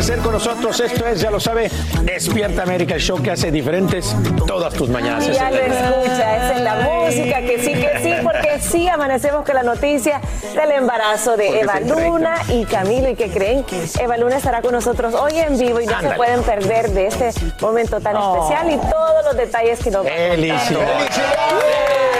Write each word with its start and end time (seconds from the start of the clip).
Amanecer 0.00 0.18
con 0.20 0.32
nosotros. 0.32 0.80
Esto 0.80 1.06
es, 1.06 1.20
ya 1.20 1.30
lo 1.30 1.38
sabe, 1.38 1.70
Despierta 2.02 2.62
América, 2.62 2.94
el 2.94 3.00
show 3.00 3.22
que 3.22 3.30
hace 3.32 3.50
diferentes 3.50 4.16
todas 4.46 4.72
tus 4.72 4.88
mañanas. 4.88 5.26
Ya 5.26 5.50
lo 5.50 5.58
escucha, 5.58 6.36
esa 6.36 6.54
es 6.54 6.60
la 6.62 6.74
música, 6.76 7.40
que 7.42 7.58
sí, 7.62 7.74
que 7.74 7.98
sí, 8.02 8.14
porque 8.22 8.58
sí 8.60 8.88
amanecemos 8.88 9.44
con 9.44 9.54
la 9.54 9.62
noticia 9.62 10.20
del 10.54 10.72
embarazo 10.72 11.36
de 11.36 11.60
Eva 11.60 11.80
Luna 11.80 12.36
y 12.48 12.64
Camilo. 12.64 13.10
¿Y 13.10 13.14
que 13.14 13.28
creen? 13.28 13.64
Eva 13.98 14.16
Luna 14.16 14.36
estará 14.36 14.62
con 14.62 14.72
nosotros 14.72 15.14
hoy 15.14 15.38
en 15.38 15.58
vivo 15.58 15.80
y 15.80 15.86
no 15.86 16.00
se 16.00 16.10
pueden 16.12 16.42
perder 16.42 16.90
de 16.90 17.06
este 17.06 17.30
momento 17.60 18.00
tan 18.00 18.16
especial 18.16 18.70
y 18.70 18.76
todos 18.78 19.24
los 19.24 19.36
detalles 19.36 19.80
que 19.80 19.90
nos 19.90 20.06
va 20.06 20.10
a 20.10 20.12
contar. 20.12 20.30
Felicidades. 20.30 22.19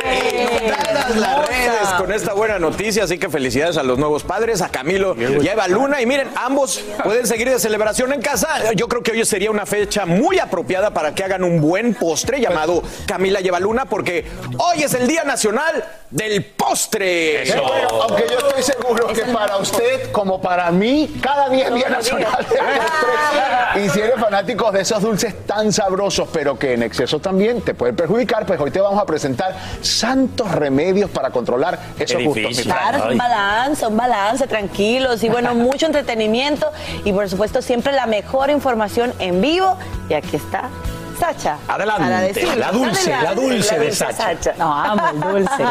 Las 1.16 1.48
redes 1.48 1.88
con 1.98 2.12
esta 2.12 2.34
buena 2.34 2.58
noticia, 2.58 3.04
así 3.04 3.18
que 3.18 3.28
felicidades 3.28 3.76
a 3.76 3.82
los 3.82 3.98
nuevos 3.98 4.22
padres, 4.22 4.62
a 4.62 4.68
Camilo 4.68 5.16
y 5.16 5.48
a 5.48 5.52
Eva 5.52 5.66
Luna. 5.68 6.00
Y 6.00 6.06
miren, 6.06 6.28
ambos 6.36 6.82
pueden 7.02 7.26
seguir 7.26 7.50
de 7.50 7.58
celebración 7.58 8.12
en 8.12 8.22
casa. 8.22 8.72
Yo 8.74 8.88
creo 8.88 9.02
que 9.02 9.12
hoy 9.12 9.24
sería 9.24 9.50
una 9.50 9.66
fecha 9.66 10.06
muy 10.06 10.38
apropiada 10.38 10.90
para 10.90 11.14
que 11.14 11.24
hagan 11.24 11.42
un 11.42 11.60
buen 11.60 11.94
postre 11.94 12.40
llamado 12.40 12.82
Camila 13.06 13.40
y 13.40 13.48
Eva 13.48 13.60
Luna, 13.60 13.86
porque 13.86 14.24
hoy 14.58 14.82
es 14.82 14.94
el 14.94 15.06
Día 15.06 15.24
Nacional 15.24 15.84
del 16.10 16.44
Postre. 16.44 17.44
Qué 17.44 17.60
bueno, 17.60 17.88
aunque 18.02 18.26
yo 18.30 18.38
estoy 18.38 18.62
seguro 18.62 19.06
que 19.08 19.22
para 19.32 19.56
usted, 19.58 20.10
como 20.10 20.40
para 20.40 20.70
mí, 20.70 21.18
cada 21.20 21.48
día 21.48 21.68
es 21.68 21.74
Día 21.74 21.88
Nacional 21.88 22.46
del 22.48 22.58
Postre. 22.58 23.84
Y 23.84 23.88
si 23.90 24.00
eres 24.00 24.20
fanático 24.20 24.72
de 24.72 24.80
esos 24.80 25.00
dulces 25.02 25.46
tan 25.46 25.72
sabrosos, 25.72 26.28
pero 26.32 26.58
que 26.58 26.74
en 26.74 26.82
exceso 26.82 27.20
también 27.20 27.62
te 27.62 27.74
pueden 27.74 27.94
perjudicar, 27.94 28.44
pues 28.44 28.60
hoy 28.60 28.70
te 28.70 28.80
vamos 28.80 29.00
a 29.00 29.06
presentar 29.06 29.56
santos 29.80 30.50
remedios 30.50 31.10
para 31.10 31.30
controlar 31.30 31.78
esos 31.98 32.22
gustos. 32.24 32.60
Claro, 32.62 32.98
son 32.98 33.16
balance, 33.16 33.80
son 33.80 33.96
balance, 33.96 34.46
tranquilos 34.46 35.22
y 35.22 35.28
bueno, 35.28 35.54
mucho 35.54 35.86
entretenimiento 35.86 36.70
y 37.04 37.12
por 37.12 37.28
supuesto 37.28 37.62
siempre 37.62 37.92
la 37.92 38.06
mejor 38.06 38.50
información 38.50 39.12
en 39.20 39.40
vivo. 39.40 39.76
Y 40.08 40.14
aquí 40.14 40.36
está 40.36 40.68
Sacha. 41.20 41.58
Adelante, 41.68 42.02
para 42.40 42.56
la 42.56 42.72
dulce, 42.72 43.10
la 43.10 43.34
dulce 43.34 43.78
de 43.78 43.92
Sacha. 43.92 44.54
No, 44.58 44.74
amo 44.74 45.02
el 45.10 45.20
dulce. 45.20 45.62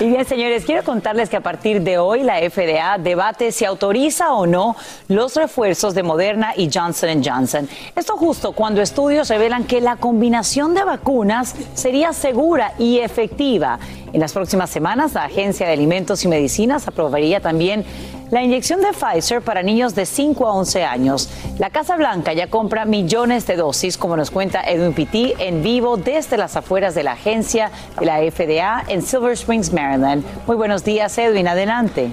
y 0.00 0.08
bien, 0.08 0.24
señores, 0.24 0.64
quiero 0.64 0.82
contarles 0.82 1.28
que 1.28 1.36
a 1.36 1.42
partir 1.42 1.82
de 1.82 1.98
hoy 1.98 2.22
la 2.22 2.38
FDA 2.38 2.96
debate 2.96 3.52
si 3.52 3.66
autoriza 3.66 4.32
o 4.32 4.46
no 4.46 4.76
los 5.08 5.36
refuerzos 5.36 5.94
de 5.94 6.02
Moderna 6.02 6.54
y 6.56 6.70
Johnson 6.72 7.22
Johnson. 7.22 7.68
Esto 7.94 8.16
justo 8.16 8.52
cuando 8.52 8.80
estudios 8.80 9.28
revelan 9.28 9.64
que 9.64 9.82
la 9.82 9.96
combinación 9.96 10.74
de 10.74 10.84
vacunas 10.84 11.54
sería 11.74 12.14
segura 12.14 12.72
y 12.78 13.00
efectiva. 13.00 13.78
En 14.12 14.20
las 14.20 14.32
próximas 14.32 14.70
semanas, 14.70 15.12
la 15.14 15.24
Agencia 15.24 15.66
de 15.66 15.72
Alimentos 15.72 16.24
y 16.24 16.28
Medicinas 16.28 16.88
aprobaría 16.88 17.40
también 17.40 17.84
la 18.30 18.42
inyección 18.42 18.80
de 18.80 18.88
Pfizer 18.92 19.42
para 19.42 19.62
niños 19.62 19.94
de 19.94 20.06
5 20.06 20.46
a 20.46 20.52
11 20.54 20.84
años. 20.84 21.30
La 21.58 21.70
Casa 21.70 21.96
Blanca 21.96 22.32
ya 22.32 22.48
compra 22.48 22.84
millones 22.84 23.46
de 23.46 23.56
dosis, 23.56 23.96
como 23.98 24.16
nos 24.16 24.30
cuenta 24.30 24.62
Edwin 24.62 24.92
Pitti 24.92 25.34
en 25.38 25.62
vivo 25.62 25.96
desde 25.96 26.36
las 26.36 26.56
afueras 26.56 26.94
de 26.94 27.02
la 27.02 27.12
agencia 27.12 27.70
de 27.98 28.06
la 28.06 28.18
FDA 28.18 28.84
en 28.88 29.02
Silver 29.02 29.32
Springs, 29.32 29.72
Maryland. 29.72 30.24
Muy 30.46 30.56
buenos 30.56 30.84
días, 30.84 31.16
Edwin. 31.18 31.48
Adelante. 31.48 32.10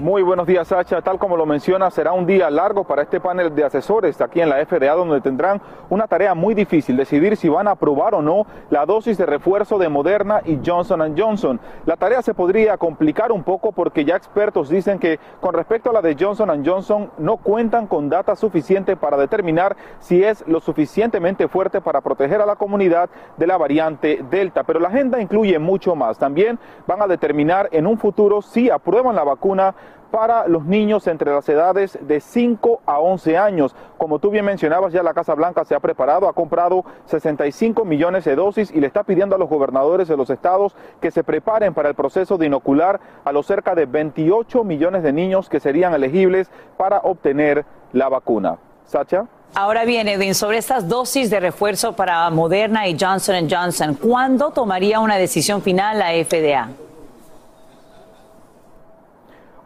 Muy 0.00 0.22
buenos 0.22 0.46
días, 0.46 0.68
Sacha. 0.68 1.02
Tal 1.02 1.18
como 1.18 1.36
lo 1.36 1.44
menciona, 1.44 1.90
será 1.90 2.12
un 2.12 2.24
día 2.24 2.48
largo 2.50 2.84
para 2.84 3.02
este 3.02 3.18
panel 3.18 3.52
de 3.52 3.64
asesores 3.64 4.20
aquí 4.20 4.40
en 4.40 4.48
la 4.48 4.64
FDA, 4.64 4.92
donde 4.94 5.20
tendrán 5.20 5.60
una 5.90 6.06
tarea 6.06 6.34
muy 6.34 6.54
difícil, 6.54 6.96
decidir 6.96 7.36
si 7.36 7.48
van 7.48 7.66
a 7.66 7.72
aprobar 7.72 8.14
o 8.14 8.22
no 8.22 8.46
la 8.70 8.86
dosis 8.86 9.18
de 9.18 9.26
refuerzo 9.26 9.76
de 9.76 9.88
Moderna 9.88 10.40
y 10.44 10.60
Johnson 10.64 11.16
Johnson. 11.18 11.58
La 11.84 11.96
tarea 11.96 12.22
se 12.22 12.32
podría 12.32 12.76
complicar 12.76 13.32
un 13.32 13.42
poco 13.42 13.72
porque 13.72 14.04
ya 14.04 14.14
expertos 14.14 14.68
dicen 14.68 15.00
que 15.00 15.18
con 15.40 15.52
respecto 15.52 15.90
a 15.90 15.94
la 15.94 16.00
de 16.00 16.16
Johnson 16.18 16.64
Johnson 16.64 17.10
no 17.18 17.36
cuentan 17.38 17.88
con 17.88 18.08
data 18.08 18.36
suficiente 18.36 18.94
para 18.96 19.16
determinar 19.16 19.76
si 19.98 20.22
es 20.22 20.46
lo 20.46 20.60
suficientemente 20.60 21.48
fuerte 21.48 21.80
para 21.80 22.02
proteger 22.02 22.40
a 22.40 22.46
la 22.46 22.54
comunidad 22.54 23.10
de 23.36 23.48
la 23.48 23.56
variante 23.56 24.24
Delta. 24.30 24.62
Pero 24.62 24.78
la 24.78 24.90
agenda 24.90 25.20
incluye 25.20 25.58
mucho 25.58 25.96
más. 25.96 26.18
También 26.18 26.56
van 26.86 27.02
a 27.02 27.08
determinar 27.08 27.68
en 27.72 27.88
un 27.88 27.98
futuro 27.98 28.42
si 28.42 28.70
aprueban 28.70 29.16
la 29.16 29.24
vacuna 29.24 29.74
para 30.10 30.48
los 30.48 30.64
niños 30.64 31.06
entre 31.06 31.32
las 31.32 31.48
edades 31.48 31.98
de 32.00 32.20
5 32.20 32.80
a 32.86 32.98
11 32.98 33.36
años. 33.36 33.74
Como 33.96 34.18
tú 34.18 34.30
bien 34.30 34.44
mencionabas, 34.44 34.92
ya 34.92 35.02
la 35.02 35.14
Casa 35.14 35.34
Blanca 35.34 35.64
se 35.64 35.74
ha 35.74 35.80
preparado, 35.80 36.28
ha 36.28 36.32
comprado 36.32 36.84
65 37.06 37.84
millones 37.84 38.24
de 38.24 38.36
dosis 38.36 38.70
y 38.70 38.80
le 38.80 38.86
está 38.86 39.04
pidiendo 39.04 39.36
a 39.36 39.38
los 39.38 39.48
gobernadores 39.48 40.08
de 40.08 40.16
los 40.16 40.30
estados 40.30 40.74
que 41.00 41.10
se 41.10 41.24
preparen 41.24 41.74
para 41.74 41.88
el 41.88 41.94
proceso 41.94 42.38
de 42.38 42.46
inocular 42.46 43.00
a 43.24 43.32
los 43.32 43.46
cerca 43.46 43.74
de 43.74 43.86
28 43.86 44.64
millones 44.64 45.02
de 45.02 45.12
niños 45.12 45.48
que 45.48 45.60
serían 45.60 45.94
elegibles 45.94 46.50
para 46.76 46.98
obtener 46.98 47.64
la 47.92 48.08
vacuna. 48.08 48.58
Sacha. 48.84 49.26
Ahora 49.54 49.84
bien, 49.84 50.08
Edwin, 50.08 50.34
sobre 50.34 50.58
estas 50.58 50.88
dosis 50.88 51.30
de 51.30 51.40
refuerzo 51.40 51.94
para 51.94 52.28
Moderna 52.30 52.86
y 52.86 52.96
Johnson 52.98 53.48
Johnson, 53.50 53.94
¿cuándo 53.94 54.50
tomaría 54.50 55.00
una 55.00 55.16
decisión 55.16 55.62
final 55.62 55.98
la 55.98 56.10
FDA? 56.12 56.87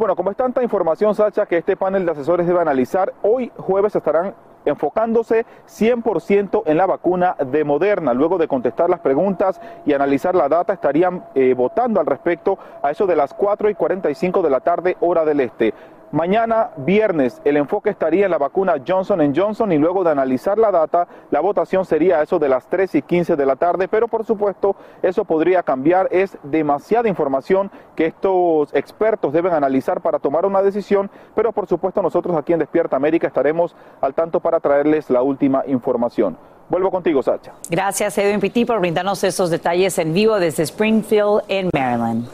Bueno, 0.02 0.16
como 0.16 0.32
es 0.32 0.36
tanta 0.36 0.64
información, 0.64 1.14
Sacha, 1.14 1.46
que 1.46 1.58
este 1.58 1.76
panel 1.76 2.04
de 2.04 2.10
asesores 2.10 2.44
debe 2.44 2.58
analizar, 2.58 3.14
hoy 3.22 3.52
jueves 3.56 3.94
estarán 3.94 4.34
enfocándose 4.64 5.46
100% 5.68 6.64
en 6.66 6.76
la 6.76 6.86
vacuna 6.86 7.36
de 7.38 7.62
Moderna. 7.62 8.12
Luego 8.12 8.36
de 8.36 8.48
contestar 8.48 8.90
las 8.90 8.98
preguntas 8.98 9.60
y 9.86 9.92
analizar 9.92 10.34
la 10.34 10.48
data, 10.48 10.72
estarían 10.72 11.26
eh, 11.36 11.54
votando 11.54 12.00
al 12.00 12.06
respecto 12.06 12.58
a 12.82 12.90
eso 12.90 13.06
de 13.06 13.14
las 13.14 13.32
4 13.32 13.70
y 13.70 13.76
45 13.76 14.42
de 14.42 14.50
la 14.50 14.58
tarde, 14.58 14.96
hora 14.98 15.24
del 15.24 15.38
este. 15.38 15.72
Mañana, 16.12 16.72
viernes, 16.76 17.40
el 17.42 17.56
enfoque 17.56 17.88
estaría 17.88 18.26
en 18.26 18.30
la 18.30 18.36
vacuna 18.36 18.74
Johnson 18.86 19.32
Johnson 19.34 19.72
y 19.72 19.78
luego 19.78 20.04
de 20.04 20.10
analizar 20.10 20.58
la 20.58 20.70
data, 20.70 21.08
la 21.30 21.40
votación 21.40 21.86
sería 21.86 22.20
eso 22.20 22.38
de 22.38 22.50
las 22.50 22.66
3 22.66 22.96
y 22.96 23.00
15 23.00 23.34
de 23.34 23.46
la 23.46 23.56
tarde, 23.56 23.88
pero 23.88 24.08
por 24.08 24.26
supuesto 24.26 24.76
eso 25.00 25.24
podría 25.24 25.62
cambiar. 25.62 26.08
Es 26.10 26.36
demasiada 26.42 27.08
información 27.08 27.70
que 27.96 28.04
estos 28.04 28.74
expertos 28.74 29.32
deben 29.32 29.54
analizar 29.54 30.02
para 30.02 30.18
tomar 30.18 30.44
una 30.44 30.60
decisión, 30.60 31.10
pero 31.34 31.50
por 31.50 31.66
supuesto 31.66 32.02
nosotros 32.02 32.36
aquí 32.36 32.52
en 32.52 32.58
Despierta 32.58 32.94
América 32.94 33.26
estaremos 33.26 33.74
al 34.02 34.12
tanto 34.12 34.40
para 34.40 34.60
traerles 34.60 35.08
la 35.08 35.22
última 35.22 35.62
información. 35.66 36.36
Vuelvo 36.68 36.90
contigo, 36.90 37.22
Sacha. 37.22 37.54
Gracias, 37.70 38.18
Edwin 38.18 38.40
Pitti, 38.40 38.66
por 38.66 38.80
brindarnos 38.80 39.24
estos 39.24 39.48
detalles 39.48 39.98
en 39.98 40.12
vivo 40.12 40.38
desde 40.38 40.64
Springfield, 40.64 41.40
en 41.48 41.70
Maryland. 41.72 42.28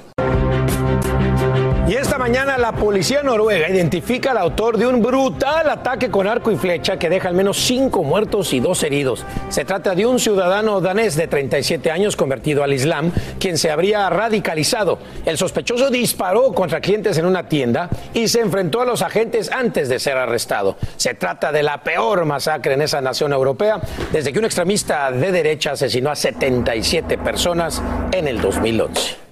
Y 1.89 1.95
esta 1.95 2.19
mañana 2.19 2.59
la 2.59 2.73
policía 2.73 3.23
noruega 3.23 3.67
identifica 3.67 4.33
al 4.33 4.37
autor 4.37 4.77
de 4.77 4.87
un 4.87 5.01
brutal 5.01 5.71
ataque 5.71 6.11
con 6.11 6.27
arco 6.27 6.51
y 6.51 6.57
flecha 6.57 6.99
que 6.99 7.09
deja 7.09 7.31
al 7.31 7.35
menos 7.35 7.57
cinco 7.57 8.03
muertos 8.03 8.53
y 8.53 8.61
dos 8.61 8.83
heridos. 8.83 9.25
Se 9.49 9.65
trata 9.65 9.95
de 9.95 10.05
un 10.05 10.19
ciudadano 10.19 10.83
danés 10.83 11.17
de 11.17 11.29
37 11.29 11.91
años 11.91 12.15
convertido 12.15 12.63
al 12.63 12.75
Islam, 12.75 13.11
quien 13.41 13.57
se 13.57 13.71
habría 13.71 14.11
radicalizado. 14.11 14.99
El 15.25 15.39
sospechoso 15.39 15.89
disparó 15.89 16.53
contra 16.53 16.83
clientes 16.83 17.17
en 17.17 17.25
una 17.25 17.49
tienda 17.49 17.89
y 18.13 18.29
se 18.29 18.41
enfrentó 18.41 18.83
a 18.83 18.85
los 18.85 19.01
agentes 19.01 19.51
antes 19.51 19.89
de 19.89 19.99
ser 19.99 20.19
arrestado. 20.19 20.77
Se 20.99 21.15
trata 21.15 21.53
de 21.53 21.63
la 21.63 21.83
peor 21.83 22.27
masacre 22.27 22.75
en 22.75 22.83
esa 22.83 23.01
nación 23.01 23.33
europea 23.33 23.81
desde 24.13 24.31
que 24.31 24.39
un 24.39 24.45
extremista 24.45 25.11
de 25.11 25.33
derecha 25.33 25.73
asesinó 25.73 26.11
a 26.11 26.17
77 26.17 27.17
personas 27.17 27.83
en 28.13 28.29
el 28.29 28.43
2011. 28.43 29.28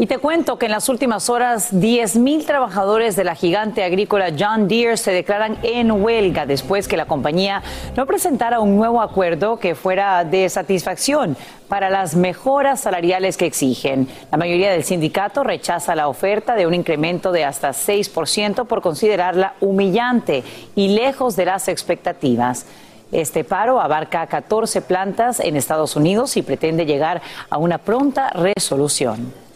Y 0.00 0.06
te 0.06 0.16
cuento 0.16 0.56
que 0.56 0.64
en 0.64 0.72
las 0.72 0.88
últimas 0.88 1.28
horas 1.28 1.74
10.000 1.74 2.46
trabajadores 2.46 3.16
de 3.16 3.24
la 3.24 3.34
gigante 3.34 3.84
agrícola 3.84 4.32
John 4.36 4.66
Deere 4.66 4.96
se 4.96 5.12
declaran 5.12 5.58
en 5.62 5.90
huelga 5.90 6.46
después 6.46 6.88
que 6.88 6.96
la 6.96 7.04
compañía 7.04 7.62
no 7.98 8.06
presentara 8.06 8.60
un 8.60 8.76
nuevo 8.76 9.02
acuerdo 9.02 9.58
que 9.58 9.74
fuera 9.74 10.24
de 10.24 10.48
satisfacción 10.48 11.36
para 11.68 11.90
las 11.90 12.16
mejoras 12.16 12.80
salariales 12.80 13.36
que 13.36 13.44
exigen. 13.44 14.08
La 14.32 14.38
mayoría 14.38 14.72
del 14.72 14.84
sindicato 14.84 15.44
rechaza 15.44 15.94
la 15.94 16.08
oferta 16.08 16.54
de 16.54 16.66
un 16.66 16.72
incremento 16.72 17.30
de 17.30 17.44
hasta 17.44 17.68
6% 17.72 18.64
por 18.66 18.80
considerarla 18.80 19.52
humillante 19.60 20.44
y 20.76 20.96
lejos 20.96 21.36
de 21.36 21.44
las 21.44 21.68
expectativas. 21.68 22.64
Este 23.12 23.44
paro 23.44 23.78
abarca 23.78 24.26
14 24.26 24.80
plantas 24.80 25.40
en 25.40 25.56
Estados 25.56 25.94
Unidos 25.94 26.38
y 26.38 26.42
pretende 26.42 26.86
llegar 26.86 27.20
a 27.50 27.58
una 27.58 27.76
pronta 27.76 28.30
resolución. 28.30 29.49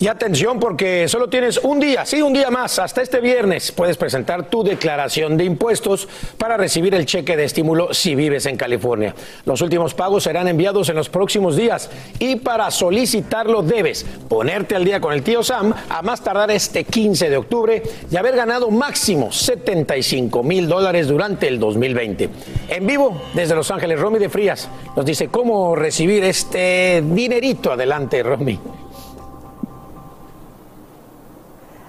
Y 0.00 0.06
atención 0.06 0.60
porque 0.60 1.08
solo 1.08 1.28
tienes 1.28 1.58
un 1.58 1.80
día, 1.80 2.06
sí, 2.06 2.22
un 2.22 2.32
día 2.32 2.50
más, 2.50 2.78
hasta 2.78 3.02
este 3.02 3.20
viernes 3.20 3.72
puedes 3.72 3.96
presentar 3.96 4.48
tu 4.48 4.62
declaración 4.62 5.36
de 5.36 5.42
impuestos 5.42 6.06
para 6.38 6.56
recibir 6.56 6.94
el 6.94 7.04
cheque 7.04 7.36
de 7.36 7.42
estímulo 7.42 7.92
si 7.92 8.14
vives 8.14 8.46
en 8.46 8.56
California. 8.56 9.12
Los 9.44 9.60
últimos 9.60 9.94
pagos 9.94 10.22
serán 10.22 10.46
enviados 10.46 10.88
en 10.88 10.94
los 10.94 11.08
próximos 11.08 11.56
días 11.56 11.90
y 12.20 12.36
para 12.36 12.70
solicitarlo 12.70 13.62
debes 13.62 14.06
ponerte 14.28 14.76
al 14.76 14.84
día 14.84 15.00
con 15.00 15.12
el 15.12 15.24
tío 15.24 15.42
Sam 15.42 15.74
a 15.88 16.00
más 16.02 16.22
tardar 16.22 16.52
este 16.52 16.84
15 16.84 17.28
de 17.28 17.36
octubre 17.36 17.82
y 18.08 18.16
haber 18.16 18.36
ganado 18.36 18.70
máximo 18.70 19.32
75 19.32 20.44
mil 20.44 20.68
dólares 20.68 21.08
durante 21.08 21.48
el 21.48 21.58
2020. 21.58 22.28
En 22.68 22.86
vivo 22.86 23.20
desde 23.34 23.56
Los 23.56 23.72
Ángeles, 23.72 23.98
Romy 23.98 24.20
de 24.20 24.28
Frías 24.28 24.68
nos 24.94 25.04
dice 25.04 25.26
cómo 25.26 25.74
recibir 25.74 26.22
este 26.22 27.02
dinerito. 27.04 27.72
Adelante, 27.72 28.22
Romy. 28.22 28.60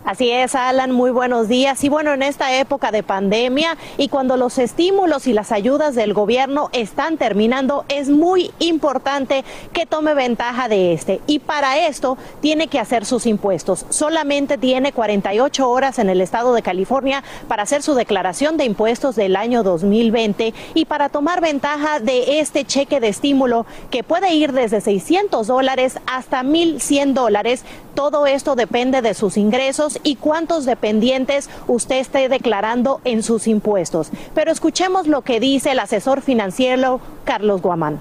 Así 0.05 0.31
es, 0.31 0.55
Alan, 0.55 0.91
muy 0.91 1.11
buenos 1.11 1.49
días. 1.49 1.83
Y 1.83 1.89
bueno, 1.89 2.13
en 2.13 2.23
esta 2.23 2.55
época 2.57 2.89
de 2.91 3.03
pandemia 3.03 3.77
y 3.97 4.07
cuando 4.07 4.37
los 4.37 4.57
estímulos 4.57 5.27
y 5.27 5.33
las 5.33 5.51
ayudas 5.51 5.93
del 5.93 6.13
gobierno 6.13 6.69
están 6.71 7.17
terminando, 7.17 7.83
es 7.89 8.09
muy 8.09 8.51
importante 8.59 9.43
que 9.73 9.85
tome 9.85 10.13
ventaja 10.13 10.69
de 10.69 10.93
este. 10.93 11.19
Y 11.27 11.39
para 11.39 11.85
esto 11.85 12.17
tiene 12.39 12.67
que 12.67 12.79
hacer 12.79 13.05
sus 13.05 13.25
impuestos. 13.25 13.85
Solamente 13.89 14.57
tiene 14.57 14.93
48 14.93 15.69
horas 15.69 15.99
en 15.99 16.09
el 16.09 16.21
estado 16.21 16.53
de 16.53 16.61
California 16.61 17.23
para 17.49 17.63
hacer 17.63 17.83
su 17.83 17.93
declaración 17.93 18.55
de 18.55 18.65
impuestos 18.65 19.17
del 19.17 19.35
año 19.35 19.63
2020 19.63 20.53
y 20.75 20.85
para 20.85 21.09
tomar 21.09 21.41
ventaja 21.41 21.99
de 21.99 22.39
este 22.39 22.63
cheque 22.63 23.01
de 23.01 23.09
estímulo 23.09 23.65
que 23.91 24.03
puede 24.03 24.33
ir 24.33 24.53
desde 24.53 24.79
600 24.79 25.45
dólares 25.45 25.99
hasta 26.07 26.41
1.100 26.43 27.13
dólares. 27.13 27.63
Todo 27.95 28.27
esto 28.27 28.55
depende 28.55 29.01
de 29.01 29.13
sus 29.13 29.35
ingresos 29.35 29.88
y 30.03 30.15
cuántos 30.15 30.65
dependientes 30.65 31.49
usted 31.67 31.97
esté 31.97 32.29
declarando 32.29 33.01
en 33.03 33.23
sus 33.23 33.47
impuestos. 33.47 34.11
Pero 34.35 34.51
escuchemos 34.51 35.07
lo 35.07 35.21
que 35.21 35.39
dice 35.39 35.71
el 35.71 35.79
asesor 35.79 36.21
financiero 36.21 36.99
Carlos 37.23 37.61
Guamán. 37.61 37.99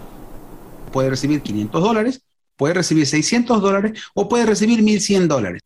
Puede 0.92 1.10
recibir 1.10 1.42
500 1.42 1.82
dólares, 1.82 2.22
puede 2.56 2.74
recibir 2.74 3.06
600 3.06 3.62
dólares 3.62 4.00
o 4.14 4.28
puede 4.28 4.46
recibir 4.46 4.82
1.100 4.82 5.26
dólares. 5.26 5.62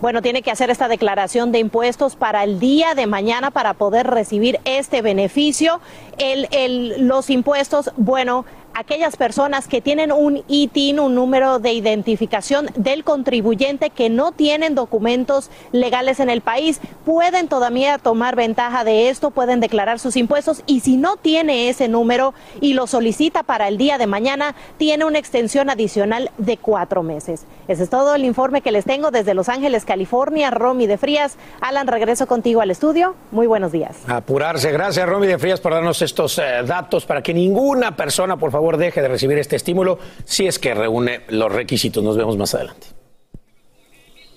Bueno, 0.00 0.20
tiene 0.20 0.42
que 0.42 0.50
hacer 0.50 0.68
esta 0.68 0.88
declaración 0.88 1.52
de 1.52 1.58
impuestos 1.58 2.16
para 2.16 2.44
el 2.44 2.60
día 2.60 2.94
de 2.94 3.06
mañana 3.06 3.50
para 3.50 3.74
poder 3.74 4.06
recibir 4.06 4.60
este 4.66 5.00
beneficio. 5.00 5.80
El, 6.18 7.08
los 7.08 7.30
impuestos, 7.30 7.90
bueno, 7.96 8.44
aquellas 8.76 9.16
personas 9.16 9.68
que 9.68 9.80
tienen 9.80 10.12
un 10.12 10.44
ITIN, 10.48 11.00
un 11.00 11.14
número 11.14 11.58
de 11.58 11.72
identificación 11.72 12.68
del 12.76 13.04
contribuyente 13.04 13.90
que 13.90 14.10
no 14.10 14.32
tienen 14.32 14.74
documentos 14.74 15.50
legales 15.72 16.20
en 16.20 16.28
el 16.28 16.42
país, 16.42 16.80
pueden 17.04 17.48
todavía 17.48 17.98
tomar 17.98 18.36
ventaja 18.36 18.84
de 18.84 19.08
esto, 19.08 19.30
pueden 19.30 19.60
declarar 19.60 19.98
sus 19.98 20.16
impuestos 20.16 20.62
y 20.66 20.80
si 20.80 20.96
no 20.96 21.16
tiene 21.16 21.70
ese 21.70 21.88
número 21.88 22.34
y 22.60 22.74
lo 22.74 22.86
solicita 22.86 23.42
para 23.42 23.68
el 23.68 23.78
día 23.78 23.96
de 23.96 24.06
mañana, 24.06 24.54
tiene 24.76 25.06
una 25.06 25.18
extensión 25.18 25.70
adicional 25.70 26.30
de 26.36 26.58
cuatro 26.58 27.02
meses. 27.02 27.46
Ese 27.68 27.84
es 27.84 27.90
todo 27.90 28.14
el 28.14 28.24
informe 28.24 28.60
que 28.60 28.72
les 28.72 28.84
tengo 28.84 29.10
desde 29.10 29.34
Los 29.34 29.48
Ángeles, 29.48 29.84
California. 29.84 30.50
Romy 30.50 30.86
de 30.86 30.98
Frías. 30.98 31.36
Alan, 31.60 31.86
regreso 31.86 32.26
contigo 32.26 32.60
al 32.60 32.70
estudio. 32.70 33.14
Muy 33.30 33.46
buenos 33.46 33.72
días. 33.72 33.96
Apurarse. 34.06 34.70
Gracias, 34.70 35.08
Romy 35.08 35.26
de 35.26 35.38
Frías, 35.38 35.60
por 35.60 35.72
darnos 35.72 36.02
estos 36.02 36.38
eh, 36.38 36.62
datos 36.64 37.06
para 37.06 37.22
que 37.22 37.32
ninguna 37.32 37.96
persona, 37.96 38.36
por 38.36 38.50
favor, 38.50 38.65
deje 38.76 39.02
de 39.02 39.08
recibir 39.08 39.38
este 39.38 39.54
estímulo 39.54 39.98
si 40.24 40.46
es 40.46 40.58
que 40.58 40.74
reúne 40.74 41.20
los 41.28 41.52
requisitos. 41.52 42.02
Nos 42.02 42.16
vemos 42.16 42.36
más 42.36 42.54
adelante. 42.54 42.88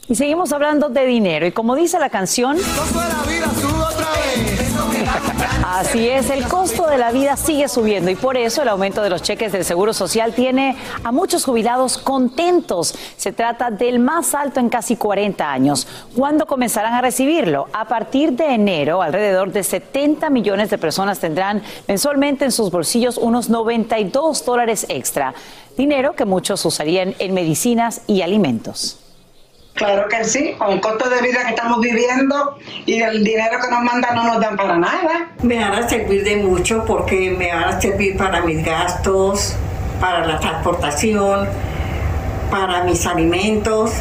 Y 0.07 0.15
seguimos 0.15 0.51
hablando 0.51 0.89
de 0.89 1.05
dinero. 1.05 1.45
Y 1.45 1.51
como 1.51 1.75
dice 1.75 1.99
la 1.99 2.09
canción... 2.09 2.57
Así 5.65 6.07
es, 6.07 6.29
el 6.29 6.47
costo 6.47 6.87
de 6.87 6.97
la 6.97 7.11
vida 7.11 7.35
sigue 7.35 7.67
subiendo 7.67 8.09
y 8.09 8.15
por 8.15 8.37
eso 8.37 8.61
el 8.61 8.69
aumento 8.69 9.01
de 9.01 9.09
los 9.09 9.21
cheques 9.21 9.51
del 9.51 9.65
Seguro 9.65 9.93
Social 9.93 10.33
tiene 10.33 10.77
a 11.03 11.11
muchos 11.11 11.43
jubilados 11.43 11.97
contentos. 11.97 12.95
Se 13.17 13.33
trata 13.33 13.69
del 13.69 13.99
más 13.99 14.33
alto 14.33 14.61
en 14.61 14.69
casi 14.69 14.95
40 14.95 15.51
años. 15.51 15.85
¿Cuándo 16.15 16.45
comenzarán 16.45 16.93
a 16.93 17.01
recibirlo? 17.01 17.67
A 17.73 17.87
partir 17.89 18.33
de 18.33 18.53
enero, 18.53 19.01
alrededor 19.01 19.51
de 19.51 19.63
70 19.63 20.29
millones 20.29 20.69
de 20.69 20.77
personas 20.77 21.19
tendrán 21.19 21.61
mensualmente 21.87 22.45
en 22.45 22.51
sus 22.53 22.71
bolsillos 22.71 23.17
unos 23.17 23.49
92 23.49 24.45
dólares 24.45 24.85
extra, 24.87 25.33
dinero 25.77 26.13
que 26.13 26.23
muchos 26.23 26.65
usarían 26.65 27.15
en 27.19 27.33
medicinas 27.33 28.01
y 28.07 28.21
alimentos. 28.21 29.08
Claro 29.79 30.09
que 30.09 30.25
sí, 30.25 30.55
con 30.57 30.71
el 30.71 30.81
costo 30.81 31.09
de 31.09 31.21
vida 31.21 31.41
que 31.43 31.51
estamos 31.51 31.79
viviendo 31.79 32.57
y 32.85 33.01
el 33.01 33.23
dinero 33.23 33.59
que 33.61 33.71
nos 33.71 33.81
mandan 33.81 34.13
no 34.13 34.25
nos 34.25 34.41
dan 34.41 34.57
para 34.57 34.77
nada. 34.77 35.31
Me 35.41 35.57
van 35.57 35.73
a 35.73 35.87
servir 35.87 36.25
de 36.25 36.35
mucho 36.35 36.83
porque 36.83 37.31
me 37.31 37.53
van 37.53 37.63
a 37.63 37.79
servir 37.79 38.17
para 38.17 38.41
mis 38.41 38.61
gastos, 38.65 39.55
para 40.01 40.27
la 40.27 40.37
transportación, 40.37 41.47
para 42.51 42.83
mis 42.83 43.05
alimentos. 43.05 43.93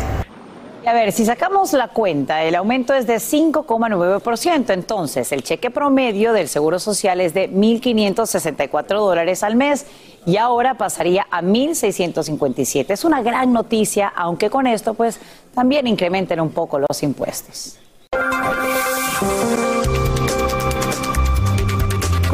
A 0.88 0.94
ver, 0.94 1.12
si 1.12 1.26
sacamos 1.26 1.74
la 1.74 1.88
cuenta, 1.88 2.44
el 2.44 2.54
aumento 2.54 2.94
es 2.94 3.06
de 3.06 3.16
5,9%. 3.16 4.72
Entonces, 4.72 5.30
el 5.32 5.42
cheque 5.42 5.70
promedio 5.70 6.32
del 6.32 6.48
Seguro 6.48 6.78
Social 6.78 7.20
es 7.20 7.34
de 7.34 7.50
1.564 7.50 8.86
dólares 8.96 9.42
al 9.42 9.54
mes 9.54 9.84
y 10.24 10.38
ahora 10.38 10.78
pasaría 10.78 11.26
a 11.30 11.42
1.657. 11.42 12.86
Es 12.88 13.04
una 13.04 13.20
gran 13.20 13.52
noticia, 13.52 14.10
aunque 14.16 14.48
con 14.48 14.66
esto, 14.66 14.94
pues, 14.94 15.20
también 15.54 15.86
incrementen 15.86 16.40
un 16.40 16.52
poco 16.52 16.78
los 16.78 17.02
impuestos. 17.02 17.78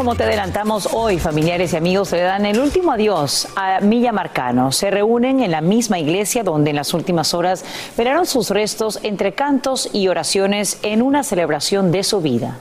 Como 0.05 0.17
te 0.17 0.25
adelantamos 0.25 0.91
hoy, 0.93 1.19
familiares 1.19 1.73
y 1.73 1.79
amigos 1.79 2.13
le 2.13 2.21
dan 2.21 2.45
el 2.45 2.61
último 2.61 2.93
adiós 2.93 3.49
a 3.57 3.81
Milla 3.81 4.13
Marcano. 4.13 4.71
Se 4.71 4.91
reúnen 4.91 5.41
en 5.41 5.51
la 5.51 5.63
misma 5.63 5.99
iglesia 5.99 6.45
donde 6.45 6.69
en 6.69 6.77
las 6.77 6.93
últimas 6.93 7.33
horas 7.33 7.65
velaron 7.97 8.27
sus 8.27 8.51
restos 8.51 9.01
entre 9.03 9.33
cantos 9.33 9.89
y 9.95 10.09
oraciones 10.09 10.79
en 10.83 11.01
una 11.01 11.23
celebración 11.23 11.91
de 11.91 12.03
su 12.03 12.21
vida. 12.21 12.59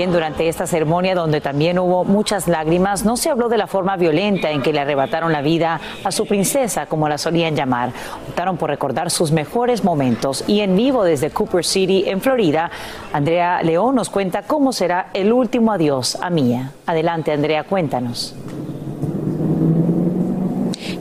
Bien, 0.00 0.12
durante 0.12 0.48
esta 0.48 0.66
ceremonia, 0.66 1.14
donde 1.14 1.42
también 1.42 1.78
hubo 1.78 2.06
muchas 2.06 2.48
lágrimas, 2.48 3.04
no 3.04 3.18
se 3.18 3.28
habló 3.28 3.50
de 3.50 3.58
la 3.58 3.66
forma 3.66 3.98
violenta 3.98 4.50
en 4.50 4.62
que 4.62 4.72
le 4.72 4.80
arrebataron 4.80 5.30
la 5.30 5.42
vida 5.42 5.78
a 6.02 6.10
su 6.10 6.24
princesa, 6.24 6.86
como 6.86 7.06
la 7.06 7.18
solían 7.18 7.54
llamar. 7.54 7.92
Optaron 8.30 8.56
por 8.56 8.70
recordar 8.70 9.10
sus 9.10 9.30
mejores 9.30 9.84
momentos 9.84 10.42
y 10.46 10.60
en 10.60 10.74
vivo 10.74 11.04
desde 11.04 11.28
Cooper 11.28 11.66
City, 11.66 12.04
en 12.06 12.22
Florida, 12.22 12.70
Andrea 13.12 13.62
León 13.62 13.94
nos 13.94 14.08
cuenta 14.08 14.40
cómo 14.40 14.72
será 14.72 15.10
el 15.12 15.34
último 15.34 15.70
adiós 15.70 16.16
a 16.18 16.30
Mía. 16.30 16.72
Adelante, 16.86 17.30
Andrea, 17.30 17.64
cuéntanos. 17.64 18.34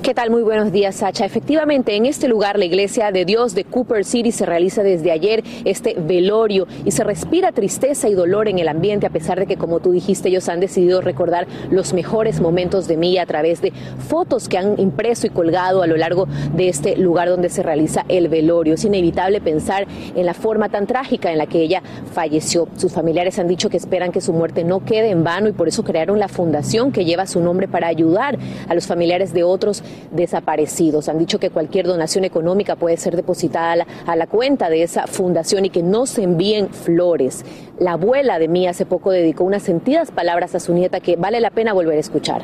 ¿Qué 0.01 0.13
tal? 0.13 0.29
Muy 0.29 0.44
buenos 0.44 0.72
días, 0.72 0.96
Sacha. 0.96 1.25
Efectivamente, 1.25 1.94
en 1.94 2.06
este 2.06 2.29
lugar, 2.29 2.58
la 2.58 2.63
Iglesia 2.63 3.12
de 3.12 3.25
Dios 3.25 3.53
de 3.53 3.65
Cooper 3.65 4.06
City 4.06 4.32
se 4.32 4.46
realiza 4.46 4.82
desde 4.82 5.12
ayer 5.12 5.44
este 5.65 5.94
velorio 6.00 6.68
y 6.86 6.91
se 6.91 7.03
respira 7.03 7.51
tristeza 7.51 8.08
y 8.08 8.13
dolor 8.13 8.48
en 8.48 8.60
el 8.60 8.70
ambiente, 8.70 9.06
a 9.06 9.10
pesar 9.10 9.38
de 9.39 9.46
que, 9.46 9.58
como 9.58 9.82
tú 9.82 9.91
dijiste, 9.91 10.29
ellos 10.29 10.48
han 10.48 10.62
decidido 10.62 11.01
recordar 11.01 11.48
los 11.70 11.94
mejores 11.94 12.39
momentos 12.39 12.88
de 12.88 12.96
Mía 12.96 13.24
a 13.24 13.25
través 13.25 13.62
de 13.62 13.74
fotos 14.08 14.48
que 14.48 14.58
han 14.58 14.79
impreso 14.79 15.27
y 15.27 15.32
colgado 15.32 15.84
a 15.84 15.88
lo 15.88 15.98
largo 15.98 16.27
de 16.56 16.70
este 16.70 16.96
lugar 16.96 17.27
donde 17.27 17.50
se 17.50 17.62
realiza 17.62 18.06
el 18.08 18.29
velorio. 18.29 18.75
Es 18.75 18.86
inevitable 18.86 19.41
pensar 19.41 19.86
en 20.15 20.25
la 20.25 20.34
forma 20.34 20.70
tan 20.70 20.88
trágica 20.88 21.29
en 21.29 21.38
la 21.38 21.46
que 21.46 21.62
ella 21.62 21.84
falleció. 22.13 22.70
Sus 22.77 22.94
familiares 22.94 23.38
han 23.38 23.50
dicho 23.50 23.70
que 23.70 23.77
esperan 23.77 24.13
que 24.13 24.22
su 24.22 24.32
muerte 24.32 24.63
no 24.63 24.86
quede 24.86 25.10
en 25.10 25.25
vano 25.25 25.50
y 25.50 25.51
por 25.51 25.68
eso 25.68 25.84
crearon 25.84 26.20
la 26.20 26.29
fundación 26.29 26.94
que 26.94 27.03
lleva 27.03 27.27
su 27.27 27.41
nombre 27.41 27.68
para 27.68 27.88
ayudar 27.88 28.39
a 28.70 28.74
los 28.74 28.88
familiares 28.88 29.34
de 29.34 29.44
otros 29.44 29.84
desaparecidos. 30.12 31.10
Han 31.10 31.19
dicho 31.19 31.39
que 31.39 31.50
cualquier 31.50 31.86
donación 31.86 32.24
económica 32.24 32.75
puede 32.75 32.98
ser 32.98 33.15
depositada 33.15 33.86
a 34.05 34.15
la, 34.15 34.27
cuenta 34.27 34.69
de 34.69 34.84
esa 34.84 35.08
fundación 35.08 35.65
y 35.65 35.69
que 35.69 35.84
no 35.84 36.05
se 36.05 36.24
envíen 36.24 36.69
flores. 36.69 37.46
La 37.79 37.93
abuela 37.93 38.39
de 38.39 38.48
mí 38.48 38.67
hace 38.67 38.86
poco 38.86 39.12
dedicó 39.12 39.43
unas 39.43 39.63
sentidas 39.63 40.12
palabras 40.12 40.55
a 40.55 40.60
su 40.60 40.74
nieta 40.74 41.00
que 41.00 41.15
vale 41.15 41.39
la 41.39 41.51
pena 41.51 41.74
volver 41.74 41.98
a 41.98 42.00
escuchar. 42.00 42.43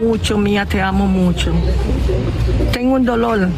Mucho, 0.00 0.38
Mía, 0.38 0.66
te 0.66 0.80
amo 0.80 1.06
mucho. 1.06 1.52
Tengo 2.72 2.94
un 2.94 3.04
dolor 3.04 3.48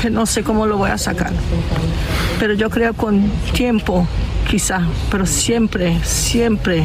que 0.00 0.08
no 0.08 0.24
sé 0.24 0.42
cómo 0.42 0.66
lo 0.66 0.78
voy 0.78 0.90
a 0.90 0.96
sacar, 0.96 1.32
pero 2.38 2.54
yo 2.54 2.70
creo 2.70 2.94
con 2.94 3.30
tiempo, 3.52 4.06
quizá, 4.48 4.80
pero 5.10 5.26
siempre, 5.26 5.98
siempre 6.02 6.84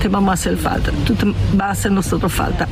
te 0.00 0.08
vamos 0.08 0.30
a 0.30 0.34
hacer 0.34 0.56
falta. 0.56 0.90
Tú 1.04 1.14
vas 1.54 1.68
a 1.68 1.70
hacer 1.72 1.92
nosotros 1.92 2.32
falta. 2.32 2.66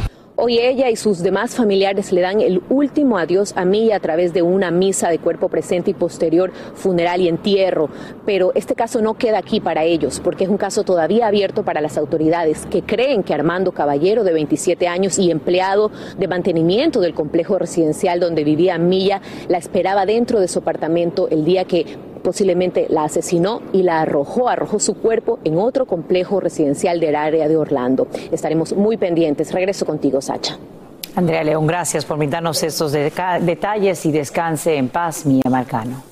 Hoy 0.44 0.58
ella 0.58 0.90
y 0.90 0.96
sus 0.96 1.20
demás 1.22 1.54
familiares 1.54 2.10
le 2.10 2.20
dan 2.20 2.40
el 2.40 2.62
último 2.68 3.16
adiós 3.16 3.52
a 3.54 3.64
Milla 3.64 3.94
a 3.94 4.00
través 4.00 4.32
de 4.32 4.42
una 4.42 4.72
misa 4.72 5.08
de 5.08 5.20
cuerpo 5.20 5.48
presente 5.48 5.92
y 5.92 5.94
posterior 5.94 6.50
funeral 6.74 7.20
y 7.20 7.28
entierro. 7.28 7.88
Pero 8.26 8.50
este 8.56 8.74
caso 8.74 9.00
no 9.00 9.14
queda 9.14 9.38
aquí 9.38 9.60
para 9.60 9.84
ellos, 9.84 10.18
porque 10.18 10.42
es 10.42 10.50
un 10.50 10.56
caso 10.56 10.82
todavía 10.82 11.28
abierto 11.28 11.62
para 11.64 11.80
las 11.80 11.96
autoridades 11.96 12.66
que 12.66 12.82
creen 12.82 13.22
que 13.22 13.34
Armando 13.34 13.70
Caballero, 13.70 14.24
de 14.24 14.32
27 14.32 14.88
años 14.88 15.16
y 15.20 15.30
empleado 15.30 15.92
de 16.18 16.26
mantenimiento 16.26 16.98
del 16.98 17.14
complejo 17.14 17.56
residencial 17.56 18.18
donde 18.18 18.42
vivía 18.42 18.78
Milla, 18.78 19.22
la 19.46 19.58
esperaba 19.58 20.06
dentro 20.06 20.40
de 20.40 20.48
su 20.48 20.58
apartamento 20.58 21.28
el 21.28 21.44
día 21.44 21.66
que 21.66 21.86
posiblemente 22.22 22.86
la 22.88 23.04
asesinó 23.04 23.60
y 23.72 23.82
la 23.82 24.00
arrojó, 24.02 24.48
arrojó 24.48 24.78
su 24.78 24.94
cuerpo 24.94 25.38
en 25.44 25.58
otro 25.58 25.86
complejo 25.86 26.40
residencial 26.40 27.00
del 27.00 27.16
área 27.16 27.48
de 27.48 27.56
Orlando. 27.56 28.06
Estaremos 28.30 28.72
muy 28.74 28.96
pendientes. 28.96 29.52
Regreso 29.52 29.84
contigo, 29.84 30.20
Sacha. 30.20 30.58
Andrea 31.14 31.44
León, 31.44 31.66
gracias 31.66 32.04
por 32.04 32.16
brindarnos 32.16 32.62
estos 32.62 32.92
detalles 32.92 34.06
y 34.06 34.12
descanse 34.12 34.76
en 34.76 34.88
paz, 34.88 35.26
Mía 35.26 35.42
Marcano. 35.50 36.11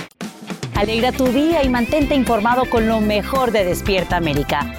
Alegra 0.81 1.11
tu 1.11 1.27
día 1.27 1.63
y 1.63 1.69
mantente 1.69 2.15
informado 2.15 2.67
con 2.67 2.87
lo 2.87 3.01
mejor 3.01 3.51
de 3.51 3.63
Despierta 3.63 4.17
América. 4.17 4.73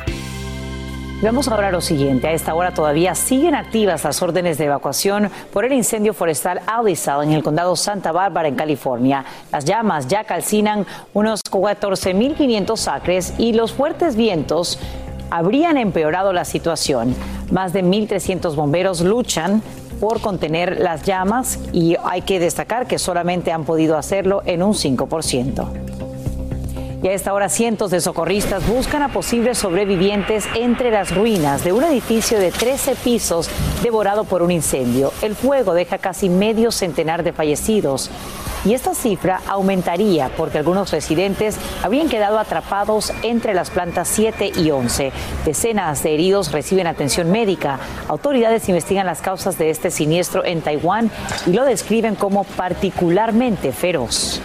Vamos 1.23 1.47
ahora 1.47 1.69
a 1.69 1.71
lo 1.71 1.81
siguiente. 1.81 2.27
A 2.27 2.33
esta 2.33 2.57
hora 2.57 2.75
todavía 2.75 3.15
siguen 3.15 3.55
activas 3.55 4.03
las 4.03 4.21
órdenes 4.21 4.59
de 4.59 4.65
evacuación 4.65 5.31
por 5.53 5.65
el 5.65 5.73
incendio 5.73 6.13
forestal 6.13 6.61
Alisal 6.67 7.23
en 7.23 7.31
el 7.31 7.45
condado 7.45 7.77
Santa 7.77 8.11
Bárbara, 8.11 8.49
en 8.49 8.57
California. 8.57 9.25
Las 9.53 9.65
llamas 9.65 10.09
ya 10.09 10.25
calcinan 10.25 10.87
unos 11.15 11.41
14.500 11.49 12.93
acres 12.93 13.35
y 13.39 13.53
los 13.53 13.73
fuertes 13.73 14.17
vientos 14.17 14.81
habrían 15.31 15.77
empeorado 15.77 16.33
la 16.33 16.45
situación. 16.45 17.15
Más 17.53 17.73
de 17.73 17.85
1.300 17.85 18.57
bomberos 18.57 19.03
luchan 19.03 19.63
por 20.01 20.21
contener 20.21 20.81
las 20.81 21.05
llamas 21.05 21.61
y 21.73 21.95
hay 22.03 22.23
que 22.23 22.41
destacar 22.41 22.89
que 22.89 22.99
solamente 22.99 23.53
han 23.53 23.63
podido 23.63 23.97
hacerlo 23.97 24.43
en 24.47 24.65
un 24.65 24.73
5%. 24.73 25.92
Y 27.03 27.09
a 27.09 27.13
esta 27.13 27.35
hora 27.35 27.49
cientos 27.49 27.91
de 27.91 28.01
socorristas 28.01 28.67
buscan 28.69 29.03
a 29.03 29.13
posibles 29.13 29.59
sobrevivientes 29.59 30.45
entre 30.55 30.93
las 30.93 31.13
ruinas 31.13 31.65
de 31.65 31.73
un 31.73 31.83
edificio 31.83 32.39
de 32.39 32.53
13 32.53 32.95
pisos 32.95 33.51
devorado 33.83 34.23
por 34.23 34.43
un 34.43 34.53
incendio. 34.53 35.13
El 35.21 35.35
fuego 35.35 35.75
deja 35.75 35.99
casi 35.99 36.29
medio 36.29 36.71
centenar 36.71 37.25
de 37.25 37.33
fallecidos 37.33 38.09
y 38.65 38.75
esta 38.75 38.95
cifra 38.95 39.41
aumentaría 39.49 40.31
porque 40.37 40.59
algunos 40.59 40.93
residentes 40.93 41.57
habían 41.83 42.09
quedado 42.09 42.39
atrapados 42.39 43.13
entre 43.23 43.55
las 43.55 43.71
plantas 43.71 44.07
7 44.07 44.53
y 44.57 44.71
11. 44.71 45.11
Decenas 45.45 46.05
de 46.05 46.15
heridos 46.15 46.53
reciben 46.53 46.87
atención 46.87 47.33
médica. 47.33 47.81
Autoridades 48.07 48.69
investigan 48.69 49.07
las 49.07 49.21
causas 49.21 49.59
de 49.59 49.71
este 49.71 49.91
siniestro 49.91 50.45
en 50.45 50.63
Taiwán 50.63 51.11
y 51.47 51.53
lo 51.53 51.65
describen 51.65 52.15
como 52.15 52.45
particularmente 52.45 53.73
feroz. 53.73 54.41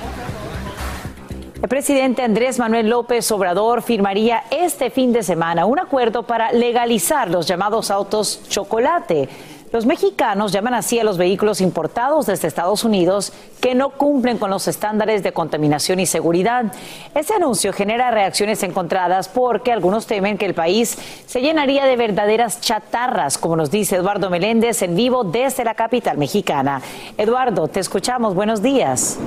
El 1.67 1.69
presidente 1.69 2.21
Andrés 2.21 2.59
Manuel 2.59 2.89
López 2.89 3.29
Obrador 3.29 3.81
firmaría 3.81 4.45
este 4.51 4.89
fin 4.89 5.11
de 5.11 5.21
semana 5.21 5.65
un 5.65 5.79
acuerdo 5.79 6.23
para 6.23 6.53
legalizar 6.53 7.29
los 7.29 7.45
llamados 7.45 7.91
autos 7.91 8.39
chocolate. 8.47 9.27
Los 9.73 9.85
mexicanos 9.85 10.53
llaman 10.53 10.75
así 10.75 10.97
a 10.97 11.03
los 11.03 11.17
vehículos 11.17 11.59
importados 11.59 12.25
desde 12.25 12.47
Estados 12.47 12.85
Unidos 12.85 13.33
que 13.59 13.75
no 13.75 13.89
cumplen 13.89 14.37
con 14.37 14.49
los 14.49 14.65
estándares 14.69 15.23
de 15.23 15.33
contaminación 15.33 15.99
y 15.99 16.05
seguridad. 16.05 16.71
Este 17.13 17.33
anuncio 17.33 17.73
genera 17.73 18.11
reacciones 18.11 18.63
encontradas 18.63 19.27
porque 19.27 19.73
algunos 19.73 20.07
temen 20.07 20.37
que 20.37 20.45
el 20.45 20.53
país 20.53 20.97
se 21.25 21.41
llenaría 21.41 21.83
de 21.83 21.97
verdaderas 21.97 22.61
chatarras, 22.61 23.37
como 23.37 23.57
nos 23.57 23.71
dice 23.71 23.97
Eduardo 23.97 24.29
Meléndez 24.29 24.83
en 24.83 24.95
vivo 24.95 25.25
desde 25.25 25.65
la 25.65 25.75
capital 25.75 26.17
mexicana. 26.17 26.81
Eduardo, 27.17 27.67
te 27.67 27.81
escuchamos. 27.81 28.35
Buenos 28.35 28.61
días. 28.61 29.19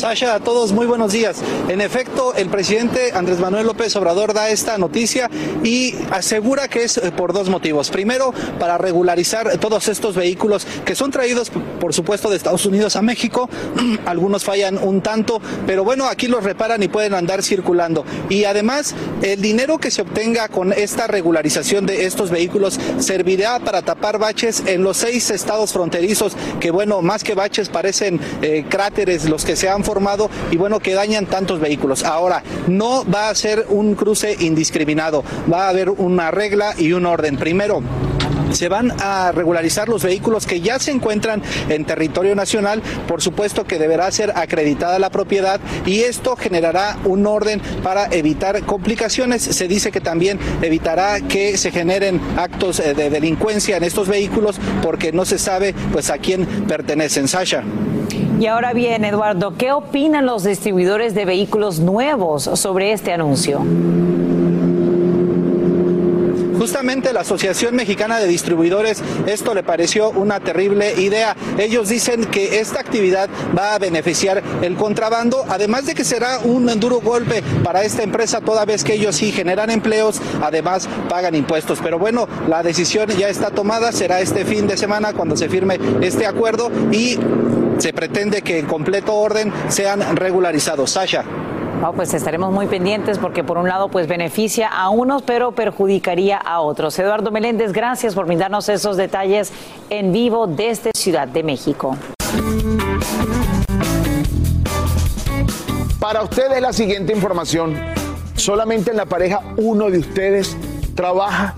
Sasha, 0.00 0.34
a 0.34 0.40
todos 0.40 0.72
muy 0.72 0.86
buenos 0.86 1.12
días. 1.12 1.42
En 1.68 1.82
efecto, 1.82 2.32
el 2.34 2.48
presidente 2.48 3.12
Andrés 3.12 3.38
Manuel 3.38 3.66
López 3.66 3.94
Obrador 3.96 4.32
da 4.32 4.48
esta 4.48 4.78
noticia 4.78 5.28
y 5.62 5.94
asegura 6.10 6.68
que 6.68 6.84
es 6.84 6.96
eh, 6.96 7.12
por 7.12 7.34
dos 7.34 7.50
motivos. 7.50 7.90
Primero, 7.90 8.32
para 8.58 8.78
regularizar 8.78 9.58
todos 9.58 9.88
estos 9.88 10.16
vehículos 10.16 10.66
que 10.86 10.94
son 10.94 11.10
traídos, 11.10 11.52
por 11.78 11.92
supuesto, 11.92 12.30
de 12.30 12.38
Estados 12.38 12.64
Unidos 12.64 12.96
a 12.96 13.02
México. 13.02 13.50
Algunos 14.06 14.42
fallan 14.42 14.78
un 14.78 15.02
tanto, 15.02 15.38
pero 15.66 15.84
bueno, 15.84 16.06
aquí 16.06 16.28
los 16.28 16.44
reparan 16.44 16.82
y 16.82 16.88
pueden 16.88 17.12
andar 17.12 17.42
circulando. 17.42 18.06
Y 18.30 18.44
además, 18.44 18.94
el 19.20 19.42
dinero 19.42 19.76
que 19.76 19.90
se 19.90 20.00
obtenga 20.00 20.48
con 20.48 20.72
esta 20.72 21.08
regularización 21.08 21.84
de 21.84 22.06
estos 22.06 22.30
vehículos 22.30 22.80
servirá 23.00 23.58
para 23.58 23.82
tapar 23.82 24.18
baches 24.18 24.62
en 24.64 24.82
los 24.82 24.96
seis 24.96 25.30
estados 25.30 25.74
fronterizos, 25.74 26.32
que 26.58 26.70
bueno, 26.70 27.02
más 27.02 27.22
que 27.22 27.34
baches 27.34 27.68
parecen 27.68 28.18
eh, 28.40 28.64
cráteres 28.66 29.28
los 29.28 29.44
que 29.44 29.56
se 29.56 29.68
han 29.68 29.84
formado 29.90 30.30
y 30.52 30.56
bueno, 30.56 30.78
que 30.78 30.94
dañan 30.94 31.26
tantos 31.26 31.58
vehículos. 31.58 32.04
Ahora, 32.04 32.44
no 32.68 33.04
va 33.10 33.28
a 33.28 33.34
ser 33.34 33.66
un 33.70 33.96
cruce 33.96 34.36
indiscriminado, 34.38 35.24
va 35.52 35.66
a 35.66 35.70
haber 35.70 35.90
una 35.90 36.30
regla 36.30 36.74
y 36.78 36.92
un 36.92 37.06
orden. 37.06 37.36
Primero, 37.36 37.82
se 38.52 38.68
van 38.68 38.92
a 39.00 39.32
regularizar 39.32 39.88
los 39.88 40.04
vehículos 40.04 40.46
que 40.46 40.60
ya 40.60 40.78
se 40.78 40.92
encuentran 40.92 41.42
en 41.68 41.84
territorio 41.84 42.36
nacional. 42.36 42.82
Por 43.08 43.20
supuesto 43.20 43.64
que 43.64 43.80
deberá 43.80 44.10
ser 44.12 44.32
acreditada 44.36 45.00
la 45.00 45.10
propiedad 45.10 45.60
y 45.86 46.00
esto 46.00 46.36
generará 46.36 46.98
un 47.04 47.26
orden 47.26 47.60
para 47.82 48.06
evitar 48.12 48.62
complicaciones. 48.64 49.42
Se 49.42 49.66
dice 49.66 49.90
que 49.90 50.00
también 50.00 50.38
evitará 50.62 51.20
que 51.20 51.56
se 51.58 51.72
generen 51.72 52.20
actos 52.36 52.78
eh, 52.78 52.94
de 52.94 53.10
delincuencia 53.10 53.76
en 53.76 53.82
estos 53.82 54.06
vehículos 54.06 54.60
porque 54.82 55.12
no 55.12 55.24
se 55.24 55.38
sabe 55.38 55.74
pues 55.92 56.10
a 56.10 56.18
quién 56.18 56.46
pertenecen. 56.68 57.26
Sasha. 57.26 57.64
Y 58.40 58.46
ahora 58.46 58.72
bien, 58.72 59.04
Eduardo, 59.04 59.52
¿qué 59.58 59.70
opinan 59.70 60.24
los 60.24 60.44
distribuidores 60.44 61.14
de 61.14 61.26
vehículos 61.26 61.78
nuevos 61.78 62.44
sobre 62.54 62.92
este 62.92 63.12
anuncio? 63.12 63.60
Justamente 66.58 67.12
la 67.12 67.20
Asociación 67.20 67.76
Mexicana 67.76 68.18
de 68.18 68.26
Distribuidores 68.26 69.02
esto 69.26 69.52
le 69.52 69.62
pareció 69.62 70.08
una 70.10 70.40
terrible 70.40 70.94
idea. 71.00 71.36
Ellos 71.58 71.90
dicen 71.90 72.24
que 72.24 72.60
esta 72.60 72.80
actividad 72.80 73.28
va 73.56 73.74
a 73.74 73.78
beneficiar 73.78 74.42
el 74.62 74.74
contrabando, 74.76 75.44
además 75.48 75.84
de 75.84 75.94
que 75.94 76.04
será 76.04 76.38
un 76.38 76.66
duro 76.80 77.00
golpe 77.02 77.42
para 77.62 77.82
esta 77.82 78.02
empresa 78.02 78.40
toda 78.40 78.64
vez 78.64 78.84
que 78.84 78.94
ellos 78.94 79.16
sí 79.16 79.32
generan 79.32 79.70
empleos, 79.70 80.20
además 80.42 80.88
pagan 81.10 81.34
impuestos. 81.34 81.78
Pero 81.82 81.98
bueno, 81.98 82.26
la 82.48 82.62
decisión 82.62 83.10
ya 83.10 83.28
está 83.28 83.50
tomada, 83.50 83.92
será 83.92 84.22
este 84.22 84.46
fin 84.46 84.66
de 84.66 84.78
semana 84.78 85.12
cuando 85.12 85.36
se 85.36 85.50
firme 85.50 85.78
este 86.00 86.26
acuerdo 86.26 86.70
y 86.90 87.18
se 87.80 87.92
pretende 87.92 88.42
que 88.42 88.58
en 88.58 88.66
completo 88.66 89.14
orden 89.14 89.52
sean 89.68 90.16
regularizados. 90.16 90.90
Sasha. 90.90 91.24
Oh, 91.82 91.92
pues 91.92 92.12
estaremos 92.12 92.52
muy 92.52 92.66
pendientes 92.66 93.18
porque 93.18 93.42
por 93.42 93.56
un 93.56 93.66
lado 93.66 93.88
pues 93.88 94.06
beneficia 94.06 94.68
a 94.68 94.90
unos 94.90 95.22
pero 95.22 95.52
perjudicaría 95.52 96.36
a 96.36 96.60
otros. 96.60 96.98
Eduardo 96.98 97.30
Meléndez, 97.30 97.72
gracias 97.72 98.14
por 98.14 98.26
brindarnos 98.26 98.68
esos 98.68 98.98
detalles 98.98 99.50
en 99.88 100.12
vivo 100.12 100.46
desde 100.46 100.90
Ciudad 100.94 101.26
de 101.26 101.42
México. 101.42 101.96
Para 105.98 106.22
ustedes 106.22 106.60
la 106.60 106.74
siguiente 106.74 107.14
información. 107.14 107.76
Solamente 108.34 108.90
en 108.90 108.98
la 108.98 109.06
pareja 109.06 109.40
uno 109.56 109.90
de 109.90 109.98
ustedes 109.98 110.56
trabaja 110.94 111.54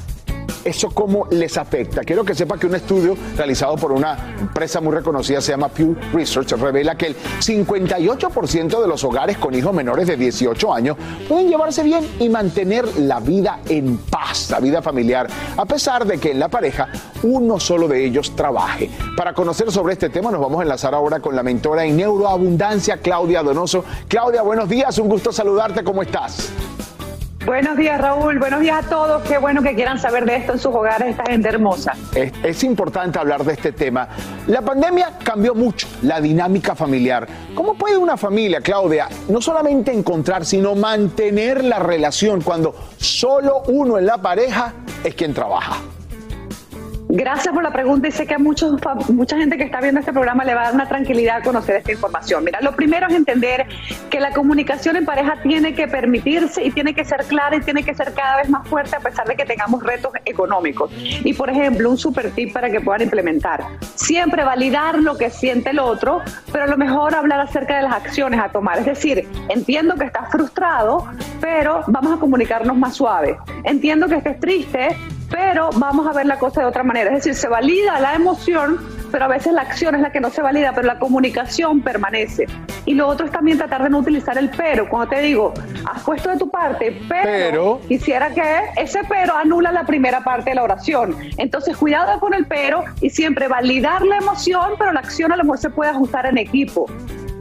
¿Eso 0.64 0.90
cómo 0.90 1.26
les 1.30 1.56
afecta? 1.58 2.02
Quiero 2.02 2.24
que 2.24 2.34
sepa 2.34 2.56
que 2.56 2.66
un 2.66 2.74
estudio 2.76 3.16
realizado 3.36 3.76
por 3.76 3.90
una 3.90 4.36
empresa 4.38 4.80
muy 4.80 4.94
reconocida, 4.94 5.40
se 5.40 5.52
llama 5.52 5.68
Pew 5.68 5.96
Research, 6.12 6.52
revela 6.52 6.96
que 6.96 7.06
el 7.06 7.16
58% 7.16 8.80
de 8.80 8.88
los 8.88 9.02
hogares 9.02 9.38
con 9.38 9.54
hijos 9.54 9.74
menores 9.74 10.06
de 10.06 10.16
18 10.16 10.72
años 10.72 10.96
pueden 11.28 11.48
llevarse 11.48 11.82
bien 11.82 12.06
y 12.20 12.28
mantener 12.28 12.86
la 12.98 13.18
vida 13.18 13.60
en 13.68 13.98
paz, 13.98 14.50
la 14.50 14.60
vida 14.60 14.80
familiar, 14.82 15.26
a 15.56 15.64
pesar 15.64 16.06
de 16.06 16.18
que 16.18 16.30
en 16.30 16.38
la 16.38 16.48
pareja 16.48 16.88
uno 17.24 17.58
solo 17.58 17.88
de 17.88 18.04
ellos 18.04 18.36
trabaje. 18.36 18.88
Para 19.16 19.34
conocer 19.34 19.72
sobre 19.72 19.94
este 19.94 20.10
tema 20.10 20.30
nos 20.30 20.40
vamos 20.40 20.60
a 20.60 20.62
enlazar 20.62 20.94
ahora 20.94 21.20
con 21.20 21.34
la 21.34 21.42
mentora 21.42 21.84
en 21.84 21.96
neuroabundancia, 21.96 22.98
Claudia 22.98 23.42
Donoso. 23.42 23.84
Claudia, 24.06 24.42
buenos 24.42 24.68
días, 24.68 24.96
un 24.98 25.08
gusto 25.08 25.32
saludarte, 25.32 25.82
¿cómo 25.82 26.02
estás? 26.02 26.52
Buenos 27.44 27.76
días, 27.76 28.00
Raúl. 28.00 28.38
Buenos 28.38 28.60
días 28.60 28.86
a 28.86 28.88
todos. 28.88 29.22
Qué 29.24 29.36
bueno 29.36 29.62
que 29.62 29.74
quieran 29.74 29.98
saber 29.98 30.24
de 30.24 30.36
esto 30.36 30.52
en 30.52 30.58
sus 30.60 30.72
hogares, 30.72 31.08
esta 31.08 31.24
gente 31.24 31.48
hermosa. 31.48 31.94
Es, 32.14 32.62
importante 32.62 33.18
hablar 33.18 33.44
de 33.44 33.54
este 33.54 33.72
tema. 33.72 34.08
La 34.46 34.62
pandemia 34.62 35.18
cambió 35.24 35.52
mucho 35.52 35.88
la 36.02 36.20
dinámica 36.20 36.76
familiar. 36.76 37.26
¿Cómo 37.54 37.74
puede 37.74 37.96
una 37.96 38.16
familia, 38.16 38.60
Claudia, 38.60 39.08
no 39.28 39.40
solamente 39.40 39.92
encontrar, 39.92 40.44
sino 40.44 40.76
mantener 40.76 41.64
la 41.64 41.80
relación 41.80 42.42
cuando 42.42 42.76
solo 42.96 43.62
uno 43.66 43.98
en 43.98 44.06
la 44.06 44.18
pareja 44.18 44.74
es 45.02 45.14
quien 45.16 45.34
trabaja? 45.34 45.78
Gracias 47.14 47.52
por 47.52 47.62
la 47.62 47.70
pregunta 47.70 48.08
y 48.08 48.10
sé 48.10 48.26
que 48.26 48.32
a 48.32 48.38
muchos, 48.38 48.80
mucha 49.10 49.36
gente 49.36 49.58
que 49.58 49.64
está 49.64 49.82
viendo 49.82 50.00
este 50.00 50.14
programa 50.14 50.44
le 50.44 50.54
va 50.54 50.62
a 50.62 50.64
dar 50.64 50.74
una 50.74 50.88
tranquilidad 50.88 51.44
conocer 51.44 51.76
esta 51.76 51.92
información. 51.92 52.42
Mira, 52.42 52.62
lo 52.62 52.72
primero 52.72 53.06
es 53.06 53.12
entender 53.12 53.66
que 54.08 54.18
la 54.18 54.30
comunicación 54.30 54.96
en 54.96 55.04
pareja 55.04 55.36
tiene 55.42 55.74
que 55.74 55.86
permitirse 55.86 56.64
y 56.64 56.70
tiene 56.70 56.94
que 56.94 57.04
ser 57.04 57.24
clara 57.24 57.56
y 57.56 57.60
tiene 57.60 57.82
que 57.82 57.94
ser 57.94 58.14
cada 58.14 58.38
vez 58.38 58.48
más 58.48 58.66
fuerte 58.66 58.96
a 58.96 59.00
pesar 59.00 59.28
de 59.28 59.36
que 59.36 59.44
tengamos 59.44 59.82
retos 59.82 60.10
económicos. 60.24 60.90
Y 61.22 61.34
por 61.34 61.50
ejemplo, 61.50 61.90
un 61.90 61.98
super 61.98 62.30
tip 62.30 62.54
para 62.54 62.70
que 62.70 62.80
puedan 62.80 63.02
implementar. 63.02 63.62
Siempre 63.94 64.42
validar 64.42 64.98
lo 64.98 65.18
que 65.18 65.28
siente 65.28 65.68
el 65.68 65.80
otro, 65.80 66.22
pero 66.50 66.64
a 66.64 66.66
lo 66.66 66.78
mejor 66.78 67.14
hablar 67.14 67.40
acerca 67.40 67.76
de 67.76 67.82
las 67.82 67.92
acciones 67.92 68.40
a 68.40 68.48
tomar. 68.48 68.78
Es 68.78 68.86
decir, 68.86 69.28
entiendo 69.50 69.96
que 69.96 70.04
estás 70.04 70.30
frustrado, 70.30 71.04
pero 71.42 71.82
vamos 71.88 72.16
a 72.16 72.16
comunicarnos 72.18 72.74
más 72.74 72.94
suave. 72.94 73.36
Entiendo 73.64 74.08
que 74.08 74.14
estés 74.14 74.40
triste, 74.40 74.96
pero 75.32 75.70
vamos 75.76 76.06
a 76.06 76.12
ver 76.12 76.26
la 76.26 76.38
cosa 76.38 76.60
de 76.60 76.66
otra 76.66 76.82
manera. 76.84 77.10
Es 77.10 77.24
decir, 77.24 77.34
se 77.34 77.48
valida 77.48 77.98
la 77.98 78.14
emoción, 78.14 78.78
pero 79.10 79.24
a 79.24 79.28
veces 79.28 79.52
la 79.52 79.62
acción 79.62 79.94
es 79.94 80.02
la 80.02 80.12
que 80.12 80.20
no 80.20 80.30
se 80.30 80.42
valida, 80.42 80.72
pero 80.74 80.86
la 80.86 80.98
comunicación 80.98 81.80
permanece. 81.80 82.46
Y 82.84 82.94
lo 82.94 83.08
otro 83.08 83.26
es 83.26 83.32
también 83.32 83.58
tratar 83.58 83.82
de 83.82 83.90
no 83.90 83.98
utilizar 83.98 84.36
el 84.36 84.50
pero. 84.50 84.88
Cuando 84.88 85.08
te 85.08 85.22
digo, 85.22 85.54
has 85.90 86.02
puesto 86.02 86.30
de 86.30 86.36
tu 86.36 86.50
parte, 86.50 87.00
pero, 87.08 87.80
quisiera 87.88 88.30
que 88.30 88.42
ese 88.76 89.00
pero 89.08 89.34
anula 89.34 89.72
la 89.72 89.84
primera 89.84 90.22
parte 90.22 90.50
de 90.50 90.56
la 90.56 90.64
oración. 90.64 91.16
Entonces, 91.38 91.76
cuidado 91.76 92.20
con 92.20 92.34
el 92.34 92.46
pero 92.46 92.84
y 93.00 93.10
siempre 93.10 93.48
validar 93.48 94.02
la 94.02 94.18
emoción, 94.18 94.72
pero 94.78 94.92
la 94.92 95.00
acción 95.00 95.32
a 95.32 95.36
lo 95.36 95.44
mejor 95.44 95.58
se 95.58 95.70
puede 95.70 95.90
ajustar 95.90 96.26
en 96.26 96.38
equipo. 96.38 96.86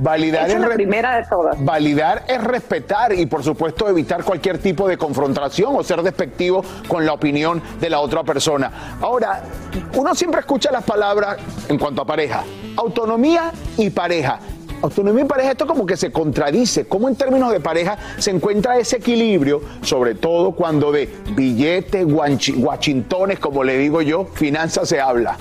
Validar 0.01 0.49
es 0.49 0.59
la 0.59 0.69
primera 0.69 1.17
de 1.17 1.27
todas. 1.27 1.63
Validar 1.63 2.23
es 2.27 2.43
respetar 2.43 3.13
y 3.13 3.27
por 3.27 3.43
supuesto 3.43 3.87
evitar 3.87 4.23
cualquier 4.23 4.57
tipo 4.57 4.87
de 4.87 4.97
confrontación 4.97 5.75
o 5.75 5.83
ser 5.83 6.01
despectivo 6.01 6.63
con 6.87 7.05
la 7.05 7.13
opinión 7.13 7.61
de 7.79 7.87
la 7.87 7.99
otra 7.99 8.23
persona. 8.23 8.97
Ahora, 8.99 9.43
uno 9.93 10.15
siempre 10.15 10.39
escucha 10.39 10.71
las 10.71 10.83
palabras 10.83 11.37
en 11.69 11.77
cuanto 11.77 12.01
a 12.01 12.05
pareja, 12.05 12.43
autonomía 12.77 13.51
y 13.77 13.91
pareja. 13.91 14.39
Autonomía 14.81 15.23
y 15.23 15.27
pareja, 15.27 15.51
esto 15.51 15.67
como 15.67 15.85
que 15.85 15.95
se 15.95 16.11
contradice. 16.11 16.87
¿Cómo 16.87 17.07
en 17.07 17.15
términos 17.15 17.51
de 17.51 17.59
pareja 17.59 17.95
se 18.17 18.31
encuentra 18.31 18.79
ese 18.79 18.97
equilibrio, 18.97 19.61
sobre 19.83 20.15
todo 20.15 20.53
cuando 20.53 20.91
de 20.91 21.13
billetes, 21.35 22.07
guachintones, 22.07 23.37
como 23.37 23.63
le 23.63 23.77
digo 23.77 24.01
yo, 24.01 24.25
finanzas 24.25 24.89
se 24.89 24.99
habla? 24.99 25.37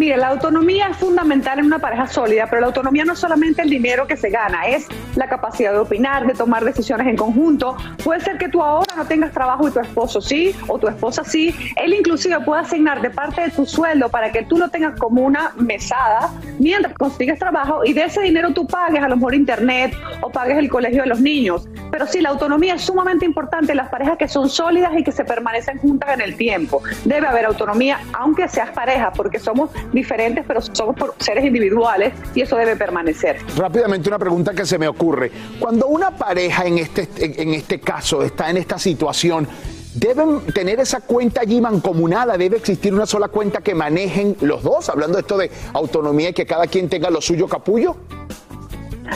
Mire, 0.00 0.16
la 0.16 0.28
autonomía 0.28 0.88
es 0.88 0.96
fundamental 0.96 1.58
en 1.58 1.66
una 1.66 1.78
pareja 1.78 2.06
sólida, 2.06 2.46
pero 2.48 2.62
la 2.62 2.68
autonomía 2.68 3.04
no 3.04 3.12
es 3.12 3.18
solamente 3.18 3.60
el 3.60 3.68
dinero 3.68 4.06
que 4.06 4.16
se 4.16 4.30
gana, 4.30 4.66
es 4.66 4.88
la 5.14 5.28
capacidad 5.28 5.72
de 5.72 5.78
opinar, 5.78 6.26
de 6.26 6.32
tomar 6.32 6.64
decisiones 6.64 7.06
en 7.06 7.18
conjunto. 7.18 7.76
Puede 8.02 8.22
ser 8.22 8.38
que 8.38 8.48
tú 8.48 8.62
ahora 8.62 8.94
no 8.96 9.04
tengas 9.04 9.30
trabajo 9.30 9.68
y 9.68 9.72
tu 9.72 9.78
esposo 9.78 10.22
sí, 10.22 10.56
o 10.68 10.78
tu 10.78 10.88
esposa 10.88 11.22
sí. 11.22 11.54
Él 11.76 11.92
inclusive 11.92 12.40
puede 12.40 12.62
asignar 12.62 13.02
de 13.02 13.10
parte 13.10 13.42
de 13.42 13.50
tu 13.50 13.66
sueldo 13.66 14.08
para 14.08 14.32
que 14.32 14.42
tú 14.42 14.56
lo 14.56 14.70
tengas 14.70 14.98
como 14.98 15.20
una 15.20 15.52
mesada 15.58 16.30
mientras 16.58 16.94
consigues 16.94 17.38
trabajo 17.38 17.84
y 17.84 17.92
de 17.92 18.04
ese 18.04 18.22
dinero 18.22 18.54
tú 18.54 18.66
pagues 18.66 19.02
a 19.02 19.08
lo 19.08 19.16
mejor 19.16 19.34
internet 19.34 19.94
o 20.22 20.30
pagues 20.30 20.56
el 20.56 20.70
colegio 20.70 21.02
de 21.02 21.10
los 21.10 21.20
niños. 21.20 21.68
Pero 21.90 22.06
sí, 22.06 22.22
la 22.22 22.30
autonomía 22.30 22.76
es 22.76 22.82
sumamente 22.82 23.26
importante 23.26 23.72
en 23.72 23.76
las 23.76 23.90
parejas 23.90 24.16
que 24.16 24.28
son 24.28 24.48
sólidas 24.48 24.92
y 24.96 25.04
que 25.04 25.12
se 25.12 25.24
permanecen 25.24 25.76
juntas 25.76 26.14
en 26.14 26.22
el 26.22 26.36
tiempo. 26.36 26.82
Debe 27.04 27.26
haber 27.26 27.44
autonomía, 27.44 27.98
aunque 28.14 28.48
seas 28.48 28.70
pareja, 28.70 29.12
porque 29.12 29.38
somos 29.38 29.70
diferentes, 29.92 30.44
pero 30.46 30.60
somos 30.60 30.96
seres 31.18 31.44
individuales 31.44 32.12
y 32.34 32.42
eso 32.42 32.56
debe 32.56 32.76
permanecer. 32.76 33.38
Rápidamente 33.56 34.08
una 34.08 34.18
pregunta 34.18 34.52
que 34.52 34.66
se 34.66 34.78
me 34.78 34.88
ocurre. 34.88 35.30
Cuando 35.58 35.86
una 35.86 36.10
pareja 36.16 36.66
en 36.66 36.78
este, 36.78 37.08
en 37.18 37.54
este 37.54 37.80
caso 37.80 38.22
está 38.22 38.50
en 38.50 38.56
esta 38.56 38.78
situación, 38.78 39.48
deben 39.94 40.40
tener 40.54 40.80
esa 40.80 41.00
cuenta 41.00 41.40
allí 41.42 41.60
mancomunada, 41.60 42.36
debe 42.36 42.56
existir 42.56 42.94
una 42.94 43.06
sola 43.06 43.28
cuenta 43.28 43.60
que 43.60 43.74
manejen 43.74 44.36
los 44.40 44.62
dos, 44.62 44.88
hablando 44.88 45.16
de 45.16 45.22
esto 45.22 45.36
de 45.36 45.50
autonomía 45.72 46.30
y 46.30 46.32
que 46.32 46.46
cada 46.46 46.66
quien 46.66 46.88
tenga 46.88 47.10
lo 47.10 47.20
suyo 47.20 47.48
capullo. 47.48 47.96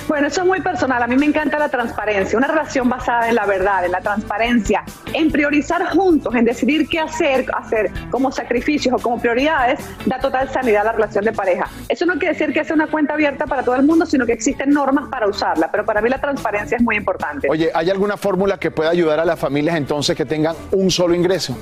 Bueno, 0.09 0.29
eso 0.29 0.43
es 0.43 0.47
muy 0.47 0.61
personal. 0.61 1.03
A 1.03 1.07
mí 1.07 1.17
me 1.17 1.27
encanta 1.27 1.59
la 1.59 1.69
transparencia, 1.69 2.37
una 2.37 2.49
relación 2.49 2.89
basada 2.89 3.29
en 3.29 3.35
la 3.35 3.47
verdad, 3.47 3.85
en 3.85 3.93
la 3.93 4.01
transparencia, 4.01 4.85
en 5.13 5.31
priorizar 5.31 5.85
juntos, 5.91 6.35
en 6.35 6.45
decidir 6.45 6.89
qué 6.89 7.01
hacer, 7.01 7.47
hacer 7.55 7.91
como 8.11 8.31
sacrificios 8.31 8.95
o 8.95 8.99
como 8.99 9.19
prioridades, 9.19 9.81
da 10.07 10.19
total 10.19 10.51
sanidad 10.51 10.83
a 10.83 10.85
la 10.85 10.93
relación 10.93 11.25
de 11.25 11.33
pareja. 11.33 11.69
Eso 11.89 12.07
no 12.07 12.15
quiere 12.15 12.35
decir 12.35 12.53
que 12.53 12.65
sea 12.65 12.75
una 12.75 12.87
cuenta 12.87 13.15
abierta 13.15 13.47
para 13.47 13.63
todo 13.63 13.75
el 13.77 13.83
mundo, 13.85 14.07
sino 14.07 14.27
que 14.27 14.33
existen 14.33 14.71
normas 14.71 15.09
para 15.11 15.29
usarla. 15.29 15.71
Pero 15.71 15.85
para 15.85 16.01
mí 16.01 16.09
la 16.09 16.21
transparencia 16.21 16.77
es 16.77 16.83
muy 16.83 16.97
importante. 16.97 17.49
Oye, 17.51 17.71
¿hay 17.75 17.91
alguna 17.91 18.17
fórmula 18.17 18.59
que 18.59 18.71
pueda 18.71 18.91
ayudar 18.91 19.21
a 19.21 19.25
las 19.25 19.39
familias 19.39 19.77
entonces 19.77 20.17
que 20.17 20.25
tengan 20.25 20.55
un 20.73 20.91
solo 20.91 21.15
ingreso? 21.15 21.57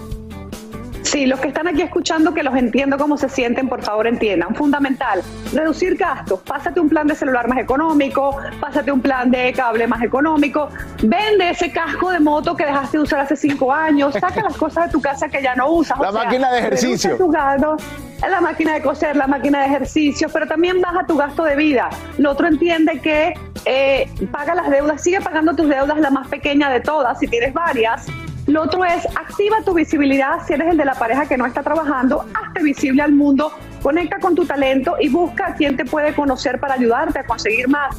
Sí, 1.13 1.27
los 1.27 1.41
que 1.41 1.49
están 1.49 1.69
aquí 1.69 1.83
escuchando, 1.83 2.33
que 2.33 2.43
los 2.43 2.57
entiendo 2.57 2.97
cómo 2.97 3.19
se 3.19 3.29
sienten, 3.29 3.69
por 3.69 3.83
favor 3.83 4.07
entiendan. 4.07 4.55
Fundamental, 4.55 5.21
reducir 5.53 5.95
gastos. 5.95 6.41
Pásate 6.41 6.81
un 6.81 6.89
plan 6.89 7.07
de 7.07 7.15
celular 7.15 7.47
más 7.49 7.59
económico, 7.59 8.35
pásate 8.59 8.91
un 8.91 9.03
plan 9.03 9.31
de 9.31 9.53
cable 9.53 9.87
más 9.87 10.03
económico, 10.03 10.71
vende 11.03 11.51
ese 11.51 11.71
casco 11.71 12.11
de 12.11 12.19
moto 12.19 12.57
que 12.57 12.65
dejaste 12.65 12.97
de 12.97 13.03
usar 13.03 13.21
hace 13.21 13.37
cinco 13.37 13.71
años, 13.71 14.15
saca 14.15 14.43
las 14.43 14.57
cosas 14.57 14.87
de 14.87 14.93
tu 14.93 15.03
casa 15.03 15.29
que 15.29 15.43
ya 15.43 15.55
no 15.55 15.69
usas. 15.69 15.99
La 16.01 16.13
máquina 16.13 16.51
de 16.51 16.61
ejercicio. 16.61 17.19
Tu 17.19 17.31
la 17.31 18.41
máquina 18.41 18.73
de 18.73 18.81
coser, 18.81 19.15
la 19.15 19.27
máquina 19.27 19.61
de 19.61 19.67
ejercicio, 19.67 20.31
pero 20.33 20.47
también 20.47 20.81
baja 20.81 21.05
tu 21.07 21.19
gasto 21.19 21.45
de 21.45 21.57
vida. 21.57 21.91
Lo 22.17 22.31
otro 22.31 22.47
entiende 22.47 23.01
que 23.01 23.35
eh, 23.67 24.11
paga 24.31 24.55
las 24.55 24.71
deudas, 24.71 25.03
sigue 25.03 25.21
pagando 25.21 25.55
tus 25.55 25.69
deudas, 25.69 25.99
la 25.99 26.09
más 26.09 26.29
pequeña 26.29 26.71
de 26.71 26.81
todas, 26.81 27.19
si 27.19 27.27
tienes 27.27 27.53
varias, 27.53 28.07
Lo 28.47 28.63
otro 28.63 28.85
es, 28.85 29.07
activa 29.07 29.59
tu 29.65 29.73
visibilidad 29.73 30.45
si 30.47 30.55
eres 30.55 30.73
el 30.73 30.77
de 30.77 30.85
la 30.85 30.95
pareja 30.95 31.27
que 31.27 31.37
no 31.37 31.47
está 31.47 31.63
trabajando, 31.63 32.27
hazte 32.35 32.63
visible 32.63 33.03
al 33.03 33.13
mundo, 33.13 33.53
conecta 33.83 34.19
con 34.19 34.35
tu 34.35 34.45
talento 34.45 34.97
y 35.01 35.09
busca 35.09 35.49
a 35.49 35.55
quien 35.55 35.77
te 35.77 35.85
puede 35.85 36.13
conocer 36.13 36.59
para 36.59 36.75
ayudarte 36.75 37.21
a 37.21 37.25
conseguir 37.25 37.69
más. 37.69 37.97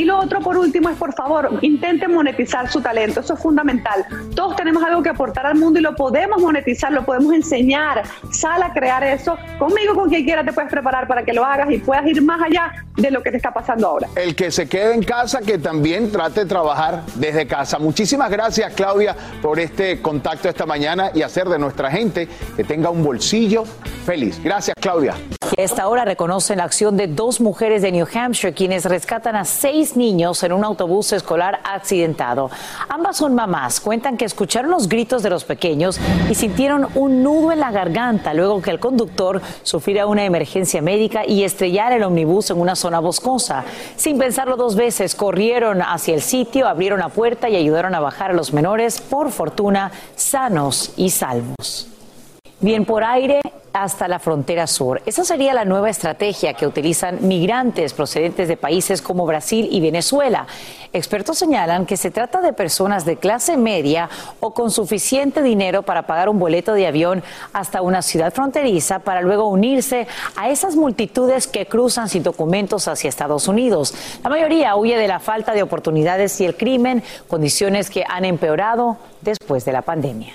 Y 0.00 0.04
lo 0.06 0.18
otro, 0.18 0.40
por 0.40 0.56
último, 0.56 0.88
es 0.88 0.96
por 0.96 1.12
favor, 1.12 1.58
intente 1.60 2.08
monetizar 2.08 2.70
su 2.70 2.80
talento. 2.80 3.20
Eso 3.20 3.34
es 3.34 3.40
fundamental. 3.40 4.06
Todos 4.34 4.56
tenemos 4.56 4.82
algo 4.82 5.02
que 5.02 5.10
aportar 5.10 5.44
al 5.44 5.56
mundo 5.56 5.78
y 5.78 5.82
lo 5.82 5.94
podemos 5.94 6.40
monetizar, 6.40 6.90
lo 6.90 7.04
podemos 7.04 7.34
enseñar. 7.34 8.02
Sal 8.32 8.62
a 8.62 8.72
crear 8.72 9.04
eso. 9.04 9.36
Conmigo, 9.58 9.94
con 9.94 10.08
quien 10.08 10.24
quiera, 10.24 10.42
te 10.42 10.54
puedes 10.54 10.70
preparar 10.70 11.06
para 11.06 11.22
que 11.22 11.34
lo 11.34 11.44
hagas 11.44 11.70
y 11.70 11.76
puedas 11.76 12.06
ir 12.06 12.22
más 12.22 12.40
allá 12.40 12.72
de 12.96 13.10
lo 13.10 13.22
que 13.22 13.30
te 13.30 13.36
está 13.36 13.52
pasando 13.52 13.88
ahora. 13.88 14.08
El 14.16 14.34
que 14.34 14.50
se 14.50 14.66
quede 14.66 14.94
en 14.94 15.02
casa, 15.02 15.40
que 15.40 15.58
también 15.58 16.10
trate 16.10 16.40
de 16.40 16.46
trabajar 16.46 17.02
desde 17.16 17.46
casa. 17.46 17.78
Muchísimas 17.78 18.30
gracias, 18.30 18.72
Claudia, 18.72 19.14
por 19.42 19.60
este 19.60 20.00
contacto 20.00 20.48
esta 20.48 20.64
mañana 20.64 21.10
y 21.12 21.20
hacer 21.20 21.46
de 21.46 21.58
nuestra 21.58 21.90
gente 21.90 22.26
que 22.56 22.64
tenga 22.64 22.88
un 22.88 23.04
bolsillo 23.04 23.64
feliz. 24.06 24.40
Gracias, 24.42 24.74
Claudia. 24.80 25.14
Y 25.56 25.60
a 25.60 25.64
esta 25.64 25.88
hora 25.88 26.04
reconocen 26.04 26.58
la 26.58 26.64
acción 26.64 26.96
de 26.96 27.08
dos 27.08 27.40
mujeres 27.40 27.82
de 27.82 27.90
New 27.92 28.06
Hampshire 28.14 28.54
quienes 28.54 28.84
rescatan 28.84 29.36
a 29.36 29.44
seis 29.44 29.89
niños 29.96 30.42
en 30.42 30.52
un 30.52 30.64
autobús 30.64 31.12
escolar 31.12 31.60
accidentado. 31.64 32.50
Ambas 32.88 33.16
son 33.16 33.34
mamás. 33.34 33.80
Cuentan 33.80 34.16
que 34.16 34.24
escucharon 34.24 34.70
los 34.70 34.88
gritos 34.88 35.22
de 35.22 35.30
los 35.30 35.44
pequeños 35.44 36.00
y 36.28 36.34
sintieron 36.34 36.88
un 36.94 37.22
nudo 37.22 37.52
en 37.52 37.60
la 37.60 37.70
garganta 37.70 38.34
luego 38.34 38.62
que 38.62 38.70
el 38.70 38.80
conductor 38.80 39.40
sufriera 39.62 40.06
una 40.06 40.24
emergencia 40.24 40.82
médica 40.82 41.26
y 41.26 41.44
estrellara 41.44 41.96
el 41.96 42.02
omnibus 42.02 42.50
en 42.50 42.60
una 42.60 42.76
zona 42.76 43.00
boscosa. 43.00 43.64
Sin 43.96 44.18
pensarlo 44.18 44.56
dos 44.56 44.76
veces, 44.76 45.14
corrieron 45.14 45.82
hacia 45.82 46.14
el 46.14 46.22
sitio, 46.22 46.68
abrieron 46.68 47.00
la 47.00 47.08
puerta 47.08 47.48
y 47.48 47.56
ayudaron 47.56 47.94
a 47.94 48.00
bajar 48.00 48.30
a 48.30 48.34
los 48.34 48.52
menores, 48.52 49.00
por 49.00 49.30
fortuna, 49.30 49.92
sanos 50.16 50.92
y 50.96 51.10
salvos. 51.10 51.88
Bien 52.60 52.84
por 52.84 53.04
aire 53.04 53.40
hasta 53.72 54.08
la 54.08 54.18
frontera 54.18 54.66
sur. 54.66 55.00
Esa 55.06 55.24
sería 55.24 55.54
la 55.54 55.64
nueva 55.64 55.90
estrategia 55.90 56.54
que 56.54 56.66
utilizan 56.66 57.18
migrantes 57.26 57.92
procedentes 57.92 58.48
de 58.48 58.56
países 58.56 59.02
como 59.02 59.26
Brasil 59.26 59.68
y 59.70 59.80
Venezuela. 59.80 60.46
Expertos 60.92 61.38
señalan 61.38 61.86
que 61.86 61.96
se 61.96 62.10
trata 62.10 62.40
de 62.40 62.52
personas 62.52 63.04
de 63.04 63.16
clase 63.16 63.56
media 63.56 64.08
o 64.40 64.52
con 64.52 64.70
suficiente 64.70 65.42
dinero 65.42 65.82
para 65.82 66.06
pagar 66.06 66.28
un 66.28 66.38
boleto 66.38 66.74
de 66.74 66.86
avión 66.86 67.22
hasta 67.52 67.82
una 67.82 68.02
ciudad 68.02 68.32
fronteriza 68.32 68.98
para 68.98 69.22
luego 69.22 69.48
unirse 69.48 70.08
a 70.36 70.50
esas 70.50 70.74
multitudes 70.74 71.46
que 71.46 71.66
cruzan 71.66 72.08
sin 72.08 72.22
documentos 72.22 72.88
hacia 72.88 73.08
Estados 73.08 73.46
Unidos. 73.46 73.94
La 74.24 74.30
mayoría 74.30 74.74
huye 74.74 74.96
de 74.96 75.08
la 75.08 75.20
falta 75.20 75.52
de 75.52 75.62
oportunidades 75.62 76.40
y 76.40 76.46
el 76.46 76.56
crimen, 76.56 77.04
condiciones 77.28 77.90
que 77.90 78.04
han 78.08 78.24
empeorado 78.24 78.98
después 79.20 79.64
de 79.64 79.72
la 79.72 79.82
pandemia. 79.82 80.34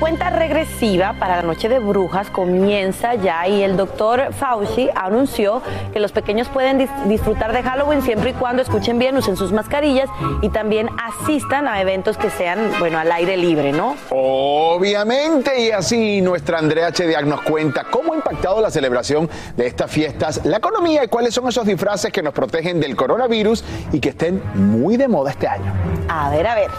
Cuenta 0.00 0.28
regresiva 0.28 1.14
para 1.18 1.36
la 1.36 1.42
noche 1.42 1.70
de 1.70 1.78
brujas 1.78 2.28
comienza 2.28 3.14
ya 3.14 3.48
y 3.48 3.62
el 3.62 3.78
doctor 3.78 4.32
Fauci 4.34 4.90
anunció 4.94 5.62
que 5.92 6.00
los 6.00 6.12
pequeños 6.12 6.48
pueden 6.48 6.78
dis- 6.78 7.04
disfrutar 7.06 7.52
de 7.54 7.62
Halloween 7.62 8.02
siempre 8.02 8.30
y 8.30 8.32
cuando 8.34 8.60
escuchen 8.60 8.98
bien, 8.98 9.16
usen 9.16 9.36
sus 9.36 9.52
mascarillas 9.52 10.10
y 10.42 10.50
también 10.50 10.90
asistan 11.02 11.66
a 11.66 11.80
eventos 11.80 12.18
que 12.18 12.28
sean, 12.28 12.72
bueno, 12.78 12.98
al 12.98 13.10
aire 13.10 13.38
libre, 13.38 13.72
¿no? 13.72 13.96
Obviamente, 14.10 15.58
y 15.60 15.70
así 15.70 16.20
nuestra 16.20 16.58
Andrea 16.58 16.92
Chediak 16.92 17.24
nos 17.24 17.40
cuenta 17.40 17.84
cómo 17.90 18.12
ha 18.12 18.16
impactado 18.16 18.60
la 18.60 18.70
celebración 18.70 19.30
de 19.56 19.66
estas 19.66 19.90
fiestas, 19.90 20.42
la 20.44 20.58
economía 20.58 21.04
y 21.04 21.08
cuáles 21.08 21.32
son 21.32 21.48
esos 21.48 21.64
disfraces 21.64 22.12
que 22.12 22.22
nos 22.22 22.34
protegen 22.34 22.80
del 22.80 22.96
coronavirus 22.96 23.64
y 23.92 24.00
que 24.00 24.10
estén 24.10 24.42
muy 24.54 24.98
de 24.98 25.08
moda 25.08 25.30
este 25.30 25.48
año. 25.48 25.72
A 26.10 26.28
ver, 26.28 26.46
a 26.46 26.54
ver. 26.54 26.70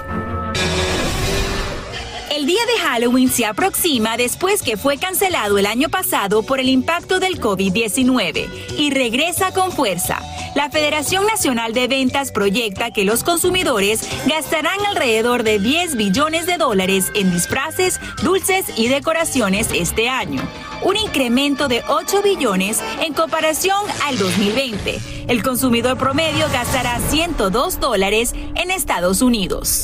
Día 2.47 2.65
de 2.65 2.79
Halloween 2.79 3.29
se 3.29 3.45
aproxima 3.45 4.15
después 4.15 4.61
que 4.61 4.77
fue 4.77 4.97
cancelado 4.97 5.57
el 5.57 5.65
año 5.65 5.89
pasado 5.89 6.43
por 6.43 6.61
el 6.61 6.69
impacto 6.69 7.19
del 7.19 7.41
COVID-19 7.41 8.47
y 8.77 8.89
regresa 8.89 9.51
con 9.51 9.69
fuerza. 9.73 10.21
La 10.55 10.69
Federación 10.69 11.25
Nacional 11.25 11.73
de 11.73 11.89
Ventas 11.89 12.31
proyecta 12.31 12.91
que 12.91 13.03
los 13.03 13.25
consumidores 13.25 14.07
gastarán 14.27 14.79
alrededor 14.85 15.43
de 15.43 15.59
10 15.59 15.97
billones 15.97 16.45
de 16.45 16.55
dólares 16.55 17.11
en 17.15 17.33
disfraces, 17.33 17.99
dulces 18.23 18.67
y 18.77 18.87
decoraciones 18.87 19.67
este 19.73 20.07
año, 20.07 20.41
un 20.83 20.95
incremento 20.95 21.67
de 21.67 21.83
8 21.89 22.21
billones 22.21 22.79
en 23.01 23.13
comparación 23.13 23.81
al 24.05 24.17
2020. 24.17 25.01
El 25.27 25.43
consumidor 25.43 25.97
promedio 25.97 26.47
gastará 26.53 27.01
102 27.09 27.81
dólares 27.81 28.33
en 28.55 28.71
Estados 28.71 29.21
Unidos. 29.21 29.83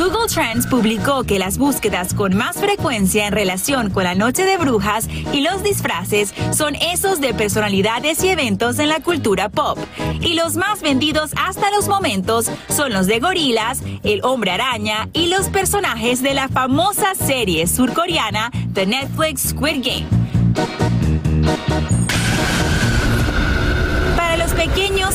Google 0.00 0.28
Trends 0.28 0.66
publicó 0.66 1.24
que 1.24 1.38
las 1.38 1.58
búsquedas 1.58 2.14
con 2.14 2.34
más 2.34 2.56
frecuencia 2.56 3.26
en 3.26 3.34
relación 3.34 3.90
con 3.90 4.04
la 4.04 4.14
Noche 4.14 4.46
de 4.46 4.56
Brujas 4.56 5.06
y 5.30 5.42
los 5.42 5.62
disfraces 5.62 6.32
son 6.52 6.74
esos 6.76 7.20
de 7.20 7.34
personalidades 7.34 8.24
y 8.24 8.28
eventos 8.28 8.78
en 8.78 8.88
la 8.88 9.00
cultura 9.00 9.50
pop. 9.50 9.78
Y 10.22 10.32
los 10.32 10.56
más 10.56 10.80
vendidos 10.80 11.32
hasta 11.36 11.70
los 11.70 11.86
momentos 11.86 12.50
son 12.70 12.94
los 12.94 13.08
de 13.08 13.20
gorilas, 13.20 13.82
el 14.02 14.24
hombre 14.24 14.52
araña 14.52 15.10
y 15.12 15.26
los 15.26 15.50
personajes 15.50 16.22
de 16.22 16.32
la 16.32 16.48
famosa 16.48 17.14
serie 17.14 17.66
surcoreana 17.66 18.50
de 18.68 18.86
Netflix 18.86 19.50
Squid 19.50 19.84
Game. 19.84 20.89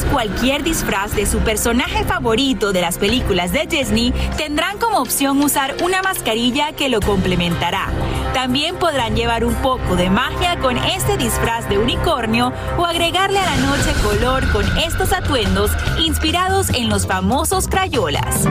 Cualquier 0.03 0.63
disfraz 0.63 1.15
de 1.15 1.25
su 1.25 1.39
personaje 1.39 2.03
favorito 2.03 2.73
de 2.73 2.81
las 2.81 2.97
películas 2.97 3.51
de 3.51 3.65
Disney 3.65 4.13
tendrán 4.37 4.77
como 4.77 4.99
opción 4.99 5.41
usar 5.41 5.75
una 5.83 6.01
mascarilla 6.01 6.73
que 6.73 6.89
lo 6.89 6.99
complementará. 6.99 7.89
También 8.33 8.75
podrán 8.75 9.15
llevar 9.15 9.45
un 9.45 9.55
poco 9.55 9.95
de 9.95 10.09
magia 10.09 10.59
con 10.59 10.77
este 10.77 11.17
disfraz 11.17 11.69
de 11.69 11.77
unicornio 11.77 12.51
o 12.77 12.85
agregarle 12.85 13.39
a 13.39 13.45
la 13.45 13.57
noche 13.57 13.93
color 14.03 14.51
con 14.51 14.65
estos 14.79 15.13
atuendos 15.13 15.71
inspirados 15.99 16.69
en 16.69 16.89
los 16.89 17.07
famosos 17.07 17.67
crayolas. 17.67 18.47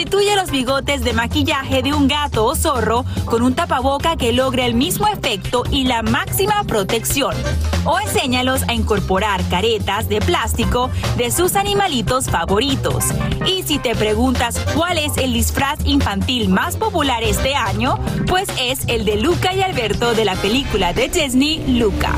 Sustituye 0.00 0.34
los 0.34 0.50
bigotes 0.50 1.04
de 1.04 1.12
maquillaje 1.12 1.82
de 1.82 1.92
un 1.92 2.08
gato 2.08 2.46
o 2.46 2.56
zorro 2.56 3.04
con 3.26 3.42
un 3.42 3.54
tapaboca 3.54 4.16
que 4.16 4.32
logre 4.32 4.64
el 4.64 4.72
mismo 4.72 5.06
efecto 5.06 5.62
y 5.70 5.84
la 5.84 6.00
máxima 6.00 6.64
protección. 6.64 7.36
O 7.84 8.00
enséñalos 8.00 8.62
a 8.66 8.72
incorporar 8.72 9.46
caretas 9.50 10.08
de 10.08 10.22
plástico 10.22 10.88
de 11.18 11.30
sus 11.30 11.54
animalitos 11.54 12.30
favoritos. 12.30 13.04
Y 13.46 13.62
si 13.62 13.78
te 13.78 13.94
preguntas 13.94 14.58
cuál 14.74 14.96
es 14.96 15.18
el 15.18 15.34
disfraz 15.34 15.78
infantil 15.84 16.48
más 16.48 16.78
popular 16.78 17.22
este 17.22 17.54
año, 17.54 17.98
pues 18.26 18.48
es 18.58 18.80
el 18.86 19.04
de 19.04 19.16
Luca 19.16 19.52
y 19.52 19.60
Alberto 19.60 20.14
de 20.14 20.24
la 20.24 20.34
película 20.36 20.94
de 20.94 21.08
Disney 21.08 21.78
Luca. 21.78 22.14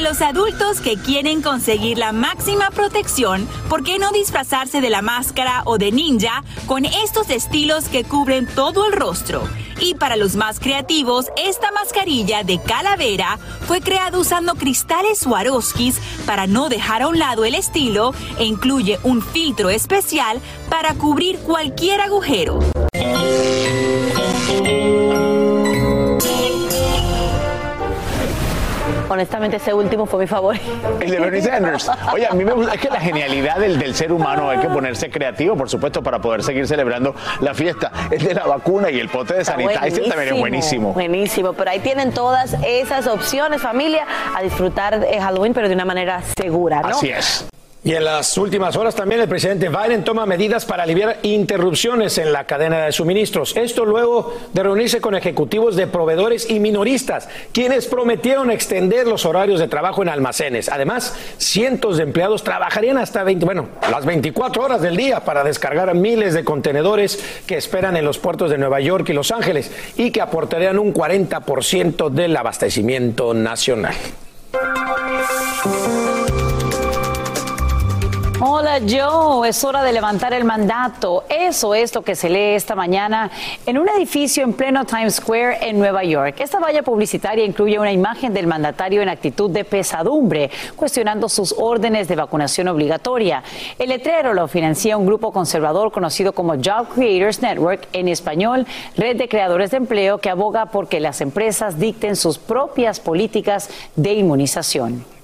Para 0.00 0.12
los 0.12 0.22
adultos 0.22 0.80
que 0.80 0.96
quieren 0.96 1.42
conseguir 1.42 1.98
la 1.98 2.12
máxima 2.12 2.70
protección, 2.70 3.46
¿por 3.68 3.84
qué 3.84 3.98
no 3.98 4.10
disfrazarse 4.12 4.80
de 4.80 4.88
la 4.88 5.02
máscara 5.02 5.60
o 5.66 5.76
de 5.76 5.92
ninja 5.92 6.42
con 6.64 6.86
estos 6.86 7.28
estilos 7.28 7.84
que 7.90 8.04
cubren 8.04 8.46
todo 8.46 8.86
el 8.86 8.94
rostro? 8.94 9.46
Y 9.78 9.96
para 9.96 10.16
los 10.16 10.36
más 10.36 10.58
creativos, 10.58 11.26
esta 11.36 11.70
mascarilla 11.72 12.44
de 12.44 12.62
calavera 12.62 13.38
fue 13.66 13.82
creada 13.82 14.18
usando 14.18 14.54
cristales 14.54 15.18
Swarovskis 15.18 16.00
para 16.24 16.46
no 16.46 16.70
dejar 16.70 17.02
a 17.02 17.08
un 17.08 17.18
lado 17.18 17.44
el 17.44 17.54
estilo 17.54 18.14
e 18.38 18.46
incluye 18.46 18.98
un 19.02 19.20
filtro 19.20 19.68
especial 19.68 20.40
para 20.70 20.94
cubrir 20.94 21.38
cualquier 21.40 22.00
agujero. 22.00 22.58
Honestamente, 29.10 29.56
ese 29.56 29.74
último 29.74 30.06
fue 30.06 30.20
mi 30.20 30.26
favorito. 30.28 30.64
El 31.00 31.10
de 31.10 31.18
Bernie 31.18 31.42
Sanders. 31.42 31.90
Oye, 32.12 32.28
a 32.28 32.32
mí 32.32 32.44
me 32.44 32.52
gusta, 32.52 32.74
es 32.74 32.80
que 32.80 32.88
la 32.90 33.00
genialidad 33.00 33.56
del, 33.58 33.76
del 33.76 33.92
ser 33.96 34.12
humano 34.12 34.48
hay 34.48 34.58
que 34.58 34.68
ponerse 34.68 35.10
creativo, 35.10 35.56
por 35.56 35.68
supuesto, 35.68 36.00
para 36.00 36.20
poder 36.20 36.44
seguir 36.44 36.68
celebrando 36.68 37.16
la 37.40 37.52
fiesta. 37.52 37.90
El 38.10 38.22
de 38.22 38.34
la 38.34 38.46
vacuna 38.46 38.88
y 38.88 39.00
el 39.00 39.08
pote 39.08 39.34
de 39.34 39.44
sanitizer 39.44 40.08
también 40.08 40.34
es 40.34 40.38
buenísimo. 40.38 40.92
Buenísimo, 40.92 41.54
pero 41.54 41.72
ahí 41.72 41.80
tienen 41.80 42.12
todas 42.12 42.56
esas 42.64 43.08
opciones, 43.08 43.60
familia, 43.60 44.06
a 44.36 44.42
disfrutar 44.42 45.00
de 45.00 45.20
Halloween, 45.20 45.54
pero 45.54 45.68
de 45.68 45.74
una 45.74 45.84
manera 45.84 46.22
segura, 46.36 46.80
¿no? 46.80 46.88
Así 46.90 47.10
es. 47.10 47.46
Y 47.82 47.94
en 47.94 48.04
las 48.04 48.36
últimas 48.36 48.76
horas 48.76 48.94
también 48.94 49.22
el 49.22 49.28
presidente 49.28 49.70
Biden 49.70 50.04
toma 50.04 50.26
medidas 50.26 50.66
para 50.66 50.82
aliviar 50.82 51.18
interrupciones 51.22 52.18
en 52.18 52.30
la 52.30 52.44
cadena 52.44 52.84
de 52.84 52.92
suministros. 52.92 53.56
Esto 53.56 53.86
luego 53.86 54.36
de 54.52 54.62
reunirse 54.62 55.00
con 55.00 55.14
ejecutivos 55.14 55.76
de 55.76 55.86
proveedores 55.86 56.50
y 56.50 56.60
minoristas, 56.60 57.30
quienes 57.52 57.86
prometieron 57.86 58.50
extender 58.50 59.06
los 59.06 59.24
horarios 59.24 59.60
de 59.60 59.68
trabajo 59.68 60.02
en 60.02 60.10
almacenes. 60.10 60.68
Además, 60.68 61.16
cientos 61.38 61.96
de 61.96 62.02
empleados 62.02 62.44
trabajarían 62.44 62.98
hasta 62.98 63.24
20, 63.24 63.46
bueno, 63.46 63.68
las 63.90 64.04
24 64.04 64.62
horas 64.62 64.82
del 64.82 64.96
día 64.96 65.24
para 65.24 65.42
descargar 65.42 65.94
miles 65.94 66.34
de 66.34 66.44
contenedores 66.44 67.18
que 67.46 67.56
esperan 67.56 67.96
en 67.96 68.04
los 68.04 68.18
puertos 68.18 68.50
de 68.50 68.58
Nueva 68.58 68.80
York 68.80 69.08
y 69.08 69.14
Los 69.14 69.30
Ángeles 69.30 69.70
y 69.96 70.10
que 70.10 70.20
aportarían 70.20 70.78
un 70.78 70.92
40% 70.92 72.10
del 72.10 72.36
abastecimiento 72.36 73.32
nacional. 73.32 73.94
Hola 78.42 78.80
Joe, 78.88 79.46
es 79.50 79.62
hora 79.64 79.82
de 79.82 79.92
levantar 79.92 80.32
el 80.32 80.44
mandato. 80.44 81.24
Eso 81.28 81.74
es 81.74 81.94
lo 81.94 82.00
que 82.00 82.14
se 82.16 82.30
lee 82.30 82.54
esta 82.54 82.74
mañana 82.74 83.30
en 83.66 83.76
un 83.76 83.86
edificio 83.90 84.42
en 84.44 84.54
pleno 84.54 84.86
Times 84.86 85.16
Square 85.16 85.68
en 85.68 85.78
Nueva 85.78 86.04
York. 86.04 86.36
Esta 86.38 86.58
valla 86.58 86.82
publicitaria 86.82 87.44
incluye 87.44 87.78
una 87.78 87.92
imagen 87.92 88.32
del 88.32 88.46
mandatario 88.46 89.02
en 89.02 89.10
actitud 89.10 89.50
de 89.50 89.66
pesadumbre, 89.66 90.50
cuestionando 90.74 91.28
sus 91.28 91.54
órdenes 91.58 92.08
de 92.08 92.16
vacunación 92.16 92.68
obligatoria. 92.68 93.42
El 93.78 93.90
letrero 93.90 94.32
lo 94.32 94.48
financia 94.48 94.96
un 94.96 95.04
grupo 95.04 95.32
conservador 95.32 95.92
conocido 95.92 96.32
como 96.32 96.54
Job 96.54 96.88
Creators 96.94 97.42
Network, 97.42 97.88
en 97.92 98.08
español, 98.08 98.66
red 98.96 99.18
de 99.18 99.28
creadores 99.28 99.70
de 99.72 99.76
empleo 99.76 100.16
que 100.16 100.30
aboga 100.30 100.64
por 100.64 100.88
que 100.88 100.98
las 100.98 101.20
empresas 101.20 101.78
dicten 101.78 102.16
sus 102.16 102.38
propias 102.38 103.00
políticas 103.00 103.68
de 103.96 104.14
inmunización. 104.14 105.19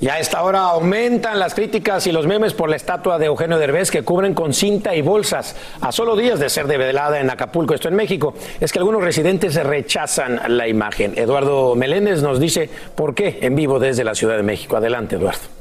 Y 0.00 0.08
a 0.08 0.20
esta 0.20 0.44
hora 0.44 0.60
aumentan 0.60 1.40
las 1.40 1.54
críticas 1.54 2.06
y 2.06 2.12
los 2.12 2.26
memes 2.26 2.54
por 2.54 2.70
la 2.70 2.76
estatua 2.76 3.18
de 3.18 3.26
Eugenio 3.26 3.58
Derbez 3.58 3.90
que 3.90 4.04
cubren 4.04 4.32
con 4.32 4.54
cinta 4.54 4.94
y 4.94 5.02
bolsas 5.02 5.56
a 5.80 5.90
solo 5.90 6.14
días 6.14 6.38
de 6.38 6.48
ser 6.48 6.68
develada 6.68 7.18
en 7.18 7.28
Acapulco, 7.30 7.74
esto 7.74 7.88
en 7.88 7.96
México. 7.96 8.34
Es 8.60 8.72
que 8.72 8.78
algunos 8.78 9.02
residentes 9.02 9.56
rechazan 9.56 10.40
la 10.56 10.68
imagen. 10.68 11.14
Eduardo 11.16 11.74
Meléndez 11.74 12.22
nos 12.22 12.38
dice 12.38 12.70
por 12.94 13.14
qué 13.14 13.38
en 13.42 13.56
vivo 13.56 13.80
desde 13.80 14.04
la 14.04 14.14
Ciudad 14.14 14.36
de 14.36 14.44
México. 14.44 14.76
Adelante, 14.76 15.16
Eduardo. 15.16 15.57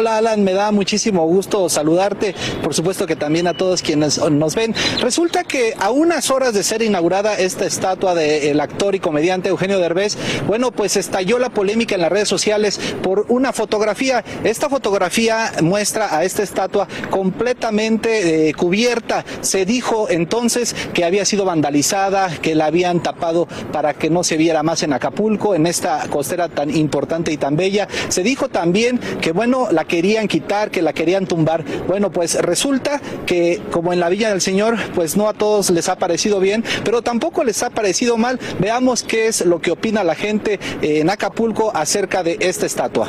Hola 0.00 0.18
Alan, 0.18 0.44
me 0.44 0.52
da 0.52 0.70
muchísimo 0.70 1.26
gusto 1.26 1.68
saludarte, 1.68 2.32
por 2.62 2.72
supuesto 2.72 3.04
que 3.04 3.16
también 3.16 3.48
a 3.48 3.54
todos 3.54 3.82
quienes 3.82 4.18
nos 4.30 4.54
ven. 4.54 4.72
Resulta 5.00 5.42
que 5.42 5.74
a 5.76 5.90
unas 5.90 6.30
horas 6.30 6.54
de 6.54 6.62
ser 6.62 6.82
inaugurada 6.82 7.34
esta 7.34 7.66
estatua 7.66 8.14
del 8.14 8.60
actor 8.60 8.94
y 8.94 9.00
comediante 9.00 9.48
Eugenio 9.48 9.80
Derbez, 9.80 10.16
bueno, 10.46 10.70
pues 10.70 10.96
estalló 10.96 11.40
la 11.40 11.48
polémica 11.48 11.96
en 11.96 12.02
las 12.02 12.12
redes 12.12 12.28
sociales 12.28 12.78
por 13.02 13.26
una 13.28 13.52
fotografía. 13.52 14.22
Esta 14.44 14.68
fotografía 14.68 15.50
muestra 15.64 16.16
a 16.16 16.22
esta 16.22 16.44
estatua 16.44 16.86
completamente 17.10 18.50
eh, 18.50 18.54
cubierta. 18.54 19.24
Se 19.40 19.66
dijo 19.66 20.08
entonces 20.10 20.76
que 20.94 21.04
había 21.04 21.24
sido 21.24 21.44
vandalizada, 21.44 22.30
que 22.40 22.54
la 22.54 22.66
habían 22.66 23.02
tapado 23.02 23.48
para 23.72 23.94
que 23.94 24.10
no 24.10 24.22
se 24.22 24.36
viera 24.36 24.62
más 24.62 24.84
en 24.84 24.92
Acapulco, 24.92 25.56
en 25.56 25.66
esta 25.66 26.06
costera 26.08 26.48
tan 26.48 26.70
importante 26.70 27.32
y 27.32 27.36
tan 27.36 27.56
bella. 27.56 27.88
Se 28.10 28.22
dijo 28.22 28.48
también 28.48 29.00
que, 29.20 29.32
bueno, 29.32 29.66
la 29.72 29.87
querían 29.88 30.28
quitar, 30.28 30.70
que 30.70 30.82
la 30.82 30.92
querían 30.92 31.26
tumbar. 31.26 31.64
Bueno, 31.88 32.12
pues 32.12 32.36
resulta 32.36 33.00
que 33.26 33.60
como 33.72 33.92
en 33.92 34.00
la 34.00 34.08
Villa 34.08 34.30
del 34.30 34.40
Señor, 34.40 34.76
pues 34.94 35.16
no 35.16 35.28
a 35.28 35.32
todos 35.32 35.70
les 35.70 35.88
ha 35.88 35.96
parecido 35.96 36.38
bien, 36.38 36.64
pero 36.84 37.02
tampoco 37.02 37.42
les 37.42 37.62
ha 37.62 37.70
parecido 37.70 38.16
mal. 38.16 38.38
Veamos 38.60 39.02
qué 39.02 39.26
es 39.26 39.44
lo 39.44 39.60
que 39.60 39.72
opina 39.72 40.04
la 40.04 40.14
gente 40.14 40.60
en 40.82 41.10
Acapulco 41.10 41.72
acerca 41.74 42.22
de 42.22 42.36
esta 42.40 42.66
estatua. 42.66 43.08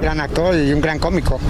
Gran 0.00 0.20
actor 0.20 0.54
y 0.54 0.72
un 0.72 0.80
gran 0.80 0.98
cómico. 0.98 1.40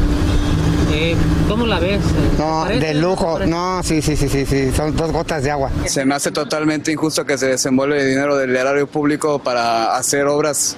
Eh, 0.94 1.16
¿Cómo 1.48 1.66
la 1.66 1.80
ves? 1.80 2.00
No, 2.38 2.66
de 2.66 2.94
lujo. 2.94 3.38
No, 3.46 3.82
sí, 3.82 4.02
sí, 4.02 4.14
sí, 4.14 4.28
sí, 4.28 4.44
sí, 4.44 4.70
son 4.72 4.94
dos 4.94 5.10
gotas 5.10 5.42
de 5.42 5.50
agua. 5.50 5.70
Se 5.86 6.04
me 6.04 6.14
hace 6.14 6.30
totalmente 6.30 6.92
injusto 6.92 7.24
que 7.24 7.38
se 7.38 7.48
desenvuelve 7.48 8.04
dinero 8.04 8.36
del 8.36 8.54
erario 8.54 8.86
público 8.86 9.38
para 9.38 9.96
hacer 9.96 10.26
obras 10.26 10.76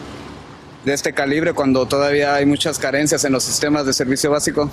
de 0.85 0.92
este 0.92 1.12
calibre 1.12 1.53
cuando 1.53 1.87
todavía 1.87 2.35
hay 2.35 2.47
muchas 2.47 2.79
carencias 2.79 3.25
en 3.25 3.33
los 3.33 3.44
sistemas 3.44 3.87
de 3.87 3.92
servicio 3.92 4.31
básico. 4.31 4.70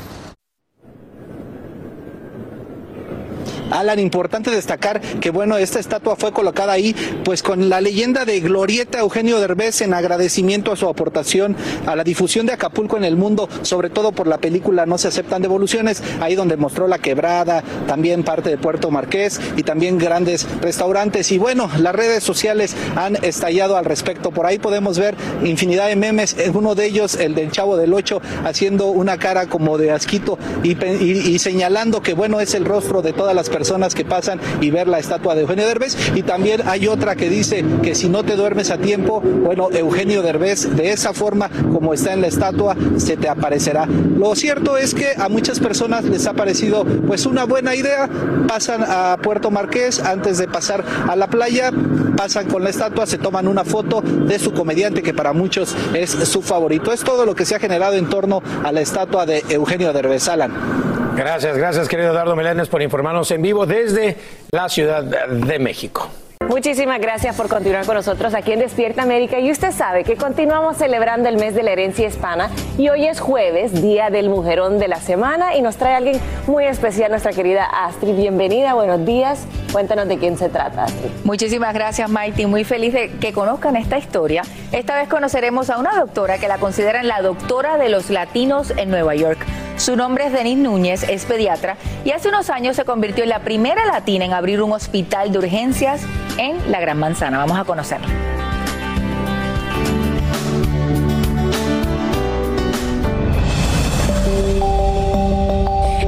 Alan, 3.71 3.99
importante 3.99 4.51
destacar 4.51 4.99
que 5.01 5.29
bueno, 5.29 5.57
esta 5.57 5.79
estatua 5.79 6.17
fue 6.17 6.33
colocada 6.33 6.73
ahí 6.73 6.93
pues 7.23 7.41
con 7.41 7.69
la 7.69 7.79
leyenda 7.79 8.25
de 8.25 8.39
Glorieta 8.41 8.99
Eugenio 8.99 9.39
Derbez 9.39 9.81
en 9.81 9.93
agradecimiento 9.93 10.71
a 10.73 10.75
su 10.75 10.87
aportación 10.89 11.55
a 11.85 11.95
la 11.95 12.03
difusión 12.03 12.45
de 12.45 12.53
Acapulco 12.53 12.97
en 12.97 13.05
el 13.05 13.15
mundo, 13.15 13.47
sobre 13.61 13.89
todo 13.89 14.11
por 14.11 14.27
la 14.27 14.39
película 14.39 14.85
No 14.85 14.97
se 14.97 15.07
aceptan 15.07 15.41
devoluciones, 15.41 16.03
ahí 16.19 16.35
donde 16.35 16.57
mostró 16.57 16.87
la 16.87 16.99
quebrada, 16.99 17.63
también 17.87 18.23
parte 18.23 18.49
de 18.49 18.57
Puerto 18.57 18.91
Marqués 18.91 19.39
y 19.55 19.63
también 19.63 19.97
grandes 19.97 20.45
restaurantes 20.61 21.31
y 21.31 21.37
bueno, 21.37 21.69
las 21.79 21.95
redes 21.95 22.23
sociales 22.23 22.75
han 22.97 23.23
estallado 23.23 23.77
al 23.77 23.85
respecto. 23.85 24.31
Por 24.31 24.45
ahí 24.45 24.59
podemos 24.59 24.99
ver 24.99 25.15
infinidad 25.43 25.87
de 25.87 25.95
memes, 25.95 26.35
uno 26.53 26.75
de 26.75 26.85
ellos 26.85 27.15
el 27.15 27.35
del 27.35 27.51
Chavo 27.51 27.77
del 27.77 27.93
Ocho 27.93 28.21
haciendo 28.43 28.87
una 28.87 29.17
cara 29.17 29.47
como 29.47 29.77
de 29.77 29.91
asquito 29.91 30.37
y, 30.61 30.71
y, 30.71 31.11
y 31.33 31.39
señalando 31.39 32.01
que 32.01 32.13
bueno, 32.13 32.41
es 32.41 32.53
el 32.53 32.65
rostro 32.65 33.01
de 33.01 33.13
todas 33.13 33.33
las 33.33 33.49
personas 33.49 33.60
personas 33.61 33.93
que 33.93 34.03
pasan 34.03 34.39
y 34.59 34.71
ver 34.71 34.87
la 34.87 34.97
estatua 34.97 35.35
de 35.35 35.41
Eugenio 35.41 35.67
Derbez. 35.67 35.95
Y 36.15 36.23
también 36.23 36.63
hay 36.65 36.87
otra 36.87 37.15
que 37.15 37.29
dice 37.29 37.63
que 37.83 37.93
si 37.93 38.09
no 38.09 38.23
te 38.23 38.35
duermes 38.35 38.71
a 38.71 38.79
tiempo, 38.79 39.21
bueno, 39.21 39.69
Eugenio 39.71 40.23
Derbez, 40.23 40.75
de 40.75 40.91
esa 40.91 41.13
forma 41.13 41.47
como 41.71 41.93
está 41.93 42.13
en 42.13 42.21
la 42.21 42.27
estatua, 42.27 42.75
se 42.97 43.17
te 43.17 43.29
aparecerá. 43.29 43.85
Lo 43.85 44.33
cierto 44.33 44.77
es 44.77 44.95
que 44.95 45.13
a 45.15 45.29
muchas 45.29 45.59
personas 45.59 46.05
les 46.05 46.25
ha 46.25 46.33
parecido 46.33 46.85
pues 47.05 47.27
una 47.27 47.43
buena 47.43 47.75
idea. 47.75 48.09
Pasan 48.47 48.83
a 48.83 49.19
Puerto 49.21 49.51
Marqués 49.51 49.99
antes 49.99 50.39
de 50.39 50.47
pasar 50.47 50.83
a 51.07 51.15
la 51.15 51.27
playa, 51.27 51.71
pasan 52.17 52.47
con 52.47 52.63
la 52.63 52.71
estatua, 52.71 53.05
se 53.05 53.19
toman 53.19 53.47
una 53.47 53.63
foto 53.63 54.01
de 54.01 54.39
su 54.39 54.53
comediante 54.53 55.03
que 55.03 55.13
para 55.13 55.33
muchos 55.33 55.75
es 55.93 56.09
su 56.09 56.41
favorito. 56.41 56.91
Es 56.91 57.03
todo 57.03 57.27
lo 57.27 57.35
que 57.35 57.45
se 57.45 57.53
ha 57.53 57.59
generado 57.59 57.93
en 57.93 58.09
torno 58.09 58.41
a 58.63 58.71
la 58.71 58.81
estatua 58.81 59.27
de 59.27 59.43
Eugenio 59.49 59.93
Derbez. 59.93 60.29
Alan. 60.29 60.90
Gracias, 61.15 61.57
gracias 61.57 61.87
querido 61.87 62.11
Eduardo 62.11 62.35
Meléndez 62.35 62.69
por 62.69 62.81
informarnos 62.81 63.29
en 63.31 63.41
vivo 63.41 63.65
desde 63.65 64.17
la 64.51 64.69
Ciudad 64.69 65.03
de 65.03 65.59
México. 65.59 66.09
Muchísimas 66.47 66.99
gracias 66.99 67.35
por 67.35 67.47
continuar 67.47 67.85
con 67.85 67.95
nosotros 67.95 68.33
aquí 68.33 68.51
en 68.51 68.59
Despierta 68.59 69.03
América. 69.03 69.39
Y 69.39 69.51
usted 69.51 69.71
sabe 69.71 70.03
que 70.03 70.15
continuamos 70.15 70.75
celebrando 70.77 71.29
el 71.29 71.37
mes 71.37 71.53
de 71.55 71.63
la 71.63 71.71
herencia 71.71 72.07
hispana 72.07 72.49
y 72.77 72.89
hoy 72.89 73.05
es 73.05 73.19
jueves, 73.19 73.81
día 73.81 74.09
del 74.09 74.29
mujerón 74.29 74.79
de 74.79 74.87
la 74.87 74.97
semana 74.97 75.55
y 75.55 75.61
nos 75.61 75.77
trae 75.77 75.95
alguien 75.95 76.19
muy 76.47 76.65
especial, 76.65 77.11
nuestra 77.11 77.31
querida 77.31 77.63
Astrid. 77.63 78.15
Bienvenida, 78.15 78.73
buenos 78.73 79.05
días. 79.05 79.45
Cuéntanos 79.71 80.07
de 80.07 80.17
quién 80.17 80.37
se 80.37 80.49
trata, 80.49 80.85
Astrid. 80.85 81.11
Muchísimas 81.23 81.73
gracias, 81.73 82.09
Maiti. 82.09 82.45
Muy 82.47 82.63
feliz 82.63 82.93
de 82.93 83.11
que 83.11 83.31
conozcan 83.33 83.75
esta 83.75 83.97
historia. 83.97 84.41
Esta 84.71 84.95
vez 84.95 85.07
conoceremos 85.07 85.69
a 85.69 85.77
una 85.77 85.95
doctora 85.95 86.37
que 86.37 86.47
la 86.47 86.57
consideran 86.57 87.07
la 87.07 87.21
doctora 87.21 87.77
de 87.77 87.89
los 87.89 88.09
latinos 88.09 88.73
en 88.75 88.89
Nueva 88.89 89.15
York. 89.15 89.45
Su 89.81 89.95
nombre 89.95 90.27
es 90.27 90.31
Denise 90.31 90.61
Núñez, 90.61 91.01
es 91.09 91.25
pediatra 91.25 91.75
y 92.05 92.11
hace 92.11 92.29
unos 92.29 92.51
años 92.51 92.75
se 92.75 92.85
convirtió 92.85 93.23
en 93.23 93.31
la 93.31 93.39
primera 93.39 93.83
latina 93.87 94.25
en 94.25 94.31
abrir 94.31 94.61
un 94.61 94.73
hospital 94.73 95.31
de 95.31 95.39
urgencias 95.39 96.03
en 96.37 96.71
la 96.71 96.79
Gran 96.79 96.99
Manzana. 96.99 97.39
Vamos 97.39 97.57
a 97.57 97.63
conocerla. 97.63 98.07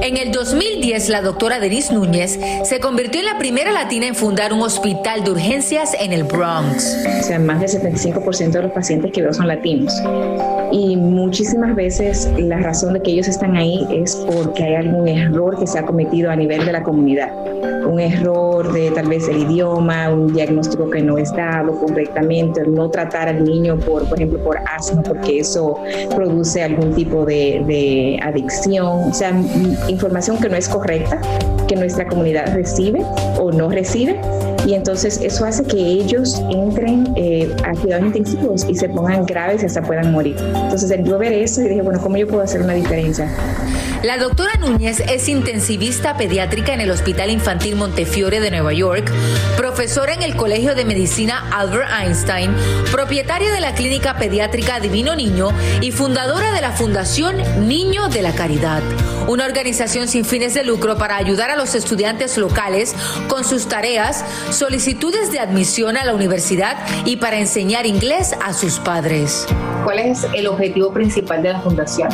En 0.04 0.18
el 0.18 0.32
2010, 0.32 1.08
la 1.08 1.22
doctora 1.22 1.60
Denise 1.60 1.94
Núñez 1.94 2.38
se 2.64 2.78
convirtió 2.78 3.20
en 3.20 3.24
la 3.26 3.38
primera 3.38 3.72
latina 3.72 4.06
en 4.06 4.14
fundar 4.14 4.52
un 4.52 4.60
hospital 4.60 5.24
de 5.24 5.30
urgencias 5.30 5.96
en 5.98 6.12
el 6.12 6.24
Bronx. 6.24 7.06
O 7.20 7.22
sea, 7.22 7.38
más 7.38 7.58
del 7.60 7.70
75% 7.70 8.50
de 8.50 8.62
los 8.64 8.72
pacientes 8.72 9.10
que 9.12 9.22
veo 9.22 9.32
son 9.32 9.48
latinos. 9.48 9.94
Y 10.72 10.98
muchísimas 10.98 11.74
veces 11.74 12.28
la 12.36 12.58
razón 12.58 12.92
de 12.92 13.00
que 13.00 13.12
ellos 13.12 13.28
están 13.28 13.56
ahí 13.56 13.86
es 13.90 14.14
porque 14.30 14.64
hay 14.64 14.74
algún 14.74 15.08
error 15.08 15.58
que 15.58 15.66
se 15.66 15.78
ha 15.78 15.86
cometido 15.86 16.30
a 16.30 16.36
nivel 16.36 16.66
de 16.66 16.72
la 16.72 16.82
comunidad. 16.82 17.32
Un 17.86 18.00
error 18.00 18.72
de 18.72 18.90
tal 18.90 19.08
vez 19.08 19.28
el 19.28 19.38
idioma, 19.38 20.10
un 20.10 20.32
diagnóstico 20.32 20.90
que 20.90 21.02
no 21.02 21.18
es 21.18 21.32
dado 21.32 21.78
correctamente, 21.78 22.62
no 22.66 22.88
tratar 22.90 23.28
al 23.28 23.44
niño, 23.44 23.78
por, 23.78 24.08
por 24.08 24.18
ejemplo, 24.18 24.42
por 24.42 24.58
asma, 24.58 25.02
porque 25.02 25.40
eso 25.40 25.78
produce 26.14 26.62
algún 26.62 26.94
tipo 26.94 27.24
de, 27.24 27.62
de 27.66 28.18
adicción. 28.22 29.10
O 29.10 29.14
sea, 29.14 29.32
información 29.88 30.38
que 30.38 30.48
no 30.48 30.56
es 30.56 30.68
correcta, 30.68 31.20
que 31.68 31.76
nuestra 31.76 32.06
comunidad 32.06 32.54
recibe 32.54 33.02
o 33.38 33.52
no 33.52 33.68
recibe. 33.68 34.18
Y 34.66 34.74
entonces 34.74 35.20
eso 35.22 35.44
hace 35.44 35.62
que 35.64 35.76
ellos 35.76 36.42
entren 36.50 37.12
eh, 37.16 37.54
a 37.64 37.72
cuidados 37.72 38.06
intensivos 38.06 38.66
y 38.68 38.74
se 38.74 38.88
pongan 38.88 39.26
graves 39.26 39.62
y 39.62 39.66
hasta 39.66 39.82
puedan 39.82 40.10
morir. 40.10 40.36
Entonces 40.38 40.90
yo 41.04 41.18
ver 41.18 41.32
eso 41.32 41.60
y 41.60 41.68
dije, 41.68 41.82
bueno, 41.82 42.00
¿cómo 42.00 42.16
yo 42.16 42.26
puedo 42.26 42.42
hacer 42.42 42.62
una 42.62 42.72
diferencia? 42.72 43.28
La 44.04 44.18
doctora 44.18 44.52
Núñez 44.60 45.00
es 45.00 45.30
intensivista 45.30 46.18
pediátrica 46.18 46.74
en 46.74 46.82
el 46.82 46.90
Hospital 46.90 47.30
Infantil 47.30 47.74
Montefiore 47.74 48.38
de 48.38 48.50
Nueva 48.50 48.74
York, 48.74 49.10
profesora 49.56 50.12
en 50.12 50.22
el 50.22 50.36
Colegio 50.36 50.74
de 50.74 50.84
Medicina 50.84 51.48
Albert 51.50 51.88
Einstein, 52.02 52.54
propietaria 52.92 53.50
de 53.50 53.62
la 53.62 53.74
Clínica 53.74 54.18
Pediátrica 54.18 54.78
Divino 54.78 55.16
Niño 55.16 55.48
y 55.80 55.90
fundadora 55.90 56.52
de 56.52 56.60
la 56.60 56.72
Fundación 56.72 57.36
Niño 57.66 58.10
de 58.10 58.20
la 58.20 58.32
Caridad, 58.32 58.82
una 59.26 59.46
organización 59.46 60.06
sin 60.06 60.26
fines 60.26 60.52
de 60.52 60.64
lucro 60.64 60.98
para 60.98 61.16
ayudar 61.16 61.48
a 61.48 61.56
los 61.56 61.74
estudiantes 61.74 62.36
locales 62.36 62.94
con 63.28 63.42
sus 63.42 63.68
tareas, 63.68 64.22
solicitudes 64.50 65.32
de 65.32 65.40
admisión 65.40 65.96
a 65.96 66.04
la 66.04 66.12
universidad 66.12 66.76
y 67.06 67.16
para 67.16 67.38
enseñar 67.38 67.86
inglés 67.86 68.36
a 68.44 68.52
sus 68.52 68.78
padres. 68.80 69.46
¿Cuál 69.82 69.98
es 70.00 70.26
el 70.34 70.46
objetivo 70.46 70.92
principal 70.92 71.42
de 71.42 71.54
la 71.54 71.60
fundación? 71.62 72.10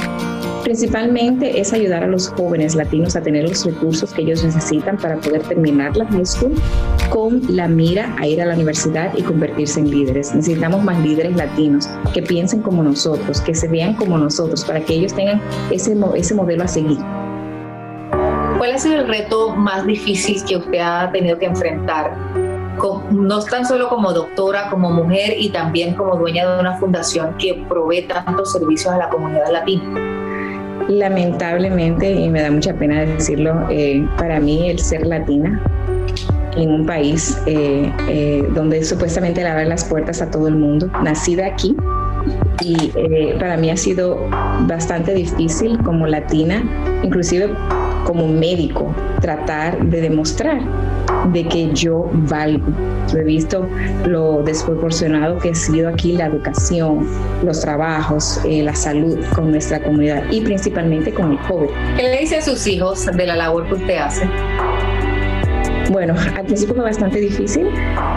Principalmente 0.65 1.59
es 1.59 1.73
ayudar 1.73 2.05
a 2.05 2.07
los 2.07 2.29
jóvenes 2.29 2.75
latinos 2.75 3.17
a 3.17 3.23
tener 3.23 3.49
los 3.49 3.65
recursos 3.65 4.13
que 4.13 4.23
ellos 4.23 4.45
necesitan 4.45 4.99
para 4.99 5.17
poder 5.17 5.43
terminar 5.43 5.97
la 5.97 6.07
high 6.07 6.27
school 6.27 6.55
con 7.09 7.43
la 7.49 7.67
mira 7.67 8.15
a 8.19 8.27
ir 8.27 8.43
a 8.43 8.47
la 8.47 8.55
universidad 8.55 9.13
y 9.17 9.23
convertirse 9.23 9.81
en 9.81 9.91
líderes. 9.91 10.35
Necesitamos 10.35 10.85
más 10.85 10.99
líderes 11.01 11.35
latinos 11.37 11.89
que 12.13 12.23
piensen 12.23 12.61
como 12.61 12.83
nosotros, 12.83 13.41
que 13.41 13.55
se 13.55 13.69
vean 13.69 13.95
como 13.95 14.19
nosotros, 14.19 14.65
para 14.65 14.81
que 14.81 14.95
ellos 14.95 15.15
tengan 15.15 15.41
ese, 15.71 15.97
ese 16.15 16.35
modelo 16.35 16.65
a 16.65 16.69
seguir. 16.69 16.99
¿Cuál 18.59 18.73
ha 18.75 18.79
sido 18.79 18.97
el 18.97 19.09
reto 19.09 19.57
más 19.57 19.87
difícil 19.87 20.45
que 20.45 20.59
usted 20.59 20.79
ha 20.79 21.11
tenido 21.11 21.39
que 21.39 21.47
enfrentar? 21.47 22.15
no 23.11 23.41
tan 23.43 23.67
solo 23.67 23.89
como 23.89 24.13
doctora, 24.13 24.71
como 24.71 24.91
mujer 24.91 25.35
y 25.39 25.51
también 25.51 25.95
como 25.95 26.17
dueña 26.17 26.49
de 26.49 26.61
una 26.61 26.79
fundación 26.79 27.37
que 27.37 27.63
provee 27.69 28.03
tantos 28.03 28.53
servicios 28.53 28.95
a 28.95 28.97
la 28.97 29.09
comunidad 29.11 29.51
latina. 29.53 30.20
Lamentablemente, 30.89 32.11
y 32.13 32.29
me 32.29 32.43
da 32.43 32.51
mucha 32.51 32.75
pena 32.75 33.01
decirlo, 33.01 33.67
eh, 33.71 34.07
para 34.17 34.41
mí 34.41 34.71
el 34.71 34.79
ser 34.79 35.07
latina 35.07 35.61
en 36.57 36.71
un 36.71 36.87
país 36.87 37.41
eh, 37.47 37.93
eh, 38.09 38.49
donde 38.55 38.85
supuestamente 38.85 39.43
le 39.43 39.49
abre 39.49 39.67
las 39.67 39.85
puertas 39.85 40.21
a 40.21 40.31
todo 40.31 40.49
el 40.49 40.57
mundo, 40.57 40.91
nacida 41.03 41.47
aquí, 41.47 41.77
y 42.63 42.93
para 43.39 43.57
mí 43.57 43.71
ha 43.71 43.77
sido 43.77 44.29
bastante 44.67 45.15
difícil 45.15 45.79
como 45.83 46.07
latina, 46.07 46.63
inclusive 47.03 47.51
como 48.11 48.27
médico, 48.27 48.93
tratar 49.21 49.87
de 49.87 50.01
demostrar 50.01 50.61
de 51.33 51.47
que 51.47 51.73
yo 51.73 52.11
valgo. 52.13 52.67
he 53.17 53.23
visto 53.23 53.69
lo 54.05 54.43
desproporcionado 54.43 55.39
que 55.39 55.51
ha 55.51 55.55
sido 55.55 55.89
aquí 55.89 56.15
la 56.15 56.27
educación, 56.27 57.07
los 57.45 57.61
trabajos, 57.61 58.41
eh, 58.45 58.65
la 58.65 58.75
salud 58.75 59.17
con 59.33 59.53
nuestra 59.53 59.81
comunidad 59.81 60.25
y 60.29 60.41
principalmente 60.41 61.15
con 61.15 61.31
el 61.31 61.39
COVID. 61.39 61.69
¿Qué 61.97 62.03
le 62.03 62.19
dice 62.19 62.39
a 62.39 62.43
sus 62.43 62.67
hijos 62.67 63.07
de 63.07 63.27
la 63.27 63.37
labor 63.37 63.69
que 63.69 63.75
usted 63.75 63.99
hace? 63.99 64.29
Bueno, 65.93 66.17
al 66.37 66.47
principio 66.47 66.75
fue 66.75 66.83
bastante 66.83 67.21
difícil 67.21 67.69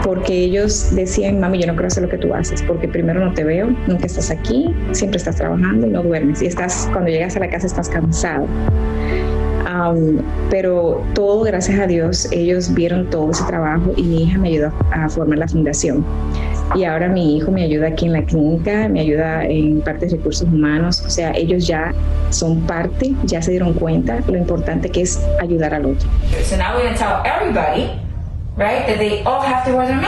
porque 0.02 0.32
ellos 0.32 0.92
decían, 0.92 1.38
mami, 1.38 1.60
yo 1.60 1.68
no 1.68 1.74
quiero 1.74 1.86
hacer 1.86 2.02
lo 2.02 2.08
que 2.08 2.18
tú 2.18 2.34
haces 2.34 2.62
porque 2.62 2.88
primero 2.88 3.24
no 3.24 3.32
te 3.32 3.44
veo, 3.44 3.68
nunca 3.86 4.06
estás 4.06 4.32
aquí, 4.32 4.74
siempre 4.90 5.18
estás 5.18 5.36
trabajando 5.36 5.86
y 5.86 5.90
no 5.90 6.02
duermes 6.02 6.42
y 6.42 6.46
estás, 6.46 6.88
cuando 6.92 7.10
llegas 7.10 7.36
a 7.36 7.38
la 7.38 7.48
casa 7.48 7.68
estás 7.68 7.88
cansado 7.88 8.48
pero 10.50 11.02
todo, 11.14 11.42
gracias 11.42 11.78
a 11.80 11.86
Dios, 11.86 12.28
ellos 12.32 12.72
vieron 12.72 13.08
todo 13.10 13.30
ese 13.30 13.44
trabajo 13.44 13.92
y 13.96 14.02
mi 14.02 14.22
hija 14.24 14.38
me 14.38 14.48
ayudó 14.48 14.72
a 14.92 15.08
formar 15.08 15.38
la 15.38 15.48
fundación. 15.48 16.04
Y 16.74 16.84
ahora 16.84 17.08
mi 17.08 17.36
hijo 17.36 17.50
me 17.50 17.62
ayuda 17.62 17.88
aquí 17.88 18.06
en 18.06 18.12
la 18.14 18.24
clínica, 18.24 18.88
me 18.88 19.00
ayuda 19.00 19.44
en 19.44 19.80
parte 19.82 20.06
de 20.06 20.16
recursos 20.16 20.48
humanos, 20.48 21.02
o 21.06 21.10
sea, 21.10 21.32
ellos 21.32 21.66
ya 21.66 21.92
son 22.30 22.62
parte, 22.62 23.14
ya 23.24 23.42
se 23.42 23.50
dieron 23.50 23.74
cuenta 23.74 24.20
lo 24.26 24.36
importante 24.36 24.88
que 24.88 25.02
es 25.02 25.20
ayudar 25.40 25.74
al 25.74 25.86
otro. 25.86 26.08
So 26.42 26.56
now 26.56 26.76
we're 26.76 26.94
tell 26.94 27.22
everybody, 27.24 27.90
right, 28.56 28.86
that 28.86 28.98
they 28.98 29.22
all 29.24 29.42
have 29.42 29.64
to 29.66 29.76
wear 29.76 29.86
their 29.86 30.00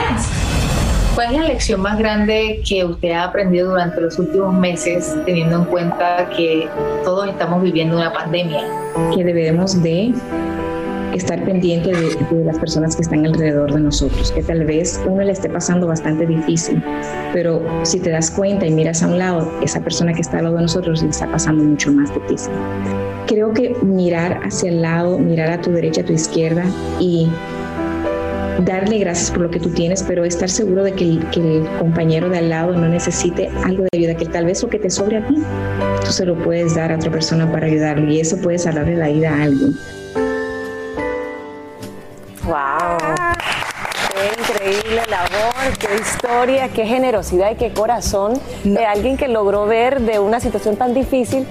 ¿Cuál 1.17 1.33
es 1.33 1.41
la 1.41 1.47
lección 1.47 1.81
más 1.81 1.97
grande 1.97 2.61
que 2.63 2.85
usted 2.85 3.09
ha 3.09 3.23
aprendido 3.23 3.71
durante 3.71 3.99
los 3.99 4.19
últimos 4.19 4.53
meses, 4.53 5.15
teniendo 5.25 5.55
en 5.55 5.65
cuenta 5.65 6.29
que 6.37 6.69
todos 7.03 7.27
estamos 7.27 7.63
viviendo 7.63 7.95
una 7.95 8.13
pandemia? 8.13 8.63
Que 9.15 9.23
debemos 9.23 9.81
de 9.81 10.13
estar 11.15 11.43
pendiente 11.43 11.91
de, 11.91 12.45
las 12.45 12.59
personas 12.59 12.95
que 12.95 13.01
están 13.01 13.25
alrededor 13.25 13.73
de 13.73 13.79
nosotros, 13.79 14.31
que 14.31 14.43
tal 14.43 14.63
vez 14.65 15.01
uno 15.07 15.23
le 15.23 15.31
esté 15.31 15.49
pasando 15.49 15.87
bastante 15.87 16.27
difícil, 16.27 16.83
pero 17.33 17.63
si 17.81 17.99
te 17.99 18.11
das 18.11 18.29
cuenta 18.29 18.67
y 18.67 18.69
miras 18.69 19.01
a 19.01 19.07
un 19.07 19.17
lado, 19.17 19.51
esa 19.63 19.79
persona 19.79 20.13
que 20.13 20.21
está 20.21 20.37
al 20.37 20.43
lado 20.43 20.57
de 20.57 20.61
nosotros 20.61 21.01
le 21.01 21.09
está 21.09 21.25
pasando 21.25 21.63
mucho 21.63 21.91
más 21.93 22.13
difícil. 22.13 22.53
Creo 23.25 23.53
que 23.53 23.75
mirar 23.81 24.39
hacia 24.43 24.69
el 24.69 24.83
lado, 24.83 25.17
mirar 25.17 25.49
a 25.49 25.61
tu 25.61 25.71
derecha, 25.71 26.01
a 26.01 26.05
tu 26.05 26.13
izquierda 26.13 26.63
y 26.99 27.27
darle 28.59 28.97
gracias 28.99 29.31
por 29.31 29.41
lo 29.41 29.49
que 29.49 29.59
tú 29.59 29.69
tienes, 29.69 30.03
pero 30.03 30.25
estar 30.25 30.49
seguro 30.49 30.83
de 30.83 30.93
que 30.93 31.03
el, 31.03 31.67
compañero 31.79 32.29
de 32.29 32.39
al 32.39 32.49
lado 32.49 32.73
no 32.73 32.87
necesite 32.87 33.49
algo 33.63 33.83
de 33.83 33.97
ayuda, 33.97 34.15
que 34.15 34.25
tal 34.25 34.45
vez 34.45 34.61
lo 34.63 34.69
que 34.69 34.79
te 34.79 34.89
sobre 34.89 35.17
a 35.17 35.27
ti, 35.27 35.35
tú 36.03 36.11
se 36.11 36.25
lo 36.25 36.35
puedes 36.35 36.75
dar 36.75 36.91
a 36.91 36.95
otra 36.95 37.11
persona 37.11 37.51
para 37.51 37.67
ayudarlo 37.67 38.11
y 38.11 38.19
eso 38.19 38.37
puede 38.41 38.57
salvarle 38.57 38.95
la 38.95 39.07
vida 39.07 39.33
a 39.33 39.43
alguien. 39.43 39.73
¡Wow! 42.43 42.97
Qué 44.13 44.41
increíble 44.41 45.01
labor, 45.09 45.77
qué 45.79 45.87
historia, 46.01 46.69
qué 46.69 46.85
generosidad 46.85 47.51
y 47.51 47.55
qué 47.55 47.71
corazón 47.71 48.39
de 48.63 48.85
alguien 48.85 49.17
que 49.17 49.27
logró 49.27 49.65
ver 49.67 50.01
de 50.01 50.19
una 50.19 50.39
situación 50.39 50.75
tan 50.75 50.93
difícil 50.93 51.45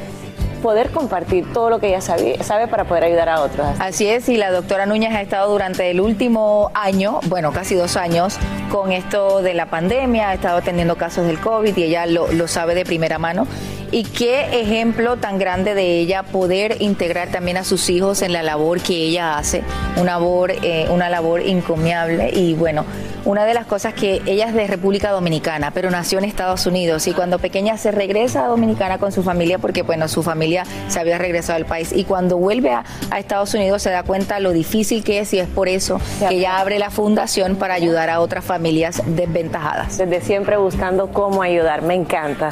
poder 0.67 0.91
compartir 0.91 1.45
todo 1.53 1.71
lo 1.71 1.79
que 1.79 1.87
ella 1.87 2.01
sabe, 2.01 2.67
para 2.69 2.87
poder 2.87 3.05
ayudar 3.05 3.29
a 3.29 3.41
otros. 3.41 3.69
Así 3.79 4.09
es, 4.09 4.29
y 4.29 4.37
la 4.37 4.51
doctora 4.51 4.85
Núñez 4.85 5.15
ha 5.15 5.23
estado 5.23 5.53
durante 5.53 5.93
el 5.93 6.01
último 6.01 6.73
año, 6.75 7.21
bueno, 7.27 7.53
casi 7.53 7.77
dos 7.77 7.97
años, 7.97 8.37
con 8.69 8.91
esto 8.91 9.43
de 9.43 9.55
la 9.55 9.67
pandemia, 9.67 10.31
ha 10.31 10.35
estado 10.35 10.57
atendiendo 10.59 10.97
casos 10.97 11.25
del 11.25 11.39
COVID 11.39 11.77
y 11.77 11.85
ella 11.85 12.05
lo 12.07 12.49
sabe 12.49 12.75
de 12.75 12.85
primera 12.85 13.17
mano 13.17 13.47
Y 13.93 14.05
qué 14.05 14.61
ejemplo 14.61 15.17
tan 15.17 15.39
grande 15.39 15.75
de 15.75 16.01
ella 16.01 16.23
poder 16.23 16.77
integrar 16.81 17.29
también 17.29 17.57
a 17.57 17.65
sus 17.65 17.89
hijos 17.89 18.23
en 18.23 18.33
la 18.33 18.43
labor 18.43 18.81
que 18.81 18.95
ella 18.95 19.39
hace, 19.39 19.63
una 19.97 20.13
labor, 20.13 20.53
eh, 20.63 20.87
una 20.91 21.09
labor 21.09 21.41
encomiable 21.41 22.31
y 22.33 22.55
bueno, 22.55 22.85
una 23.27 23.45
de 23.45 23.55
las 23.55 23.67
cosas 23.67 23.93
que 23.93 24.23
ella 24.27 24.47
es 24.47 24.55
de 24.55 24.67
República 24.69 25.11
Dominicana, 25.11 25.73
pero 25.73 25.91
nació 25.91 26.19
en 26.19 26.25
Estados 26.25 26.65
Unidos 26.67 27.09
y 27.09 27.13
cuando 27.13 27.41
pequeña 27.41 27.77
se 27.77 27.91
regresa 27.91 28.45
a 28.45 28.47
Dominicana 28.49 28.99
con 28.99 29.11
su 29.11 29.25
familia 29.25 29.59
porque 29.59 29.83
bueno, 29.83 30.07
su 30.07 30.23
familia 30.23 30.65
se 30.87 31.01
había 31.01 31.19
regresado 31.19 31.57
al 31.57 31.67
país 31.67 31.93
y 31.93 32.05
cuando 32.05 32.39
vuelve 32.39 32.71
a, 32.71 32.85
Estados 33.17 33.55
Unidos 33.55 33.83
se 33.83 33.91
da 33.91 34.05
cuenta 34.05 34.39
lo 34.39 34.53
difícil 34.53 35.03
que 35.03 35.19
es 35.19 35.35
y 35.35 35.41
es 35.41 35.49
por 35.49 35.69
eso 35.69 36.01
que 36.29 36.37
ella 36.37 36.59
abre 36.59 36.79
la 36.79 36.91
fundación 36.91 37.57
para 37.57 37.75
ayudar 37.75 38.11
a 38.11 38.21
otras 38.21 38.45
familias 38.45 39.03
desventajadas. 39.07 39.99
Desde 39.99 40.21
siempre 40.21 40.57
buscando 40.57 41.09
cómo 41.09 41.43
ayudar, 41.43 41.83
me 41.83 41.95
encanta. 41.95 42.51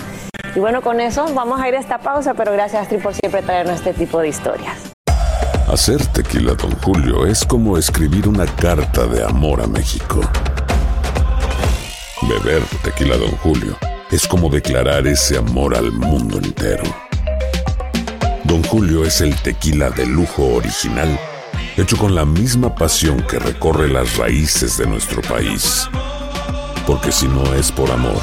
Y 0.55 0.61
bueno, 0.61 0.83
con 0.83 1.01
eso 1.01 1.27
vamos 1.35 1.61
a 1.61 1.69
ir 1.69 1.75
a 1.75 1.81
esta 1.81 1.99
pausa, 1.99 2.35
pero 2.35 2.53
gracias 2.53 2.83
Astrid 2.83 3.03
por 3.03 3.13
siempre 3.15 3.43
traernos 3.43 3.77
este 3.77 3.93
tipo 3.93 4.21
de 4.21 4.29
historias. 4.29 4.93
Hacer 5.69 6.07
tequila, 6.07 6.55
don 6.55 6.71
Julio, 6.83 7.27
es 7.27 7.45
como 7.45 7.77
escribir 7.77 8.29
una 8.29 8.47
carta 8.47 9.07
de 9.07 9.25
amor 9.25 9.61
a 9.61 9.67
México. 9.67 10.21
Beber 12.23 12.63
tequila, 12.85 13.17
don 13.17 13.33
Julio, 13.39 13.77
es 14.11 14.29
como 14.29 14.49
declarar 14.49 15.07
ese 15.09 15.39
amor 15.39 15.77
al 15.77 15.91
mundo 15.91 16.39
entero. 16.39 16.85
Don 18.45 18.63
Julio 18.63 19.05
es 19.05 19.21
el 19.21 19.35
tequila 19.35 19.91
de 19.91 20.07
lujo 20.07 20.55
original, 20.55 21.19
hecho 21.77 21.97
con 21.97 22.15
la 22.15 22.25
misma 22.25 22.75
pasión 22.77 23.23
que 23.23 23.41
recorre 23.41 23.89
las 23.89 24.17
raíces 24.19 24.79
de 24.79 24.87
nuestro 24.87 25.21
país. 25.23 25.89
Porque 26.87 27.11
si 27.11 27.27
no 27.27 27.55
es 27.55 27.73
por 27.73 27.91
amor, 27.91 28.21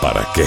¿para 0.00 0.26
qué? 0.34 0.46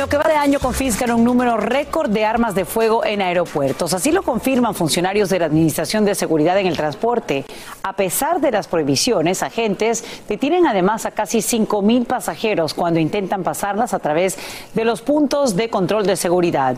Lo 0.00 0.08
que 0.08 0.16
va 0.16 0.24
de 0.24 0.34
año 0.34 0.60
confiscan 0.60 1.10
un 1.10 1.24
número 1.24 1.58
récord 1.58 2.08
de 2.08 2.24
armas 2.24 2.54
de 2.54 2.64
fuego 2.64 3.04
en 3.04 3.20
aeropuertos. 3.20 3.92
Así 3.92 4.12
lo 4.12 4.22
confirman 4.22 4.74
funcionarios 4.74 5.28
de 5.28 5.38
la 5.38 5.44
Administración 5.44 6.06
de 6.06 6.14
Seguridad 6.14 6.58
en 6.58 6.66
el 6.66 6.74
Transporte. 6.74 7.44
A 7.82 7.92
pesar 7.92 8.40
de 8.40 8.50
las 8.50 8.66
prohibiciones, 8.66 9.42
agentes 9.42 10.02
detienen 10.26 10.66
además 10.66 11.04
a 11.04 11.10
casi 11.10 11.42
5 11.42 11.82
mil 11.82 12.06
pasajeros 12.06 12.72
cuando 12.72 12.98
intentan 12.98 13.42
pasarlas 13.42 13.92
a 13.92 13.98
través 13.98 14.38
de 14.72 14.86
los 14.86 15.02
puntos 15.02 15.54
de 15.54 15.68
control 15.68 16.06
de 16.06 16.16
seguridad. 16.16 16.76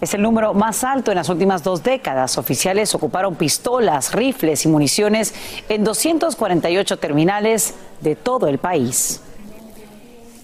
Es 0.00 0.14
el 0.14 0.22
número 0.22 0.54
más 0.54 0.84
alto 0.84 1.10
en 1.10 1.16
las 1.16 1.30
últimas 1.30 1.64
dos 1.64 1.82
décadas. 1.82 2.38
Oficiales 2.38 2.94
ocuparon 2.94 3.34
pistolas, 3.34 4.12
rifles 4.12 4.64
y 4.64 4.68
municiones 4.68 5.34
en 5.68 5.82
248 5.82 6.96
terminales 6.96 7.74
de 8.00 8.14
todo 8.14 8.46
el 8.46 8.58
país. 8.58 9.20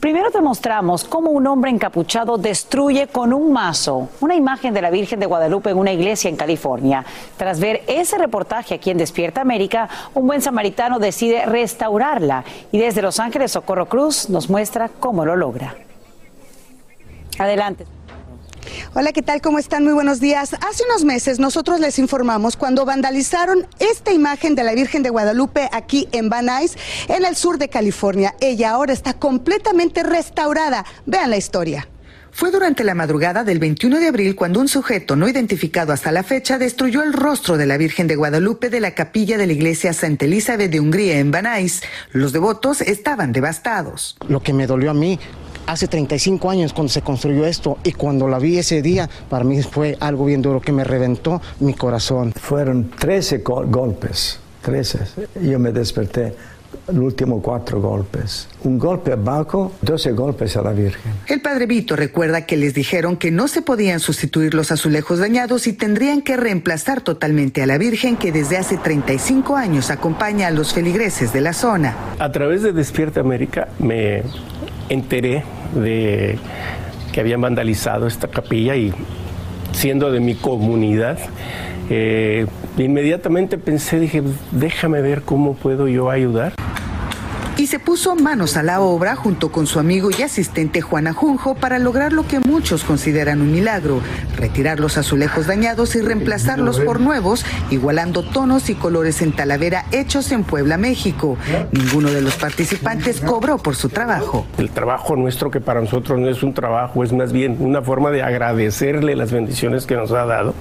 Primero 0.00 0.30
te 0.30 0.40
mostramos 0.40 1.02
cómo 1.02 1.32
un 1.32 1.48
hombre 1.48 1.72
encapuchado 1.72 2.38
destruye 2.38 3.08
con 3.08 3.32
un 3.32 3.52
mazo 3.52 4.08
una 4.20 4.36
imagen 4.36 4.72
de 4.72 4.80
la 4.80 4.90
Virgen 4.90 5.18
de 5.18 5.26
Guadalupe 5.26 5.70
en 5.70 5.76
una 5.76 5.92
iglesia 5.92 6.28
en 6.28 6.36
California. 6.36 7.04
Tras 7.36 7.58
ver 7.58 7.82
ese 7.88 8.16
reportaje 8.16 8.74
aquí 8.74 8.90
en 8.90 8.98
Despierta 8.98 9.40
América, 9.40 9.88
un 10.14 10.28
buen 10.28 10.40
samaritano 10.40 11.00
decide 11.00 11.46
restaurarla 11.46 12.44
y 12.70 12.78
desde 12.78 13.02
Los 13.02 13.18
Ángeles 13.18 13.50
Socorro 13.50 13.86
Cruz 13.86 14.30
nos 14.30 14.48
muestra 14.48 14.88
cómo 14.88 15.24
lo 15.24 15.34
logra. 15.34 15.74
Adelante. 17.40 17.97
Hola, 18.94 19.12
¿qué 19.12 19.22
tal? 19.22 19.40
¿Cómo 19.40 19.58
están? 19.58 19.84
Muy 19.84 19.92
buenos 19.92 20.20
días. 20.20 20.54
Hace 20.54 20.84
unos 20.88 21.04
meses 21.04 21.38
nosotros 21.38 21.80
les 21.80 21.98
informamos 21.98 22.56
cuando 22.56 22.84
vandalizaron 22.84 23.66
esta 23.78 24.12
imagen 24.12 24.54
de 24.54 24.64
la 24.64 24.74
Virgen 24.74 25.02
de 25.02 25.10
Guadalupe 25.10 25.68
aquí 25.72 26.08
en 26.12 26.28
Van 26.28 26.46
Nuys, 26.46 26.76
en 27.08 27.24
el 27.24 27.36
sur 27.36 27.58
de 27.58 27.68
California. 27.68 28.34
Ella 28.40 28.70
ahora 28.70 28.92
está 28.92 29.14
completamente 29.14 30.02
restaurada. 30.02 30.84
Vean 31.06 31.30
la 31.30 31.36
historia. 31.36 31.88
Fue 32.30 32.50
durante 32.52 32.84
la 32.84 32.94
madrugada 32.94 33.42
del 33.42 33.58
21 33.58 33.98
de 33.98 34.06
abril 34.06 34.36
cuando 34.36 34.60
un 34.60 34.68
sujeto 34.68 35.16
no 35.16 35.28
identificado 35.28 35.92
hasta 35.92 36.12
la 36.12 36.22
fecha 36.22 36.56
destruyó 36.56 37.02
el 37.02 37.12
rostro 37.12 37.56
de 37.56 37.66
la 37.66 37.76
Virgen 37.76 38.06
de 38.06 38.14
Guadalupe 38.14 38.70
de 38.70 38.80
la 38.80 38.94
capilla 38.94 39.36
de 39.38 39.46
la 39.46 39.54
iglesia 39.54 39.92
Santa 39.92 40.26
Elizabeth 40.26 40.70
de 40.70 40.78
Hungría 40.78 41.18
en 41.18 41.32
Banais. 41.32 41.82
Los 42.12 42.32
devotos 42.32 42.80
estaban 42.80 43.32
devastados. 43.32 44.16
Lo 44.28 44.40
que 44.40 44.52
me 44.52 44.68
dolió 44.68 44.92
a 44.92 44.94
mí 44.94 45.18
hace 45.68 45.86
35 45.86 46.50
años 46.50 46.72
cuando 46.72 46.90
se 46.90 47.02
construyó 47.02 47.44
esto 47.46 47.78
y 47.84 47.92
cuando 47.92 48.26
la 48.26 48.38
vi 48.38 48.58
ese 48.58 48.82
día, 48.82 49.08
para 49.28 49.44
mí 49.44 49.62
fue 49.62 49.96
algo 50.00 50.24
bien 50.24 50.42
duro 50.42 50.60
que 50.60 50.72
me 50.72 50.82
reventó 50.82 51.40
mi 51.60 51.74
corazón. 51.74 52.32
Fueron 52.32 52.90
13 52.90 53.44
golpes, 53.44 54.40
13. 54.62 54.98
Yo 55.42 55.58
me 55.58 55.70
desperté. 55.72 56.34
El 56.86 57.00
último 57.00 57.42
cuatro 57.42 57.80
golpes. 57.80 58.48
Un 58.64 58.78
golpe 58.78 59.12
abajo, 59.12 59.72
12 59.82 60.12
golpes 60.12 60.56
a 60.56 60.62
la 60.62 60.72
Virgen. 60.72 61.12
El 61.26 61.40
padre 61.42 61.66
Vito 61.66 61.96
recuerda 61.96 62.46
que 62.46 62.56
les 62.56 62.72
dijeron 62.72 63.16
que 63.16 63.30
no 63.30 63.48
se 63.48 63.62
podían 63.62 64.00
sustituir 64.00 64.54
los 64.54 64.70
azulejos 64.70 65.18
dañados 65.18 65.66
y 65.66 65.74
tendrían 65.74 66.22
que 66.22 66.36
reemplazar 66.36 67.02
totalmente 67.02 67.62
a 67.62 67.66
la 67.66 67.78
Virgen 67.78 68.16
que 68.16 68.32
desde 68.32 68.56
hace 68.56 68.78
35 68.78 69.56
años 69.56 69.90
acompaña 69.90 70.46
a 70.46 70.50
los 70.50 70.72
feligreses 70.72 71.32
de 71.32 71.42
la 71.42 71.52
zona. 71.52 71.94
A 72.18 72.32
través 72.32 72.62
de 72.62 72.72
Despierta 72.72 73.20
América 73.20 73.68
me 73.78 74.22
enteré 74.88 75.44
de 75.74 76.38
que 77.12 77.20
habían 77.20 77.40
vandalizado 77.40 78.06
esta 78.06 78.28
capilla 78.28 78.76
y 78.76 78.92
siendo 79.72 80.10
de 80.10 80.20
mi 80.20 80.34
comunidad, 80.34 81.18
eh, 81.90 82.46
inmediatamente 82.76 83.58
pensé, 83.58 83.98
dije, 83.98 84.22
déjame 84.52 85.00
ver 85.00 85.22
cómo 85.22 85.54
puedo 85.54 85.88
yo 85.88 86.10
ayudar 86.10 86.52
y 87.58 87.66
se 87.66 87.80
puso 87.80 88.14
manos 88.14 88.56
a 88.56 88.62
la 88.62 88.80
obra 88.80 89.16
junto 89.16 89.50
con 89.50 89.66
su 89.66 89.80
amigo 89.80 90.10
y 90.16 90.22
asistente 90.22 90.80
Juana 90.80 91.12
Junjo 91.12 91.56
para 91.56 91.80
lograr 91.80 92.12
lo 92.12 92.26
que 92.26 92.38
muchos 92.38 92.84
consideran 92.84 93.42
un 93.42 93.50
milagro, 93.50 94.00
retirar 94.36 94.78
los 94.78 94.96
azulejos 94.96 95.48
dañados 95.48 95.96
y 95.96 96.00
reemplazarlos 96.00 96.78
por 96.78 97.00
nuevos, 97.00 97.44
igualando 97.70 98.22
tonos 98.22 98.70
y 98.70 98.76
colores 98.76 99.22
en 99.22 99.32
Talavera 99.32 99.86
hechos 99.90 100.30
en 100.30 100.44
Puebla, 100.44 100.78
México. 100.78 101.36
Ninguno 101.72 102.12
de 102.12 102.22
los 102.22 102.36
participantes 102.36 103.20
cobró 103.20 103.58
por 103.58 103.74
su 103.74 103.88
trabajo. 103.88 104.46
El 104.56 104.70
trabajo 104.70 105.16
nuestro 105.16 105.50
que 105.50 105.60
para 105.60 105.80
nosotros 105.80 106.18
no 106.20 106.28
es 106.28 106.44
un 106.44 106.54
trabajo, 106.54 107.02
es 107.02 107.12
más 107.12 107.32
bien 107.32 107.56
una 107.58 107.82
forma 107.82 108.12
de 108.12 108.22
agradecerle 108.22 109.16
las 109.16 109.32
bendiciones 109.32 109.84
que 109.84 109.96
nos 109.96 110.12
ha 110.12 110.24
dado. 110.26 110.54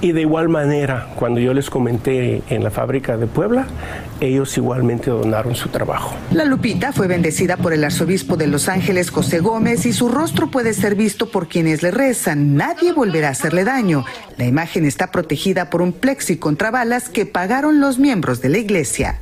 Y 0.00 0.12
de 0.12 0.22
igual 0.22 0.48
manera, 0.48 1.08
cuando 1.16 1.38
yo 1.40 1.52
les 1.52 1.68
comenté 1.68 2.42
en 2.48 2.64
la 2.64 2.70
fábrica 2.70 3.18
de 3.18 3.26
Puebla, 3.26 3.66
ellos 4.20 4.56
igualmente 4.56 5.10
donaron 5.10 5.54
su 5.54 5.68
trabajo. 5.68 6.13
La 6.34 6.44
Lupita 6.44 6.92
fue 6.92 7.06
bendecida 7.06 7.56
por 7.56 7.72
el 7.72 7.84
arzobispo 7.84 8.36
de 8.36 8.48
Los 8.48 8.68
Ángeles, 8.68 9.10
José 9.10 9.38
Gómez, 9.38 9.86
y 9.86 9.92
su 9.92 10.08
rostro 10.08 10.50
puede 10.50 10.74
ser 10.74 10.96
visto 10.96 11.30
por 11.30 11.46
quienes 11.46 11.82
le 11.82 11.92
rezan. 11.92 12.56
Nadie 12.56 12.92
volverá 12.92 13.28
a 13.28 13.30
hacerle 13.30 13.62
daño. 13.62 14.04
La 14.36 14.44
imagen 14.44 14.84
está 14.84 15.12
protegida 15.12 15.70
por 15.70 15.80
un 15.80 15.92
plexi 15.92 16.36
contra 16.36 16.72
balas 16.72 17.08
que 17.08 17.24
pagaron 17.24 17.80
los 17.80 18.00
miembros 18.00 18.40
de 18.40 18.48
la 18.48 18.58
iglesia. 18.58 19.20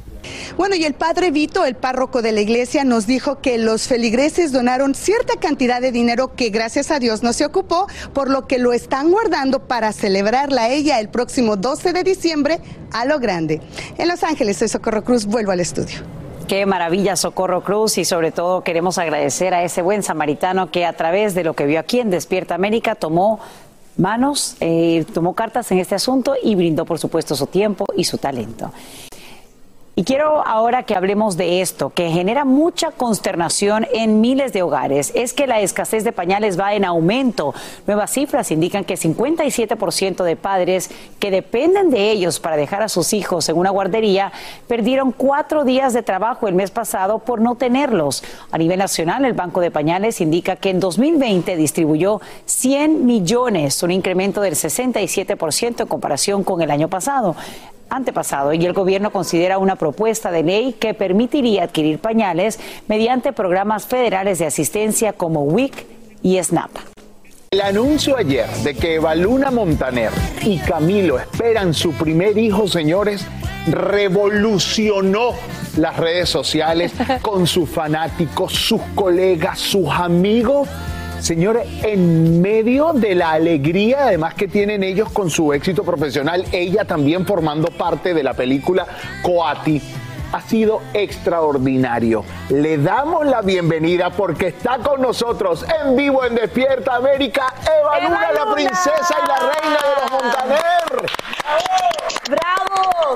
Bueno, 0.57 0.75
y 0.75 0.85
el 0.85 0.95
padre 0.95 1.31
Vito, 1.31 1.65
el 1.65 1.75
párroco 1.75 2.23
de 2.23 2.33
la 2.33 2.41
iglesia, 2.41 2.85
nos 2.85 3.07
dijo 3.07 3.41
que 3.41 3.59
los 3.59 3.89
feligreses 3.89 4.53
donaron 4.53 4.95
cierta 4.95 5.35
cantidad 5.39 5.81
de 5.81 5.93
dinero 5.93 6.35
que 6.35 6.49
gracias 6.51 6.91
a 6.91 6.99
Dios 6.99 7.23
no 7.23 7.33
se 7.33 7.45
ocupó, 7.45 7.89
por 8.15 8.31
lo 8.31 8.47
que 8.47 8.59
lo 8.59 8.73
están 8.73 9.11
guardando 9.11 9.67
para 9.67 9.93
celebrarla 9.93 10.69
ella 10.71 11.01
el 11.01 11.09
próximo 11.09 11.57
12 11.57 11.93
de 11.93 12.05
diciembre 12.05 12.61
a 12.93 13.05
lo 13.05 13.19
grande. 13.19 13.61
En 13.99 14.09
Los 14.09 14.23
Ángeles, 14.23 14.59
soy 14.59 14.69
Socorro 14.69 15.05
Cruz, 15.05 15.27
vuelvo 15.27 15.53
al 15.53 15.61
estudio. 15.61 16.22
Qué 16.49 16.67
maravilla, 16.67 17.17
Socorro 17.17 17.63
Cruz, 17.63 17.99
y 17.99 18.05
sobre 18.05 18.33
todo 18.33 18.63
queremos 18.63 18.99
agradecer 18.99 19.55
a 19.55 19.63
ese 19.63 19.83
buen 19.83 20.03
samaritano 20.03 20.71
que 20.71 20.85
a 20.85 20.93
través 20.95 21.35
de 21.35 21.45
lo 21.45 21.55
que 21.55 21.67
vio 21.67 21.79
aquí 21.79 22.01
en 22.01 22.11
Despierta 22.11 22.55
América 22.55 22.95
tomó 22.95 23.39
manos, 23.97 24.57
eh, 24.61 25.05
tomó 25.13 25.35
cartas 25.35 25.71
en 25.73 25.79
este 25.79 25.95
asunto 25.95 26.35
y 26.43 26.55
brindó, 26.55 26.85
por 26.85 26.99
supuesto, 26.99 27.35
su 27.37 27.47
tiempo 27.47 27.85
y 27.97 28.05
su 28.05 28.19
talento. 28.19 28.73
Y 29.95 30.05
quiero 30.05 30.43
ahora 30.47 30.85
que 30.85 30.95
hablemos 30.95 31.37
de 31.37 31.61
esto, 31.61 31.91
que 31.91 32.09
genera 32.09 32.47
mucha 32.47 32.93
consternación 32.93 33.87
en 33.93 34.23
miles 34.23 34.55
de 34.55 34.63
hogares, 34.63 35.13
es 35.15 35.35
que 35.35 35.47
la 35.47 35.61
escasez 35.61 36.03
de 36.03 36.13
pañales 36.13 36.59
va 36.59 36.73
en 36.73 36.87
aumento. 36.87 37.53
Nuevas 37.87 38.11
cifras 38.11 38.51
indican 38.51 38.85
que 38.85 38.95
57% 38.95 40.25
de 40.25 40.37
padres 40.37 40.91
que 41.19 41.31
dependen 41.31 41.91
de 41.91 42.11
ellos 42.11 42.41
para 42.41 42.57
dejar 42.57 42.81
a 42.81 42.89
sus 42.89 43.13
hijos 43.13 43.51
en 43.51 43.59
una 43.59 43.69
guardería 43.69 44.33
perdieron 44.67 45.13
cuatro 45.13 45.63
días 45.63 45.93
de 45.93 46.03
trabajo 46.03 46.49
el 46.49 46.55
mes 46.55 46.71
pasado 46.71 47.19
por 47.19 47.43
no 47.43 47.57
tenerlos. 47.57 48.25
A 48.51 48.57
nivel 48.57 48.79
nacional, 48.79 49.27
el 49.27 49.35
Banco 49.35 49.61
de 49.61 49.71
Pañales 49.71 50.23
indica 50.23 50.57
que 50.57 50.71
en 50.71 50.81
2020 50.81 51.55
distribuyó 51.57 52.23
100 52.47 53.05
millones, 53.05 53.83
un 53.83 53.91
incremento 53.91 54.41
del 54.41 54.55
67% 54.55 55.83
en 55.83 55.87
comparación 55.87 56.45
con 56.45 56.63
el 56.63 56.71
año 56.71 56.89
pasado 56.89 57.37
antepasado 57.93 58.53
y 58.53 58.65
el 58.65 58.73
gobierno 58.73 59.13
considera 59.13 59.59
una 59.59 59.77
propuesta 59.77 60.31
de 60.31 60.43
ley 60.43 60.73
que 60.73 60.95
permitiría 60.95 61.65
adquirir 61.65 61.99
pañales 61.99 62.59
mediante 62.89 63.33
programas 63.33 63.87
federales 63.87 64.39
de 64.39 64.47
asistencia 64.47 65.13
como 65.13 65.43
WIC 65.43 65.87
y 66.23 66.43
SNAP. 66.43 66.71
El 67.51 67.61
anuncio 67.61 68.17
ayer 68.17 68.49
de 68.65 68.75
que 68.75 68.95
Evaluna 68.95 69.51
Montaner 69.51 70.11
y 70.43 70.59
Camilo 70.59 71.19
esperan 71.19 71.75
su 71.75 71.93
primer 71.93 72.39
hijo, 72.39 72.67
señores, 72.67 73.27
revolucionó 73.67 75.35
las 75.77 75.99
redes 75.99 76.31
sociales 76.31 76.93
con 77.23 77.47
sus 77.47 77.69
fanáticos, 77.69 78.55
sus 78.55 78.81
colegas, 78.95 79.59
sus 79.59 79.89
amigos 79.91 80.69
Señores, 81.23 81.69
en 81.85 82.43
medio 82.43 82.93
de 82.93 83.15
la 83.15 83.31
alegría 83.31 84.07
además 84.07 84.35
que 84.35 84.49
tienen 84.49 84.83
ellos 84.83 85.09
con 85.13 85.31
su 85.31 85.53
éxito 85.53 85.85
profesional, 85.85 86.45
ella 86.51 86.85
también 86.85 87.25
formando 87.25 87.69
parte 87.69 88.13
de 88.13 88.25
la 88.25 88.35
película 88.35 88.85
Coati, 89.23 89.81
ha 90.33 90.41
sido 90.41 90.83
extraordinario. 90.93 92.25
Le 92.49 92.77
damos 92.77 93.25
la 93.25 93.41
bienvenida 93.41 94.11
porque 94.11 94.49
está 94.49 94.79
con 94.79 95.01
nosotros 95.01 95.65
en 95.85 95.95
vivo 95.95 96.25
en 96.25 96.35
Despierta 96.35 96.97
América, 96.97 97.55
Eva, 97.63 98.01
Luna, 98.01 98.33
la 98.33 98.53
princesa 98.53 99.15
y 99.23 99.29
la 99.29 99.39
reina 99.39 99.79
de 99.79 100.03
los 100.03 100.11
Montaner. 100.11 101.11
¡Bravo! 102.31 103.15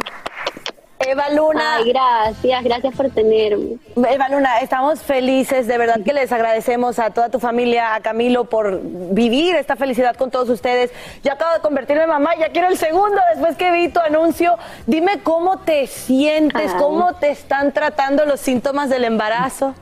Eva 1.06 1.28
Luna. 1.30 1.76
Ay, 1.76 1.92
gracias, 1.92 2.64
gracias 2.64 2.94
por 2.94 3.10
tenerme. 3.10 3.76
Eva 3.96 4.28
Luna, 4.28 4.58
estamos 4.58 5.00
felices, 5.02 5.66
de 5.66 5.78
verdad 5.78 6.00
que 6.04 6.12
les 6.12 6.32
agradecemos 6.32 6.98
a 6.98 7.10
toda 7.10 7.30
tu 7.30 7.38
familia, 7.38 7.94
a 7.94 8.00
Camilo, 8.00 8.44
por 8.44 8.80
vivir 8.82 9.54
esta 9.56 9.76
felicidad 9.76 10.16
con 10.16 10.30
todos 10.30 10.48
ustedes. 10.48 10.90
Ya 11.22 11.34
acabo 11.34 11.54
de 11.54 11.60
convertirme 11.60 12.02
en 12.02 12.08
mamá, 12.08 12.34
ya 12.36 12.48
quiero 12.48 12.68
el 12.68 12.76
segundo 12.76 13.20
después 13.32 13.56
que 13.56 13.70
vi 13.70 13.88
tu 13.88 14.00
anuncio. 14.00 14.56
Dime 14.86 15.20
cómo 15.22 15.58
te 15.58 15.86
sientes, 15.86 16.72
cómo 16.74 17.14
te 17.14 17.30
están 17.30 17.72
tratando 17.72 18.24
los 18.24 18.40
síntomas 18.40 18.90
del 18.90 19.04
embarazo. 19.04 19.74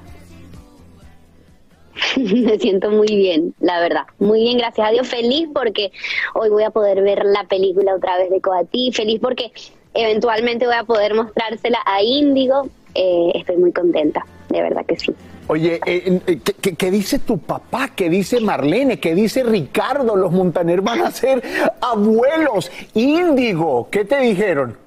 Me 2.17 2.59
siento 2.59 2.91
muy 2.91 3.07
bien, 3.07 3.55
la 3.61 3.81
verdad. 3.81 4.03
Muy 4.19 4.41
bien, 4.41 4.59
gracias 4.59 4.89
a 4.89 4.91
Dios. 4.91 5.09
Feliz 5.09 5.49
porque 5.55 5.93
hoy 6.35 6.51
voy 6.51 6.65
a 6.65 6.71
poder 6.71 7.03
ver 7.03 7.25
la 7.25 7.45
película 7.45 7.95
otra 7.95 8.19
vez 8.19 8.31
de 8.31 8.41
Coatí. 8.41 8.93
Feliz 8.93 9.21
porque 9.21 9.53
eventualmente 9.95 10.67
voy 10.67 10.75
a 10.75 10.85
poder 10.85 11.15
mostrársela 11.15 11.79
a 11.87 12.03
Índigo. 12.03 12.69
Eh, 12.95 13.33
estoy 13.35 13.57
muy 13.57 13.73
contenta, 13.73 14.25
de 14.49 14.63
verdad 14.63 14.85
que 14.87 14.97
sí. 14.97 15.15
Oye, 15.47 15.79
eh, 15.85 16.21
eh, 16.27 16.41
¿qué, 16.77 16.91
dice 16.91 17.19
tu 17.19 17.39
papá? 17.39 17.91
¿Qué 17.95 18.09
dice 18.09 18.41
Marlene? 18.41 18.99
¿Qué 18.99 19.15
dice 19.15 19.43
Ricardo? 19.43 20.17
Los 20.17 20.33
Montaner 20.33 20.81
van 20.81 21.03
a 21.03 21.11
ser 21.11 21.43
abuelos. 21.83 22.71
Índigo, 22.95 23.89
¿qué 23.91 24.05
te 24.05 24.21
dijeron? 24.21 24.84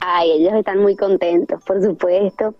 Ay, 0.00 0.32
ellos 0.32 0.54
están 0.54 0.78
muy 0.78 0.96
contentos, 0.96 1.62
por 1.64 1.82
supuesto. 1.82 2.54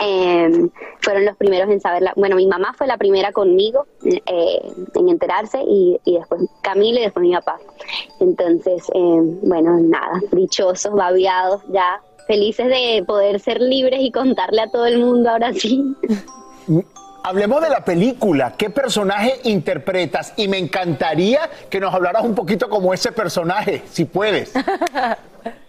Em, 0.00 0.70
fueron 1.00 1.24
los 1.24 1.36
primeros 1.36 1.68
en 1.68 1.80
saberla. 1.80 2.12
Bueno, 2.16 2.36
mi 2.36 2.46
mamá 2.46 2.72
fue 2.76 2.86
la 2.86 2.96
primera 2.96 3.32
conmigo 3.32 3.86
eh, 4.04 4.72
en 4.94 5.08
enterarse 5.08 5.58
y, 5.66 5.98
después 6.04 6.42
Camila 6.62 7.00
y 7.00 7.04
después 7.04 7.22
mi 7.24 7.34
papá. 7.34 7.58
Entonces, 8.20 8.84
em, 8.94 9.40
bueno, 9.42 9.78
nada, 9.80 10.20
dichosos, 10.30 10.94
babiados, 10.94 11.62
ya 11.72 12.00
felices 12.26 12.68
de 12.68 13.04
poder 13.06 13.40
ser 13.40 13.60
libres 13.60 14.00
y 14.00 14.10
contarle 14.12 14.62
a 14.62 14.70
todo 14.70 14.86
el 14.86 14.98
mundo 14.98 15.30
ahora 15.30 15.52
sí. 15.52 15.96
Hablemos 17.26 17.62
de 17.62 17.70
la 17.70 17.82
película. 17.84 18.54
¿Qué 18.56 18.68
personaje 18.68 19.40
interpretas? 19.44 20.34
Y 20.36 20.46
me 20.46 20.58
encantaría 20.58 21.48
que 21.70 21.80
nos 21.80 21.92
hablaras 21.94 22.22
un 22.22 22.34
poquito 22.34 22.68
como 22.68 22.92
ese 22.92 23.12
personaje, 23.12 23.82
si 23.90 24.04
puedes. 24.04 24.52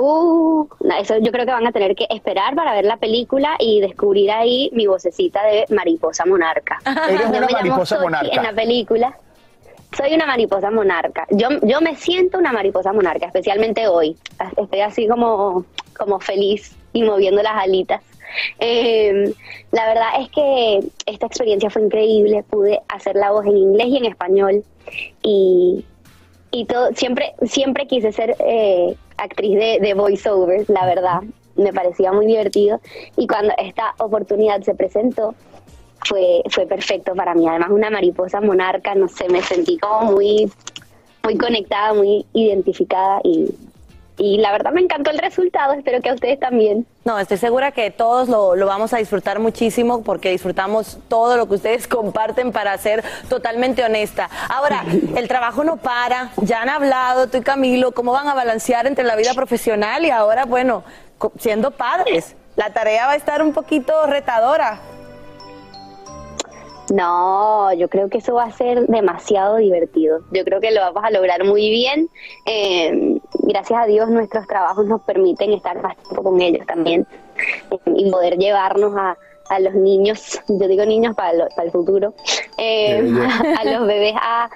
Uh, 0.00 0.68
eso 1.00 1.16
yo 1.18 1.32
creo 1.32 1.44
que 1.44 1.50
van 1.50 1.66
a 1.66 1.72
tener 1.72 1.96
que 1.96 2.06
esperar 2.08 2.54
para 2.54 2.72
ver 2.72 2.84
la 2.84 2.98
película 2.98 3.56
y 3.58 3.80
descubrir 3.80 4.30
ahí 4.30 4.70
mi 4.72 4.86
vocecita 4.86 5.44
de 5.44 5.64
mariposa 5.70 6.24
monarca. 6.24 6.78
Eres 7.08 7.26
una 7.28 7.48
mariposa 7.48 8.00
monarca. 8.00 8.34
En 8.34 8.42
la 8.42 8.52
película. 8.52 9.16
Soy 9.96 10.14
una 10.14 10.26
mariposa 10.26 10.70
monarca. 10.70 11.26
Yo, 11.30 11.48
yo 11.62 11.80
me 11.80 11.96
siento 11.96 12.38
una 12.38 12.52
mariposa 12.52 12.92
monarca, 12.92 13.26
especialmente 13.26 13.88
hoy. 13.88 14.16
Estoy 14.56 14.80
así 14.80 15.08
como, 15.08 15.64
como 15.96 16.20
feliz 16.20 16.76
y 16.92 17.02
moviendo 17.02 17.42
las 17.42 17.56
alitas. 17.56 18.02
Em, 18.58 19.32
la 19.72 19.86
verdad 19.86 20.08
es 20.20 20.28
que 20.30 20.80
esta 21.06 21.26
experiencia 21.26 21.70
fue 21.70 21.82
increíble. 21.82 22.44
Pude 22.48 22.80
hacer 22.88 23.16
la 23.16 23.30
voz 23.30 23.46
en 23.46 23.56
inglés 23.56 23.86
y 23.88 23.96
en 23.96 24.04
español. 24.04 24.64
Y, 25.22 25.84
y 26.50 26.66
todo, 26.66 26.92
siempre, 26.94 27.34
siempre 27.46 27.86
quise 27.86 28.12
ser 28.12 28.36
eh, 28.40 28.94
actriz 29.18 29.58
de, 29.58 29.78
de 29.80 29.94
voiceovers, 29.94 30.68
la 30.68 30.86
verdad. 30.86 31.20
Me 31.56 31.72
parecía 31.72 32.12
muy 32.12 32.26
divertido. 32.26 32.80
Y 33.16 33.26
cuando 33.26 33.52
esta 33.58 33.94
oportunidad 33.98 34.62
se 34.62 34.74
presentó, 34.74 35.34
fue, 36.06 36.42
fue 36.50 36.66
perfecto 36.66 37.14
para 37.14 37.34
mí. 37.34 37.46
Además, 37.48 37.70
una 37.70 37.90
mariposa 37.90 38.40
monarca, 38.40 38.94
no 38.94 39.08
sé, 39.08 39.28
me 39.28 39.42
sentí 39.42 39.78
como 39.78 40.12
muy, 40.12 40.50
muy 41.24 41.36
conectada, 41.36 41.94
muy 41.94 42.24
identificada 42.32 43.20
y, 43.24 43.48
y 44.18 44.38
la 44.38 44.52
verdad 44.52 44.72
me 44.72 44.80
encantó 44.80 45.10
el 45.10 45.18
resultado, 45.18 45.72
espero 45.74 46.00
que 46.02 46.10
a 46.10 46.14
ustedes 46.14 46.40
también. 46.40 46.86
No, 47.04 47.18
estoy 47.18 47.38
segura 47.38 47.70
que 47.70 47.90
todos 47.90 48.28
lo, 48.28 48.56
lo, 48.56 48.66
vamos 48.66 48.92
a 48.92 48.98
disfrutar 48.98 49.38
muchísimo 49.38 50.02
porque 50.02 50.30
disfrutamos 50.30 50.98
todo 51.08 51.36
lo 51.36 51.48
que 51.48 51.54
ustedes 51.54 51.86
comparten 51.88 52.52
para 52.52 52.76
ser 52.78 53.04
totalmente 53.28 53.84
honesta. 53.84 54.28
Ahora, 54.48 54.84
el 55.16 55.28
trabajo 55.28 55.62
no 55.64 55.76
para, 55.76 56.32
ya 56.42 56.62
han 56.62 56.68
hablado 56.68 57.28
tú 57.28 57.38
y 57.38 57.42
Camilo, 57.42 57.92
cómo 57.92 58.12
van 58.12 58.28
a 58.28 58.34
balancear 58.34 58.86
entre 58.86 59.04
la 59.04 59.16
vida 59.16 59.32
profesional 59.34 60.04
y 60.04 60.10
ahora, 60.10 60.44
bueno, 60.44 60.82
siendo 61.38 61.70
padres. 61.70 62.34
La 62.56 62.72
tarea 62.72 63.06
va 63.06 63.12
a 63.12 63.16
estar 63.16 63.40
un 63.40 63.52
poquito 63.52 64.06
retadora. 64.06 64.80
No, 66.92 67.72
yo 67.74 67.88
creo 67.88 68.08
que 68.08 68.18
eso 68.18 68.34
va 68.34 68.44
a 68.44 68.52
ser 68.52 68.86
demasiado 68.86 69.56
divertido. 69.56 70.20
Yo 70.32 70.44
creo 70.44 70.60
que 70.60 70.70
lo 70.70 70.80
vamos 70.80 71.04
a 71.04 71.10
lograr 71.10 71.44
muy 71.44 71.68
bien. 71.70 72.08
Eh, 72.46 73.17
gracias 73.40 73.82
a 73.82 73.86
Dios 73.86 74.08
nuestros 74.08 74.46
trabajos 74.46 74.86
nos 74.86 75.02
permiten 75.02 75.52
estar 75.52 75.80
más 75.82 75.96
tiempo 75.96 76.22
con 76.22 76.40
ellos 76.40 76.66
también 76.66 77.06
eh, 77.70 77.78
y 77.96 78.10
poder 78.10 78.36
llevarnos 78.38 78.94
a, 78.96 79.16
a, 79.48 79.60
los 79.60 79.74
niños, 79.74 80.40
yo 80.48 80.68
digo 80.68 80.84
niños 80.84 81.14
para, 81.14 81.48
para 81.48 81.64
el 81.64 81.70
futuro, 81.70 82.14
eh, 82.56 83.12
a 83.58 83.64
los 83.64 83.86
bebés 83.86 84.14
a 84.20 84.48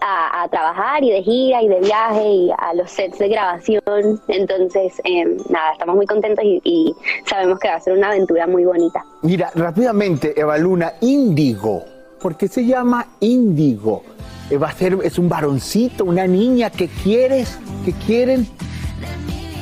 a, 0.00 0.48
trabajar 0.50 1.02
y 1.02 1.10
de 1.10 1.22
gira 1.22 1.62
y 1.62 1.68
de 1.68 1.80
viaje 1.80 2.28
y 2.28 2.50
a 2.56 2.74
los 2.74 2.90
sets 2.90 3.18
de 3.18 3.28
grabación. 3.28 4.20
Entonces, 4.28 5.00
em, 5.04 5.36
nada, 5.48 5.72
estamos 5.72 5.96
muy 5.96 6.06
contentos 6.06 6.44
y, 6.44 6.94
sabemos 7.26 7.58
que 7.58 7.68
va 7.68 7.74
a 7.74 7.80
ser 7.80 7.96
una 7.96 8.08
aventura 8.08 8.46
muy 8.46 8.64
bonita. 8.64 9.04
Mira, 9.22 9.50
rápidamente, 9.54 10.38
Eva 10.38 10.58
Luna, 10.58 10.94
Índigo. 11.00 11.84
¿Por 12.20 12.36
qué 12.36 12.48
se 12.48 12.64
llama 12.64 13.06
Índigo? 13.20 14.02
Eh, 14.52 14.58
¿Va 14.58 14.68
a 14.68 14.72
ser, 14.72 14.98
es 15.02 15.18
un 15.18 15.30
varoncito, 15.30 16.04
una 16.04 16.26
niña? 16.26 16.68
¿Qué 16.68 16.88
quieres? 16.88 17.58
¿Qué 17.84 17.92
quieren? 17.92 18.46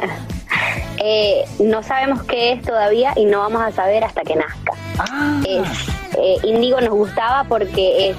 Eh, 1.02 1.46
no 1.58 1.82
sabemos 1.82 2.24
qué 2.24 2.52
es 2.52 2.60
todavía 2.60 3.14
y 3.16 3.24
no 3.24 3.38
vamos 3.38 3.62
a 3.62 3.72
saber 3.72 4.04
hasta 4.04 4.20
que 4.20 4.36
nazca. 4.36 4.72
Ah. 4.98 5.40
Eh, 5.46 6.36
Índigo 6.42 6.78
nos 6.82 6.90
gustaba 6.90 7.44
porque 7.44 8.10
es 8.10 8.16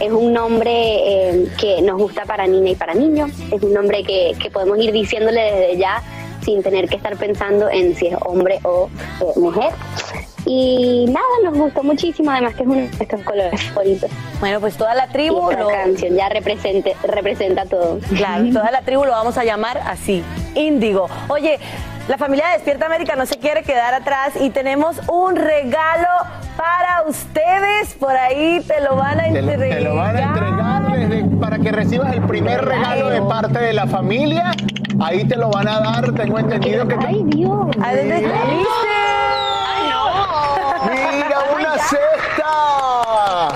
es 0.00 0.10
un 0.10 0.32
nombre 0.32 0.70
eh, 0.72 1.48
que 1.58 1.82
nos 1.82 1.98
gusta 1.98 2.24
para 2.24 2.46
niña 2.46 2.70
y 2.70 2.74
para 2.74 2.94
niño. 2.94 3.26
Es 3.52 3.62
un 3.62 3.72
nombre 3.72 4.02
que, 4.02 4.36
podemos 4.52 4.78
ir 4.78 4.92
diciéndole 4.92 5.40
desde 5.40 5.76
ya 5.76 6.02
sin 6.42 6.62
tener 6.62 6.88
que 6.88 6.96
estar 6.96 7.16
pensando 7.16 7.68
en 7.68 7.94
si 7.94 8.08
es 8.08 8.16
hombre 8.22 8.58
o 8.64 8.88
eh, 9.20 9.38
mujer. 9.38 9.72
Y 10.46 11.06
nada, 11.08 11.24
nos 11.44 11.54
gustó 11.56 11.82
muchísimo, 11.82 12.30
además 12.30 12.54
que 12.54 12.62
es 12.62 12.68
uno 12.68 12.76
de 12.80 12.88
nuestros 12.88 13.22
colores 13.22 13.62
favoritos. 13.70 14.10
Bueno, 14.40 14.60
pues 14.60 14.76
toda 14.76 14.94
la 14.94 15.06
tribu 15.08 15.50
y 15.50 15.56
lo- 15.56 15.68
canción 15.68 16.14
ya 16.14 16.28
represente, 16.28 16.94
representa 17.02 17.64
todo. 17.64 17.98
Claro, 18.16 18.44
toda 18.52 18.70
la 18.70 18.82
tribu 18.84 19.04
lo 19.04 19.12
vamos 19.12 19.38
a 19.38 19.44
llamar 19.44 19.78
así, 19.86 20.22
Índigo. 20.54 21.08
Oye, 21.28 21.58
la 22.08 22.18
familia 22.18 22.48
de 22.48 22.52
Despierta 22.54 22.84
América 22.86 23.16
no 23.16 23.24
se 23.24 23.38
quiere 23.38 23.62
quedar 23.62 23.94
atrás 23.94 24.32
y 24.38 24.50
tenemos 24.50 25.00
un 25.08 25.36
regalo 25.36 26.06
para 26.58 27.04
ustedes. 27.08 27.94
Por 27.98 28.10
ahí 28.14 28.60
te 28.66 28.80
lo 28.82 28.96
van 28.96 29.20
a 29.20 29.22
Te 29.24 29.40
lo, 29.40 29.50
entregar. 29.52 29.78
te 29.78 29.84
lo 29.84 29.94
van 29.96 30.16
a 30.16 30.22
entregar 30.22 30.92
desde- 30.98 31.36
para 31.40 31.58
que 31.58 31.72
recibas 31.72 32.12
el 32.12 32.22
primer 32.22 32.62
regalo 32.62 33.08
de 33.08 33.22
parte 33.22 33.58
de 33.58 33.72
la 33.72 33.86
familia. 33.86 34.52
Ahí 35.02 35.24
te 35.24 35.36
lo 35.36 35.48
van 35.50 35.66
a 35.68 35.80
dar, 35.80 36.12
tengo 36.12 36.38
entendido 36.38 36.86
que... 36.86 36.96
¡Ay, 37.04 37.22
Dios! 37.24 37.66
¿A 37.82 37.96
dónde 37.96 38.14
viste? 38.20 38.32
¡Ay, 38.34 39.90
no! 39.90 40.23
¡Mira, 40.94 41.38
una 41.54 41.78
cesta! 41.78 43.50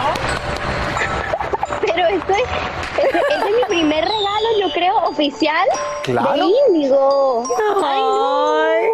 Pero 1.80 2.06
esto 2.08 2.32
es, 2.32 3.04
este, 3.04 3.18
este 3.18 3.34
es 3.34 3.44
mi 3.56 3.64
primer 3.68 4.04
regalo, 4.04 4.48
yo 4.60 4.70
creo, 4.72 4.96
oficial 5.04 5.66
Claro. 6.02 6.32
de 6.32 6.38
Índigo. 6.74 7.44
¡Ay, 7.84 8.00
no! 8.00 8.64
Ay, 8.66 8.86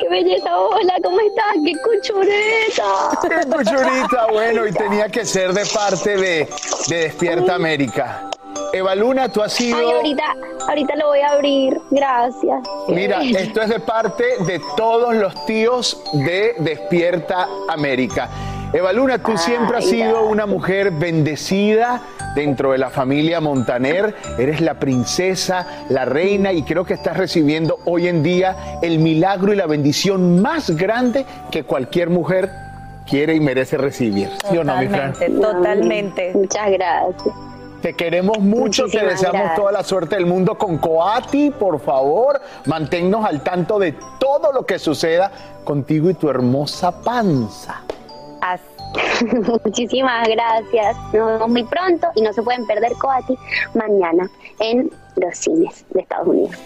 ¡Qué 0.00 0.08
belleza! 0.10 0.54
Hola, 0.56 0.94
¿cómo 1.02 1.18
estás? 1.20 1.54
¡Qué 1.64 1.72
cuchureta! 1.80 3.18
¡Qué 3.22 3.46
cuchurita! 3.50 4.26
Bueno, 4.32 4.66
y 4.66 4.72
tenía 4.72 5.08
que 5.08 5.24
ser 5.24 5.52
de 5.54 5.64
parte 5.66 6.16
de, 6.16 6.48
de 6.88 6.96
Despierta 6.96 7.54
América. 7.54 8.28
Eva 8.74 8.96
Luna, 8.96 9.28
tú 9.28 9.40
has 9.40 9.52
sido... 9.52 9.78
Ay, 9.78 9.92
ahorita, 9.92 10.24
ahorita 10.68 10.96
lo 10.96 11.06
voy 11.06 11.20
a 11.20 11.28
abrir. 11.28 11.80
Gracias. 11.92 12.60
Mira, 12.88 13.22
esto 13.22 13.62
es 13.62 13.68
de 13.68 13.78
parte 13.78 14.24
de 14.44 14.60
todos 14.76 15.14
los 15.14 15.46
tíos 15.46 16.02
de 16.12 16.56
Despierta 16.58 17.46
América. 17.68 18.28
Eva 18.72 18.92
Luna, 18.92 19.20
tú 19.20 19.38
siempre 19.38 19.78
has 19.78 19.84
sido 19.84 20.26
una 20.26 20.46
mujer 20.46 20.90
bendecida 20.90 22.02
dentro 22.34 22.72
de 22.72 22.78
la 22.78 22.90
familia 22.90 23.40
Montaner. 23.40 24.16
Eres 24.36 24.60
la 24.60 24.80
princesa, 24.80 25.84
la 25.88 26.04
reina 26.04 26.52
y 26.52 26.64
creo 26.64 26.84
que 26.84 26.94
estás 26.94 27.16
recibiendo 27.16 27.78
hoy 27.84 28.08
en 28.08 28.24
día 28.24 28.80
el 28.82 28.98
milagro 28.98 29.52
y 29.52 29.56
la 29.56 29.66
bendición 29.66 30.42
más 30.42 30.70
grande 30.70 31.24
que 31.52 31.62
cualquier 31.62 32.10
mujer 32.10 32.50
quiere 33.06 33.36
y 33.36 33.40
merece 33.40 33.78
recibir. 33.78 34.30
¿Sí 34.50 34.58
o 34.58 34.64
no, 34.64 34.76
mi 34.78 34.88
Fran? 34.88 35.12
Totalmente, 35.12 35.40
totalmente. 35.40 36.32
Muchas 36.34 36.70
gracias. 36.72 37.53
Te 37.84 37.92
queremos 37.92 38.38
mucho, 38.38 38.86
te 38.86 39.04
deseamos 39.04 39.40
gracias. 39.40 39.56
toda 39.56 39.70
la 39.70 39.84
suerte 39.84 40.14
del 40.14 40.24
mundo 40.24 40.56
con 40.56 40.78
Coati, 40.78 41.50
por 41.50 41.78
favor, 41.78 42.40
manténnos 42.64 43.26
al 43.26 43.42
tanto 43.42 43.78
de 43.78 43.94
todo 44.18 44.52
lo 44.52 44.64
que 44.64 44.78
suceda 44.78 45.30
contigo 45.64 46.08
y 46.08 46.14
tu 46.14 46.30
hermosa 46.30 47.02
panza. 47.02 47.82
Muchísimas 49.66 50.26
gracias. 50.26 50.96
Nos 51.12 51.26
vemos 51.26 51.48
muy 51.50 51.64
pronto 51.64 52.08
y 52.14 52.22
no 52.22 52.32
se 52.32 52.42
pueden 52.42 52.66
perder 52.66 52.92
Coati 52.94 53.36
mañana 53.74 54.30
en 54.60 54.90
los 55.16 55.36
cines 55.36 55.84
de 55.90 56.00
Estados 56.00 56.28
Unidos. 56.28 56.56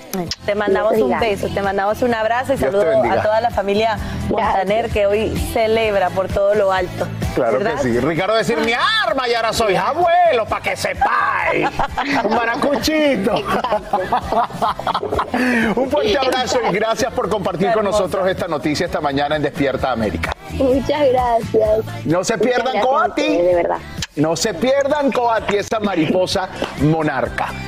Te 0.44 0.54
mandamos 0.54 0.98
un 0.98 1.18
beso, 1.18 1.48
te 1.48 1.62
mandamos 1.62 2.02
un 2.02 2.14
abrazo 2.14 2.52
y 2.54 2.56
Dios 2.56 2.72
saludo 2.72 3.02
a 3.10 3.22
toda 3.22 3.40
la 3.40 3.50
familia 3.50 3.98
Montaner 4.28 4.90
que 4.90 5.06
hoy 5.06 5.36
celebra 5.52 6.10
por 6.10 6.28
todo 6.28 6.54
lo 6.54 6.72
alto. 6.72 7.06
Claro 7.34 7.58
¿verdad? 7.58 7.76
que 7.76 7.82
sí. 7.82 8.00
Ricardo 8.00 8.34
decir 8.34 8.58
mi 8.58 8.72
arma 8.72 9.28
y 9.28 9.34
ahora 9.34 9.52
soy 9.52 9.76
abuelo, 9.76 10.46
para 10.48 10.62
que 10.62 10.76
sepáis. 10.76 11.68
Un 12.24 12.34
maracuchito. 12.34 13.34
Un 15.76 15.90
fuerte 15.90 16.18
abrazo 16.18 16.58
y 16.68 16.72
gracias 16.74 17.12
por 17.12 17.28
compartir 17.28 17.72
con 17.72 17.84
nosotros 17.84 18.26
esta 18.28 18.48
noticia 18.48 18.86
esta 18.86 19.00
mañana 19.00 19.36
en 19.36 19.42
Despierta 19.42 19.92
América. 19.92 20.32
Muchas 20.52 21.08
gracias. 21.08 21.84
No 22.04 22.24
se 22.24 22.38
pierdan 22.38 22.64
gracias 22.64 22.86
Coati. 22.86 23.36
De 23.36 23.54
verdad. 23.54 23.78
No 24.16 24.34
se 24.34 24.54
pierdan 24.54 25.12
Coati, 25.12 25.56
esa 25.56 25.78
mariposa 25.78 26.48
monarca. 26.80 27.67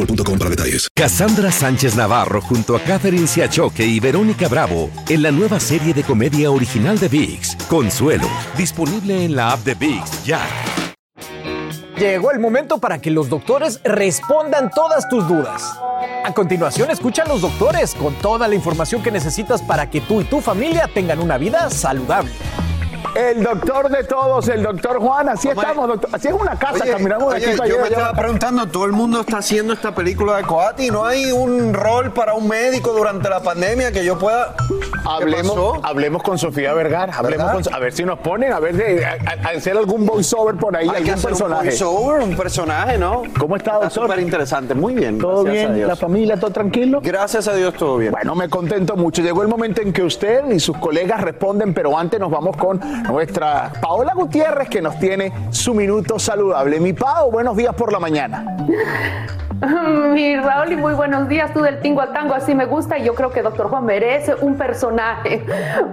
boostmobile.com 0.00 0.38
para 0.38 0.50
detalles. 0.50 0.88
Cassandra 0.94 1.50
Sánchez 1.50 1.96
Navarro 1.96 2.40
junto 2.40 2.76
a 2.76 2.80
Catherine 2.80 3.26
Siachoque 3.26 3.84
y 3.84 4.00
Verónica 4.00 4.48
Bravo 4.48 4.90
en 5.08 5.22
la 5.22 5.30
nueva 5.30 5.60
serie 5.60 5.94
de 5.94 6.02
comedia 6.02 6.50
original 6.50 6.98
de 6.98 7.08
VIX, 7.08 7.56
Consuelo, 7.68 8.28
disponible 8.56 9.24
en 9.24 9.36
la 9.36 9.52
app 9.52 9.60
de 9.60 9.74
VIX 9.74 10.24
ya. 10.24 10.40
Llegó 11.98 12.30
el 12.30 12.38
momento 12.38 12.78
para 12.78 13.00
que 13.00 13.10
los 13.10 13.28
doctores 13.28 13.80
respondan 13.84 14.70
todas 14.70 15.06
tus 15.10 15.28
dudas. 15.28 15.78
A 16.24 16.32
continuación, 16.32 16.90
escucha 16.90 17.24
a 17.24 17.28
los 17.28 17.42
doctores 17.42 17.94
con 17.94 18.14
toda 18.14 18.48
la 18.48 18.54
información 18.54 19.02
que 19.02 19.10
necesitas 19.10 19.60
para 19.60 19.90
que 19.90 20.00
tú 20.00 20.22
y 20.22 20.24
tu 20.24 20.40
familia 20.40 20.88
tengan 20.94 21.20
una 21.20 21.36
vida 21.36 21.68
saludable. 21.68 22.32
El 23.14 23.42
doctor 23.42 23.88
de 23.90 24.04
todos, 24.04 24.48
el 24.48 24.62
doctor 24.62 24.98
Juan, 25.00 25.28
así 25.28 25.48
estamos, 25.48 25.88
doctor. 25.88 26.10
Así 26.12 26.28
es 26.28 26.34
una 26.34 26.56
casa, 26.58 26.82
Oye, 26.84 26.92
caminamos 26.92 27.34
de 27.34 27.38
aquí 27.46 27.56
para 27.56 27.68
yo 27.68 27.74
allá. 27.76 27.82
me 27.82 27.88
estaba 27.88 28.12
preguntando, 28.14 28.66
todo 28.68 28.84
el 28.84 28.92
mundo 28.92 29.20
está 29.20 29.38
haciendo 29.38 29.72
esta 29.72 29.94
película 29.94 30.36
de 30.36 30.44
Coati, 30.44 30.90
¿no 30.90 31.04
hay 31.04 31.32
un 31.32 31.74
rol 31.74 32.12
para 32.12 32.34
un 32.34 32.46
médico 32.48 32.92
durante 32.92 33.28
la 33.28 33.40
pandemia 33.40 33.90
que 33.92 34.04
yo 34.04 34.18
pueda... 34.18 34.54
¿Qué 35.00 35.06
Hablemos, 35.08 35.78
hablemos 35.82 36.22
con 36.22 36.38
Sofía 36.38 36.72
Vergara, 36.74 37.12
hablemos 37.16 37.50
con, 37.50 37.74
a 37.74 37.78
ver 37.78 37.92
si 37.92 38.04
nos 38.04 38.18
ponen, 38.20 38.52
a 38.52 38.60
ver 38.60 39.04
a- 39.04 39.48
a- 39.48 39.50
hacer 39.56 39.76
algún 39.76 40.06
voiceover 40.06 40.54
por 40.56 40.76
ahí, 40.76 40.84
Hay 40.88 41.02
que 41.02 41.10
algún 41.10 41.14
hacer 41.14 41.30
personaje. 41.30 41.60
un 41.62 41.66
voiceover, 41.68 42.20
un 42.22 42.36
personaje, 42.36 42.98
¿no? 42.98 43.22
¿Cómo 43.38 43.56
está, 43.56 43.72
doctor? 43.72 43.90
súper 43.90 44.20
interesante, 44.20 44.74
muy 44.74 44.94
bien. 44.94 45.18
¿Todo 45.18 45.42
bien? 45.44 45.86
¿La 45.88 45.96
familia 45.96 46.38
todo 46.38 46.50
tranquilo? 46.50 47.00
Gracias 47.02 47.48
a 47.48 47.54
Dios, 47.54 47.74
todo 47.74 47.96
bien. 47.96 48.12
Bueno, 48.12 48.34
me 48.36 48.48
contento 48.48 48.94
mucho. 48.94 49.22
Llegó 49.22 49.42
el 49.42 49.48
momento 49.48 49.80
en 49.80 49.92
que 49.92 50.02
usted 50.02 50.48
y 50.50 50.60
sus 50.60 50.76
colegas 50.76 51.22
responden, 51.22 51.74
pero 51.74 51.98
antes 51.98 52.20
nos 52.20 52.30
vamos 52.30 52.56
con 52.56 52.78
nuestra 53.08 53.72
Paola 53.80 54.12
Gutiérrez 54.14 54.68
que 54.68 54.80
nos 54.80 54.98
tiene 54.98 55.32
su 55.50 55.74
minuto 55.74 56.18
saludable. 56.18 56.80
Mi 56.80 56.92
Pao, 56.92 57.30
buenos 57.30 57.56
días 57.56 57.74
por 57.74 57.92
la 57.92 57.98
mañana. 57.98 58.56
Mi 59.60 60.36
Raúl, 60.36 60.72
y 60.72 60.76
muy 60.76 60.94
buenos 60.94 61.28
días. 61.28 61.52
Tú 61.52 61.60
del 61.60 61.80
tingo 61.80 62.00
al 62.00 62.12
tango, 62.14 62.34
así 62.34 62.54
me 62.54 62.64
gusta. 62.64 62.98
Y 62.98 63.04
yo 63.04 63.14
creo 63.14 63.30
que 63.30 63.42
Doctor 63.42 63.68
Juan 63.68 63.84
merece 63.84 64.34
un 64.34 64.56
personaje. 64.56 65.44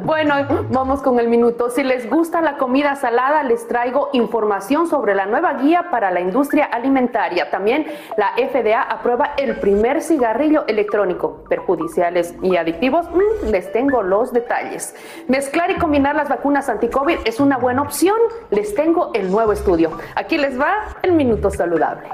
Bueno, 0.03 0.35
vamos 0.69 1.01
con 1.01 1.19
el 1.19 1.27
minuto. 1.27 1.69
Si 1.69 1.83
les 1.83 2.09
gusta 2.09 2.39
la 2.41 2.57
comida 2.57 2.95
salada, 2.95 3.43
les 3.43 3.67
traigo 3.67 4.09
información 4.13 4.87
sobre 4.87 5.15
la 5.15 5.25
nueva 5.25 5.55
guía 5.55 5.87
para 5.91 6.11
la 6.11 6.21
industria 6.21 6.65
alimentaria. 6.65 7.49
También 7.49 7.87
la 8.15 8.31
FDA 8.37 8.81
aprueba 8.81 9.31
el 9.37 9.57
primer 9.57 10.01
cigarrillo 10.01 10.65
electrónico. 10.67 11.43
Perjudiciales 11.49 12.35
y 12.41 12.55
adictivos, 12.55 13.07
Mm, 13.11 13.49
les 13.49 13.71
tengo 13.71 14.01
los 14.01 14.31
detalles. 14.31 14.95
Mezclar 15.27 15.71
y 15.71 15.75
combinar 15.75 16.15
las 16.15 16.29
vacunas 16.29 16.69
anti-COVID 16.69 17.19
es 17.25 17.39
una 17.39 17.57
buena 17.57 17.81
opción. 17.81 18.17
Les 18.49 18.75
tengo 18.75 19.11
el 19.13 19.29
nuevo 19.31 19.51
estudio. 19.51 19.91
Aquí 20.15 20.37
les 20.37 20.59
va 20.59 20.73
el 21.01 21.11
minuto 21.13 21.49
saludable. 21.49 22.07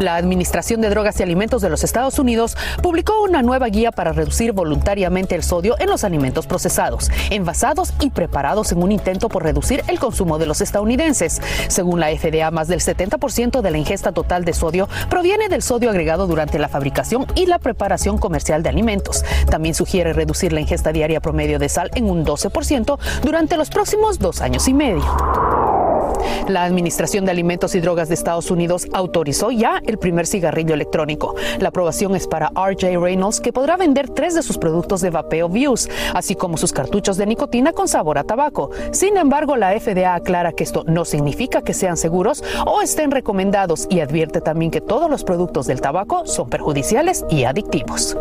La 0.00 0.16
Administración 0.16 0.80
de 0.80 0.88
Drogas 0.88 1.20
y 1.20 1.22
Alimentos 1.22 1.60
de 1.60 1.68
los 1.68 1.84
Estados 1.84 2.18
Unidos 2.18 2.56
publicó 2.82 3.22
una 3.22 3.42
nueva 3.42 3.66
guía 3.66 3.92
para 3.92 4.12
reducir 4.12 4.52
voluntariamente 4.52 5.34
el 5.34 5.42
sodio 5.42 5.76
en 5.78 5.90
los 5.90 6.04
alimentos 6.04 6.46
procesados, 6.46 7.10
envasados 7.28 7.92
y 8.00 8.08
preparados 8.08 8.72
en 8.72 8.82
un 8.82 8.92
intento 8.92 9.28
por 9.28 9.42
reducir 9.42 9.84
el 9.88 10.00
consumo 10.00 10.38
de 10.38 10.46
los 10.46 10.62
estadounidenses. 10.62 11.42
Según 11.68 12.00
la 12.00 12.08
FDA, 12.08 12.50
más 12.50 12.66
del 12.66 12.80
70% 12.80 13.60
de 13.60 13.70
la 13.70 13.76
ingesta 13.76 14.12
total 14.12 14.46
de 14.46 14.54
sodio 14.54 14.88
proviene 15.10 15.50
del 15.50 15.60
sodio 15.60 15.90
agregado 15.90 16.26
durante 16.26 16.58
la 16.58 16.68
fabricación 16.68 17.26
y 17.34 17.44
la 17.44 17.58
preparación 17.58 18.16
comercial 18.16 18.62
de 18.62 18.70
alimentos. 18.70 19.22
También 19.50 19.74
sugiere 19.74 20.14
reducir 20.14 20.54
la 20.54 20.62
ingesta 20.62 20.92
diaria 20.92 21.20
promedio 21.20 21.58
de 21.58 21.68
sal 21.68 21.90
en 21.94 22.08
un 22.08 22.24
12% 22.24 22.98
durante 23.22 23.58
los 23.58 23.68
próximos 23.68 24.18
dos 24.18 24.40
años 24.40 24.66
y 24.66 24.72
medio. 24.72 25.89
La 26.48 26.64
Administración 26.64 27.24
de 27.24 27.30
Alimentos 27.30 27.74
y 27.74 27.80
Drogas 27.80 28.08
de 28.08 28.14
Estados 28.14 28.50
Unidos 28.50 28.88
autorizó 28.92 29.50
ya 29.50 29.80
el 29.86 29.98
primer 29.98 30.26
cigarrillo 30.26 30.74
electrónico. 30.74 31.34
La 31.58 31.68
aprobación 31.68 32.14
es 32.16 32.26
para 32.26 32.50
RJ 32.50 32.98
Reynolds, 32.98 33.40
que 33.40 33.52
podrá 33.52 33.76
vender 33.76 34.08
tres 34.08 34.34
de 34.34 34.42
sus 34.42 34.58
productos 34.58 35.00
de 35.00 35.10
vapeo 35.10 35.48
Views, 35.48 35.88
así 36.14 36.34
como 36.34 36.56
sus 36.56 36.72
cartuchos 36.72 37.16
de 37.16 37.26
nicotina 37.26 37.72
con 37.72 37.88
sabor 37.88 38.18
a 38.18 38.24
tabaco. 38.24 38.70
Sin 38.92 39.16
embargo, 39.16 39.56
la 39.56 39.78
FDA 39.78 40.14
aclara 40.14 40.52
que 40.52 40.64
esto 40.64 40.84
no 40.86 41.04
significa 41.04 41.62
que 41.62 41.74
sean 41.74 41.96
seguros 41.96 42.42
o 42.66 42.82
estén 42.82 43.10
recomendados 43.10 43.86
y 43.90 44.00
advierte 44.00 44.40
también 44.40 44.70
que 44.70 44.80
todos 44.80 45.10
los 45.10 45.24
productos 45.24 45.66
del 45.66 45.80
tabaco 45.80 46.26
son 46.26 46.48
perjudiciales 46.48 47.24
y 47.30 47.44
adictivos. 47.44 48.16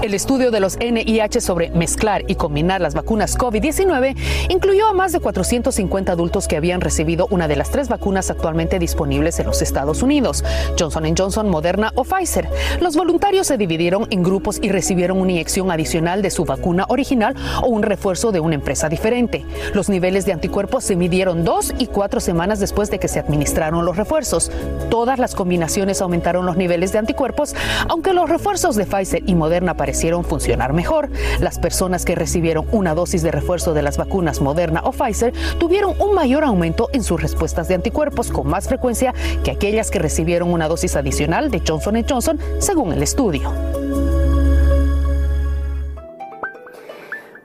El 0.00 0.14
estudio 0.14 0.52
de 0.52 0.60
los 0.60 0.78
NIH 0.78 1.40
sobre 1.40 1.70
mezclar 1.70 2.22
y 2.28 2.36
combinar 2.36 2.80
las 2.80 2.94
vacunas 2.94 3.36
COVID-19 3.36 4.16
incluyó 4.48 4.86
a 4.86 4.92
más 4.92 5.10
de 5.10 5.18
450 5.18 6.12
adultos 6.12 6.46
que 6.46 6.56
habían 6.56 6.80
recibido 6.80 7.26
una 7.30 7.48
de 7.48 7.56
las 7.56 7.70
tres 7.70 7.88
vacunas 7.88 8.30
actualmente 8.30 8.78
disponibles 8.78 9.40
en 9.40 9.46
los 9.46 9.60
Estados 9.60 10.00
Unidos, 10.02 10.44
Johnson 10.78 11.04
Johnson, 11.18 11.50
Moderna 11.50 11.90
o 11.96 12.04
Pfizer. 12.04 12.48
Los 12.80 12.94
voluntarios 12.94 13.48
se 13.48 13.58
dividieron 13.58 14.06
en 14.10 14.22
grupos 14.22 14.60
y 14.62 14.68
recibieron 14.68 15.18
una 15.18 15.32
inyección 15.32 15.68
adicional 15.72 16.22
de 16.22 16.30
su 16.30 16.44
vacuna 16.44 16.86
original 16.88 17.34
o 17.64 17.66
un 17.66 17.82
refuerzo 17.82 18.30
de 18.30 18.38
una 18.38 18.54
empresa 18.54 18.88
diferente. 18.88 19.44
Los 19.74 19.88
niveles 19.88 20.24
de 20.24 20.32
anticuerpos 20.32 20.84
se 20.84 20.94
midieron 20.94 21.42
dos 21.42 21.74
y 21.76 21.88
cuatro 21.88 22.20
semanas 22.20 22.60
después 22.60 22.88
de 22.92 23.00
que 23.00 23.08
se 23.08 23.18
administraron 23.18 23.84
los 23.84 23.96
refuerzos. 23.96 24.52
Todas 24.90 25.18
las 25.18 25.34
combinaciones 25.34 26.00
aumentaron 26.00 26.46
los 26.46 26.56
niveles 26.56 26.92
de 26.92 26.98
anticuerpos, 26.98 27.56
aunque 27.88 28.12
los 28.12 28.30
refuerzos 28.30 28.76
de 28.76 28.86
Pfizer 28.86 29.24
y 29.26 29.34
Moderna 29.34 29.74
parecieron 29.88 30.22
funcionar 30.22 30.74
mejor. 30.74 31.08
Las 31.40 31.58
personas 31.58 32.04
que 32.04 32.14
recibieron 32.14 32.66
una 32.72 32.94
dosis 32.94 33.22
de 33.22 33.30
refuerzo 33.30 33.72
de 33.72 33.80
las 33.80 33.96
vacunas 33.96 34.42
Moderna 34.42 34.82
o 34.84 34.92
Pfizer 34.92 35.32
tuvieron 35.58 35.94
un 35.98 36.14
mayor 36.14 36.44
aumento 36.44 36.90
en 36.92 37.02
sus 37.02 37.22
respuestas 37.22 37.68
de 37.68 37.76
anticuerpos 37.76 38.30
con 38.30 38.46
más 38.46 38.68
frecuencia 38.68 39.14
que 39.42 39.50
aquellas 39.50 39.90
que 39.90 39.98
recibieron 39.98 40.52
una 40.52 40.68
dosis 40.68 40.94
adicional 40.94 41.50
de 41.50 41.62
Johnson 41.66 42.04
Johnson, 42.06 42.38
según 42.58 42.92
el 42.92 43.02
estudio. 43.02 44.07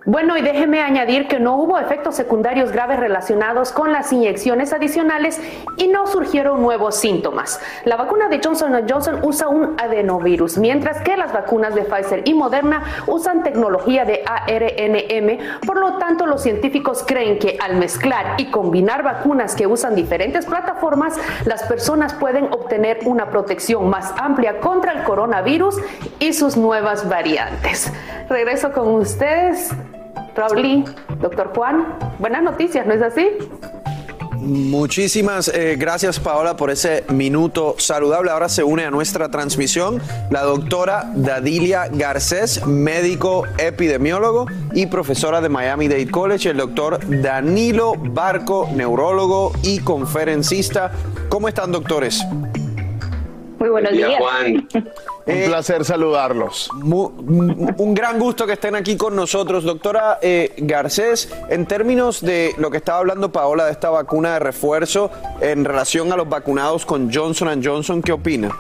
Bueno, 0.06 0.36
y 0.36 0.42
déjeme 0.42 0.82
añadir 0.82 1.30
que 1.30 1.40
no 1.40 1.56
hubo 1.56 1.80
efectos 1.80 2.16
secundarios 2.16 2.74
graves 2.74 3.00
relacionados 3.00 3.72
con 3.72 3.94
las 3.94 4.12
inyecciones 4.12 4.74
adicionales 4.74 5.40
y 5.78 5.88
no 5.88 6.08
surgieron 6.08 6.62
nuevos 6.62 6.96
síntomas. 6.96 7.62
La 7.86 7.96
vacuna 7.96 8.28
de 8.28 8.42
Johnson 8.44 8.74
Johnson 8.90 9.20
usa 9.24 9.48
un 9.48 9.76
adenovirus, 9.80 10.58
mientras 10.58 11.00
que 11.04 11.16
las 11.16 11.32
vacunas 11.32 11.74
de 11.74 11.84
Pfizer 11.84 12.24
y 12.26 12.34
Moderna 12.34 12.84
usan 13.08 13.44
tecnología 13.44 14.04
de 14.04 14.26
ARNM. 14.26 15.62
Por 15.66 15.78
lo 15.78 15.98
tanto, 16.00 16.26
los 16.26 16.44
científicos 16.44 17.06
creen 17.08 17.40
que 17.40 17.58
al 17.62 17.78
mezclar 17.78 18.36
y 18.40 18.52
combinar 18.52 19.04
vacunas 19.04 19.56
que 19.56 19.68
usan 19.68 19.96
diferentes 19.96 20.46
plataformas, 20.46 21.16
las 21.46 21.64
personas 21.64 22.14
pueden 22.14 22.52
obtener 22.52 23.00
una 23.06 23.30
protección 23.30 23.90
más 23.90 24.14
amplia 24.18 24.60
contra 24.60 24.92
el 24.92 25.04
coronavirus 25.04 25.78
y 26.20 26.34
sus 26.34 26.58
nuevas 26.58 27.08
variantes. 27.08 27.90
Regreso 28.28 28.74
con 28.74 28.90
ustedes. 28.90 29.74
Doctor 31.22 31.52
Juan, 31.56 31.98
buenas 32.20 32.44
noticias, 32.44 32.86
¿no 32.86 32.94
es 32.94 33.02
así? 33.02 33.30
Muchísimas 34.44 35.48
eh, 35.48 35.78
gracias 35.78 36.20
Paola 36.20 36.58
por 36.58 36.70
ese 36.70 37.06
minuto 37.10 37.76
saludable. 37.78 38.30
Ahora 38.30 38.50
se 38.50 38.62
une 38.62 38.84
a 38.84 38.92
nuestra 38.92 39.30
transmisión 39.30 40.02
la 40.32 40.42
doctora 40.42 41.10
Dadilia 41.16 41.88
Garcés, 41.90 42.66
médico 42.66 43.46
epidemiólogo 43.58 44.48
y 44.74 44.88
profesora 44.88 45.40
de 45.40 45.48
Miami 45.48 45.88
Dade 45.88 46.12
College, 46.12 46.50
el 46.50 46.58
doctor 46.58 47.00
Danilo 47.22 47.94
Barco, 47.98 48.68
neurólogo 48.74 49.54
y 49.64 49.80
conferencista. 49.80 50.92
¿Cómo 51.30 51.48
están 51.48 51.72
doctores? 51.72 52.22
Muy 53.64 53.70
buenos 53.70 53.94
días. 53.94 54.12
Juan. 54.18 54.68
Un 55.26 55.44
placer 55.46 55.86
saludarlos. 55.86 56.70
un 56.84 57.94
gran 57.94 58.20
gusto 58.20 58.46
que 58.46 58.52
estén 58.52 58.76
aquí 58.76 58.98
con 58.98 59.16
nosotros. 59.16 59.64
Doctora 59.64 60.20
eh, 60.22 60.54
Garcés, 60.58 61.34
en 61.48 61.66
términos 61.66 62.20
de 62.20 62.54
lo 62.58 62.70
que 62.70 62.76
estaba 62.76 62.98
hablando 62.98 63.32
Paola 63.32 63.68
de 63.68 63.72
esta 63.72 63.90
vacuna 63.90 64.34
de 64.34 64.40
refuerzo 64.40 65.12
en 65.40 65.64
relación 65.64 66.12
a 66.12 66.18
los 66.18 66.28
vacunados 66.28 66.86
con 66.86 67.10
Johnson 67.10 67.64
Johnson, 67.64 68.02
¿qué 68.02 68.12
opina? 68.12 68.54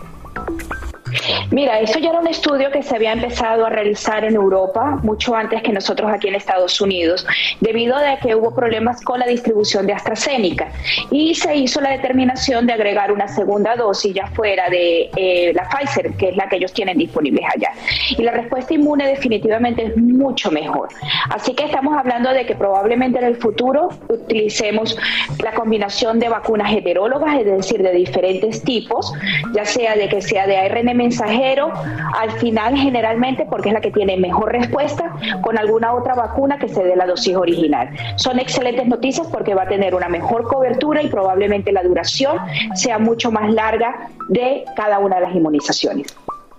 Mira, 1.51 1.80
eso 1.80 1.99
ya 1.99 2.09
era 2.09 2.20
un 2.20 2.28
estudio 2.28 2.72
que 2.72 2.82
se 2.82 2.95
había 2.95 3.14
empezado 3.14 3.66
a 3.66 3.70
realizar 3.70 4.24
en 4.24 4.36
Europa 4.36 4.99
mucho 5.03 5.36
antes 5.36 5.61
que 5.61 5.72
nosotros 5.72 6.11
aquí 6.11 6.28
en 6.28 6.36
Estados 6.36 6.80
Unidos, 6.82 7.26
debido 7.61 7.95
a 7.95 8.18
que 8.18 8.36
hubo 8.36 8.53
problemas 8.53 9.01
con 9.01 9.20
la 9.20 9.26
distribución 9.26 9.86
de 9.86 9.93
AstraZeneca 9.93 10.72
y 11.11 11.36
se 11.36 11.55
hizo 11.55 11.82
la 11.82 11.91
determinación 11.91 12.66
de 12.68 12.74
agregar 12.74 13.11
una 13.11 13.28
segunda 13.28 13.76
dosis 13.76 14.14
ya 14.14 14.28
fuera 14.28 14.70
de 14.70 15.09
eh, 15.16 15.53
la 15.53 15.68
Pfizer, 15.70 16.14
que 16.14 16.30
es 16.30 16.36
la 16.36 16.47
que 16.47 16.57
ellos 16.57 16.74
tienen 16.74 16.97
disponibles 16.97 17.45
allá. 17.55 17.72
Y 18.18 18.24
la 18.24 18.32
respuesta 18.32 18.74
inmune 18.74 19.07
definitivamente 19.07 19.86
es 19.86 19.97
mucho 19.97 20.51
mejor. 20.51 20.89
Así 21.30 21.53
que 21.53 21.66
estamos 21.66 21.97
hablando 21.97 22.32
de 22.32 22.45
que 22.45 22.55
probablemente 22.55 23.20
en 23.20 23.26
el 23.26 23.38
futuro 23.38 23.89
utilicemos 24.09 24.97
la 25.43 25.53
combinación 25.53 26.20
de 26.20 26.30
vacunas 26.30 26.72
heterólogas, 26.74 27.39
es 27.39 27.45
decir, 27.45 27.82
de 27.82 27.93
diferentes 27.93 28.64
tipos, 28.64 29.14
ya 29.53 29.66
sea 29.66 29.95
de 29.95 30.09
que 30.09 30.22
sea 30.22 30.47
de 30.47 30.57
ARN 30.57 31.03
mensajero, 31.04 31.72
al 32.18 32.32
final 32.32 32.76
generalmente 32.78 33.45
porque 33.49 33.70
es 33.70 33.74
la 33.74 33.82
que 33.82 33.91
tiene 33.91 34.18
mejor 34.18 34.51
respuesta 34.51 35.12
con 35.41 35.58
alguna 35.58 35.93
otra 35.93 36.16
vacuna 36.16 36.58
que 36.58 36.70
se 36.70 36.84
dé 36.84 36.95
la 36.95 37.06
dosis 37.06 37.36
original. 37.36 37.89
Son 38.16 38.39
excelentes 38.39 38.88
noticias 38.88 39.28
porque 39.28 39.54
va 39.54 39.64
a 39.64 39.68
tener 39.68 39.95
una 39.95 40.10
mejor 40.10 40.43
cobertura 40.43 41.01
y 41.01 41.08
probablemente 41.08 41.72
la 41.72 41.84
duración 41.84 42.38
sea 42.76 42.99
mucho 42.99 43.32
más 43.32 43.51
larga 43.51 44.10
de 44.30 44.64
cada 44.76 44.99
una 44.99 45.16
de 45.18 45.22
las 45.22 45.36
inmunizaciones. 45.36 46.08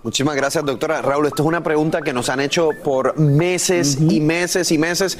Muchísimas 0.05 0.35
gracias, 0.35 0.63
doctora. 0.63 1.01
Raúl, 1.01 1.25
esto 1.25 1.41
es 1.41 1.47
una 1.47 1.63
pregunta 1.63 2.03
que 2.03 2.13
nos 2.13 2.29
han 2.29 2.39
hecho 2.39 2.69
por 2.83 3.17
meses 3.17 3.97
y 3.99 4.21
meses 4.21 4.71
y 4.71 4.77
meses. 4.77 5.17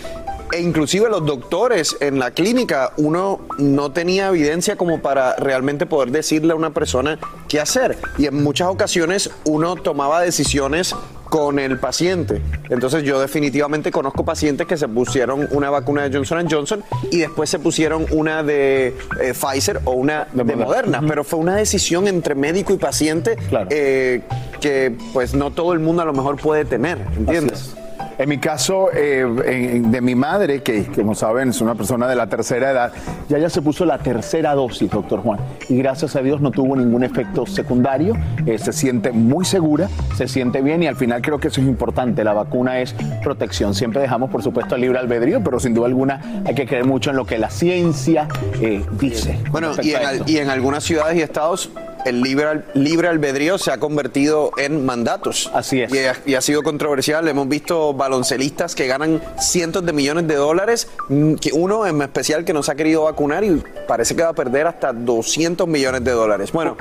E 0.51 0.61
inclusive 0.61 1.09
los 1.09 1.25
doctores 1.25 1.97
en 2.01 2.19
la 2.19 2.29
clínica, 2.29 2.93
uno 2.97 3.39
no 3.57 3.91
tenía 3.91 4.27
evidencia 4.27 4.75
como 4.75 5.01
para 5.01 5.35
realmente 5.37 5.87
poder 5.87 6.11
decirle 6.11 6.53
a 6.53 6.55
una 6.55 6.69
persona 6.69 7.17
qué 7.47 7.59
hacer. 7.59 7.97
Y 8.19 8.27
en 8.27 8.43
muchas 8.43 8.67
ocasiones 8.67 9.31
uno 9.45 9.75
tomaba 9.75 10.21
decisiones 10.21 10.93
con 11.29 11.59
el 11.59 11.77
paciente. 11.77 12.41
Entonces 12.69 13.03
yo 13.03 13.19
definitivamente 13.19 13.91
conozco 13.91 14.23
pacientes 14.23 14.67
que 14.67 14.77
se 14.77 14.87
pusieron 14.87 15.47
una 15.51 15.69
vacuna 15.69 16.07
de 16.07 16.15
Johnson 16.15 16.47
Johnson 16.49 16.83
y 17.11 17.19
después 17.19 17.49
se 17.49 17.59
pusieron 17.59 18.05
una 18.11 18.43
de 18.43 18.95
eh, 19.21 19.33
Pfizer 19.33 19.81
o 19.85 19.91
una 19.91 20.27
de, 20.33 20.55
Moderna. 20.55 21.01
Pero 21.07 21.23
fue 21.23 21.39
una 21.39 21.55
decisión 21.55 22.07
entre 22.07 22.35
médico 22.35 22.73
y 22.73 22.77
paciente 22.77 23.37
eh, 23.69 24.21
que 24.61 24.95
pues 25.13 25.33
no 25.33 25.51
todo 25.51 25.73
el 25.73 25.79
mundo 25.79 26.01
a 26.01 26.05
lo 26.05 26.13
mejor 26.13 26.37
puede 26.37 26.65
tener, 26.65 26.97
¿entiendes? 27.17 27.75
En 28.17 28.29
mi 28.29 28.37
caso, 28.37 28.89
eh, 28.93 29.81
de 29.85 30.01
mi 30.01 30.15
madre, 30.15 30.63
que 30.63 30.85
como 30.85 31.15
saben 31.15 31.49
es 31.49 31.61
una 31.61 31.75
persona 31.75 32.07
de 32.07 32.15
la 32.15 32.27
tercera 32.27 32.71
edad, 32.71 32.93
ya 33.27 33.37
ya 33.37 33.49
se 33.49 33.61
puso 33.61 33.85
la 33.85 33.97
tercera 33.97 34.53
dosis, 34.55 34.89
doctor 34.89 35.21
Juan, 35.21 35.39
y 35.67 35.77
gracias 35.77 36.15
a 36.15 36.21
Dios 36.21 36.39
no 36.39 36.51
tuvo 36.51 36.75
ningún 36.75 37.03
efecto 37.03 37.45
secundario, 37.45 38.15
eh, 38.45 38.57
se 38.57 38.71
siente 38.71 39.11
muy 39.11 39.43
segura, 39.43 39.89
se 40.15 40.27
siente 40.27 40.61
bien 40.61 40.83
y 40.83 40.87
al 40.87 40.95
final 40.95 41.21
creo 41.21 41.39
que 41.39 41.49
eso 41.49 41.59
es 41.59 41.67
importante, 41.67 42.23
la 42.23 42.33
vacuna 42.33 42.79
es 42.79 42.95
protección. 43.23 43.75
Siempre 43.75 44.01
dejamos, 44.01 44.29
por 44.29 44.41
supuesto, 44.41 44.75
el 44.75 44.81
libre 44.81 44.99
albedrío, 44.99 45.43
pero 45.43 45.59
sin 45.59 45.73
duda 45.73 45.87
alguna 45.87 46.43
hay 46.45 46.55
que 46.55 46.65
creer 46.65 46.85
mucho 46.85 47.09
en 47.09 47.17
lo 47.17 47.25
que 47.25 47.37
la 47.37 47.49
ciencia 47.49 48.27
eh, 48.61 48.83
dice. 48.99 49.37
Bueno, 49.51 49.71
y 49.81 49.93
y 50.25 50.37
en 50.37 50.49
algunas 50.49 50.83
ciudades 50.83 51.17
y 51.17 51.21
estados 51.21 51.69
el 52.05 52.21
libre, 52.21 52.63
libre 52.75 53.07
albedrío 53.07 53.57
se 53.57 53.71
ha 53.71 53.79
convertido 53.79 54.51
en 54.57 54.85
mandatos. 54.85 55.51
Así 55.53 55.81
es. 55.81 55.91
Y 56.25 56.35
ha, 56.35 56.41
sido 56.41 56.61
controversial. 56.61 57.27
Hemos 57.27 57.49
visto 57.49 57.93
baloncelistas 57.93 58.75
que 58.75 58.87
ganan 58.87 59.21
cientos 59.39 59.85
de 59.85 59.91
millones 59.91 60.27
de 60.27 60.35
dólares, 60.35 60.87
mm, 61.09 61.33
que 61.35 61.51
uno 61.51 61.85
en 61.87 62.01
especial 62.01 62.45
que 62.45 62.53
nos 62.53 62.69
ha 62.69 62.75
querido 62.75 63.03
vacunar 63.03 63.43
y 63.43 63.61
parece 63.87 64.15
que 64.15 64.21
va 64.21 64.29
a 64.29 64.33
perder 64.33 64.67
hasta 64.67 64.93
200 64.93 65.67
millones 65.67 66.03
de 66.03 66.11
dólares. 66.11 66.51
Bueno, 66.51 66.77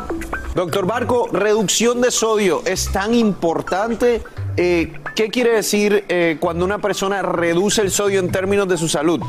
doctor 0.55 0.87
Barco, 0.87 1.29
reducción 1.33 2.03
de 2.03 2.11
sodio 2.11 2.63
es 2.67 2.93
tan 2.93 3.15
importante. 3.15 4.23
Eh, 4.59 4.93
¿Qué 5.17 5.31
quiere 5.31 5.53
decir 5.53 6.05
eh, 6.09 6.37
cuando 6.39 6.67
una 6.67 6.79
persona 6.79 7.23
reduce 7.23 7.81
el 7.81 7.91
sodio 7.91 8.21
en 8.21 8.31
términos 8.31 8.69
de 8.69 8.77
su 8.77 8.89
salud? 8.89 9.21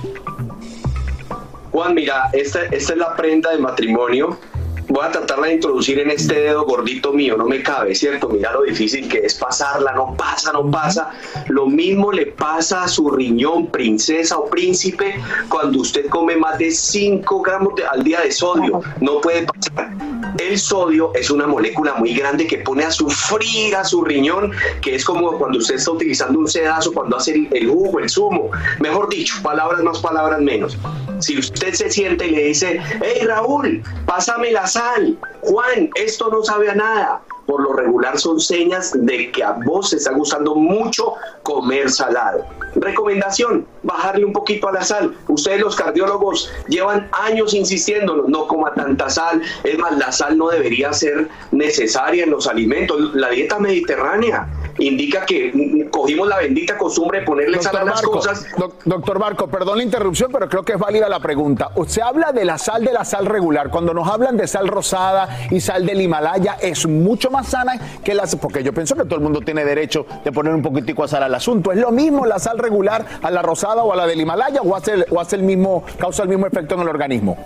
Juan, 1.71 1.93
mira, 1.93 2.29
esta, 2.33 2.63
esta 2.63 2.93
es 2.93 2.99
la 2.99 3.15
prenda 3.15 3.51
de 3.51 3.59
matrimonio 3.59 4.37
voy 4.87 5.05
a 5.05 5.11
tratarla 5.11 5.47
de 5.47 5.53
introducir 5.53 5.99
en 5.99 6.11
este 6.11 6.35
dedo 6.35 6.65
gordito 6.65 7.11
mío, 7.13 7.35
no 7.37 7.45
me 7.45 7.61
cabe, 7.63 7.95
¿cierto? 7.95 8.29
Mira 8.29 8.51
lo 8.53 8.63
difícil 8.63 9.07
que 9.07 9.19
es 9.19 9.33
pasarla, 9.33 9.93
no 9.93 10.15
pasa, 10.15 10.51
no 10.51 10.69
pasa. 10.69 11.11
Lo 11.47 11.67
mismo 11.67 12.11
le 12.11 12.27
pasa 12.27 12.83
a 12.83 12.87
su 12.87 13.09
riñón, 13.09 13.67
princesa 13.67 14.37
o 14.37 14.49
príncipe, 14.49 15.15
cuando 15.49 15.79
usted 15.79 16.07
come 16.07 16.35
más 16.35 16.57
de 16.57 16.71
5 16.71 17.41
gramos 17.41 17.73
al 17.91 18.03
día 18.03 18.21
de 18.21 18.31
sodio. 18.31 18.81
No 19.01 19.21
puede 19.21 19.45
pasar. 19.45 19.91
El 20.37 20.59
sodio 20.59 21.11
es 21.15 21.29
una 21.29 21.47
molécula 21.47 21.95
muy 21.95 22.13
grande 22.13 22.47
que 22.47 22.57
pone 22.59 22.83
a 22.83 22.91
sufrir 22.91 23.75
a 23.75 23.83
su 23.83 24.03
riñón, 24.03 24.51
que 24.81 24.95
es 24.95 25.05
como 25.05 25.37
cuando 25.37 25.59
usted 25.59 25.75
está 25.75 25.91
utilizando 25.91 26.39
un 26.39 26.47
sedazo 26.47 26.91
cuando 26.91 27.17
hace 27.17 27.33
el, 27.33 27.47
el 27.51 27.69
jugo, 27.69 27.99
el 27.99 28.09
zumo. 28.09 28.51
Mejor 28.79 29.09
dicho, 29.09 29.35
palabras 29.41 29.81
más, 29.83 29.99
palabras 29.99 30.41
menos. 30.41 30.77
Si 31.19 31.37
usted 31.37 31.73
se 31.73 31.89
siente 31.89 32.27
y 32.27 32.31
le 32.31 32.43
dice, 32.45 32.79
hey 33.01 33.25
Raúl, 33.25 33.81
pásame 34.05 34.51
la 34.51 34.67
sal, 34.67 35.17
Juan, 35.41 35.89
esto 35.95 36.29
no 36.29 36.43
sabe 36.43 36.69
a 36.69 36.75
nada. 36.75 37.21
Por 37.45 37.61
lo 37.61 37.73
regular 37.73 38.17
son 38.19 38.39
señas 38.39 38.91
de 38.95 39.31
que 39.31 39.43
a 39.43 39.51
vos 39.51 39.91
te 39.91 39.97
está 39.97 40.11
gustando 40.13 40.55
mucho 40.55 41.13
comer 41.43 41.89
salado. 41.91 42.45
Recomendación, 42.75 43.65
bajarle 43.83 44.25
un 44.25 44.33
poquito 44.33 44.67
a 44.67 44.71
la 44.71 44.83
sal. 44.83 45.15
Ustedes 45.27 45.61
los 45.61 45.75
cardiólogos 45.75 46.51
llevan 46.67 47.07
años 47.13 47.53
insistiendo, 47.53 48.25
no 48.27 48.47
coma 48.47 48.73
tanta 48.73 49.09
sal. 49.09 49.41
Es 49.63 49.77
más, 49.77 49.97
la 49.97 50.11
sal 50.11 50.37
no 50.37 50.49
debería 50.49 50.91
ser 50.93 51.29
necesaria 51.51 52.23
en 52.23 52.31
los 52.31 52.47
alimentos. 52.47 53.13
La 53.15 53.29
dieta 53.29 53.59
mediterránea 53.59 54.47
indica 54.79 55.25
que 55.25 55.87
cogimos 55.91 56.27
la 56.27 56.37
bendita 56.39 56.77
costumbre 56.77 57.19
de 57.21 57.25
ponerle 57.25 57.61
sal 57.61 57.77
a 57.77 57.83
las 57.85 58.01
cosas. 58.01 58.45
doc- 58.57 58.83
doctor 58.83 59.19
Barco, 59.19 59.47
perdón 59.47 59.77
la 59.77 59.83
interrupción, 59.83 60.31
pero 60.33 60.49
creo 60.49 60.63
que 60.63 60.73
es 60.73 60.79
válida 60.79 61.07
la 61.07 61.19
pregunta. 61.19 61.71
Usted 61.75 62.01
habla 62.01 62.31
de 62.31 62.43
la 62.43 62.57
sal 62.57 62.83
de 62.83 62.91
la 62.91 63.05
sal 63.05 63.25
regular. 63.25 63.69
Cuando 63.69 63.93
nos 63.93 64.07
hablan 64.07 64.35
de 64.35 64.47
sal 64.47 64.67
rosada 64.67 65.47
y 65.51 65.61
sal 65.61 65.85
del 65.85 66.01
Himalaya, 66.01 66.57
es 66.61 66.85
mucho 66.87 67.29
más 67.31 67.34
sana 67.43 67.79
que 68.03 68.13
las. 68.13 68.35
Porque 68.35 68.63
yo 68.63 68.73
pienso 68.73 68.95
que 68.95 69.03
todo 69.03 69.15
el 69.15 69.21
mundo 69.21 69.41
tiene 69.41 69.65
derecho 69.65 70.05
de 70.23 70.31
poner 70.31 70.53
un 70.53 70.61
poquitico 70.61 71.03
de 71.03 71.09
sal 71.09 71.23
al 71.23 71.35
asunto. 71.35 71.71
¿Es 71.71 71.77
lo 71.77 71.91
mismo 71.91 72.25
la 72.25 72.39
sal 72.39 72.57
regular 72.57 73.05
a 73.21 73.31
la 73.31 73.41
rosada 73.41 73.83
o 73.83 73.93
a 73.93 73.95
la 73.95 74.07
del 74.07 74.21
Himalaya 74.21 74.61
o 74.61 74.75
hace, 74.75 75.05
o 75.09 75.19
hace 75.19 75.35
el 75.35 75.43
mismo, 75.43 75.83
causa 75.97 76.23
el 76.23 76.29
mismo 76.29 76.47
efecto 76.47 76.75
en 76.75 76.81
el 76.81 76.89
organismo? 76.89 77.37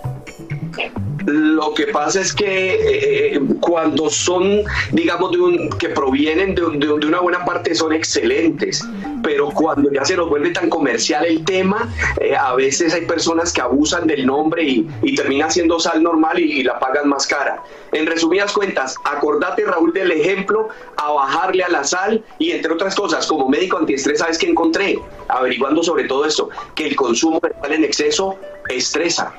Lo 1.26 1.74
que 1.74 1.88
pasa 1.88 2.20
es 2.22 2.32
que 2.32 3.34
eh, 3.34 3.40
cuando 3.60 4.08
son, 4.08 4.62
digamos, 4.92 5.30
de 5.32 5.38
un, 5.38 5.68
que 5.78 5.90
provienen 5.90 6.54
de, 6.54 6.62
de 6.62 6.90
un- 6.92 7.00
de 7.00 7.06
una 7.06 7.20
buena 7.20 7.44
parte 7.44 7.74
son 7.74 7.92
excelentes, 7.92 8.82
pero 9.22 9.50
cuando 9.50 9.92
ya 9.92 10.02
se 10.04 10.16
nos 10.16 10.30
vuelve 10.30 10.50
tan 10.50 10.70
comercial 10.70 11.26
el 11.26 11.44
tema, 11.44 11.92
eh, 12.20 12.34
a 12.34 12.54
veces 12.54 12.94
hay 12.94 13.02
personas 13.04 13.52
que 13.52 13.60
abusan 13.60 14.06
del 14.06 14.26
nombre 14.26 14.62
y, 14.64 15.14
termina 15.14 15.50
siendo 15.50 15.78
sal 15.78 16.02
normal 16.02 16.38
y, 16.38 16.62
la 16.64 16.78
pagan 16.78 17.08
más 17.08 17.26
cara. 17.26 17.62
En 17.92 18.06
resumidas 18.06 18.52
cuentas, 18.52 18.96
acordate 19.04 19.64
Raúl 19.66 19.92
del 19.92 20.10
ejemplo 20.12 20.70
a 20.96 21.12
bajarle 21.12 21.62
a 21.64 21.68
la 21.68 21.84
sal 21.84 22.24
y 22.38 22.52
entre 22.52 22.72
otras 22.72 22.94
cosas, 22.94 23.26
como 23.26 23.46
médico 23.48 23.76
antiestrés, 23.76 24.20
¿sabes 24.20 24.38
qué 24.38 24.48
encontré? 24.48 24.98
Averiguando 25.28 25.82
sobre 25.82 26.04
todo 26.04 26.24
esto, 26.24 26.48
que 26.74 26.86
el 26.86 26.96
consumo 26.96 27.40
de 27.42 27.74
en 27.74 27.84
exceso 27.84 28.36
estresa. 28.70 29.32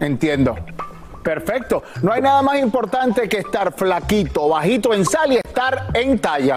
Entiendo. 0.00 0.56
Perfecto. 1.22 1.82
No 2.02 2.12
hay 2.12 2.22
nada 2.22 2.42
más 2.42 2.58
importante 2.58 3.28
que 3.28 3.38
estar 3.38 3.72
flaquito, 3.72 4.48
bajito 4.48 4.94
en 4.94 5.04
sal 5.04 5.32
y 5.32 5.36
estar 5.36 5.88
en 5.94 6.18
talla. 6.18 6.56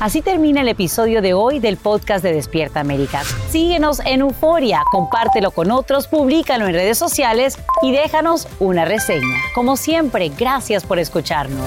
Así 0.00 0.22
termina 0.22 0.60
el 0.60 0.68
episodio 0.68 1.20
de 1.20 1.34
hoy 1.34 1.58
del 1.58 1.76
podcast 1.76 2.22
de 2.22 2.32
Despierta 2.32 2.78
América. 2.78 3.24
Síguenos 3.50 3.98
en 4.06 4.20
Euforia, 4.20 4.82
compártelo 4.92 5.50
con 5.50 5.72
otros, 5.72 6.06
públicalo 6.06 6.68
en 6.68 6.74
redes 6.74 6.96
sociales 6.96 7.58
y 7.82 7.90
déjanos 7.90 8.46
una 8.60 8.84
reseña. 8.84 9.36
Como 9.56 9.76
siempre, 9.76 10.30
gracias 10.38 10.84
por 10.84 11.00
escucharnos. 11.00 11.66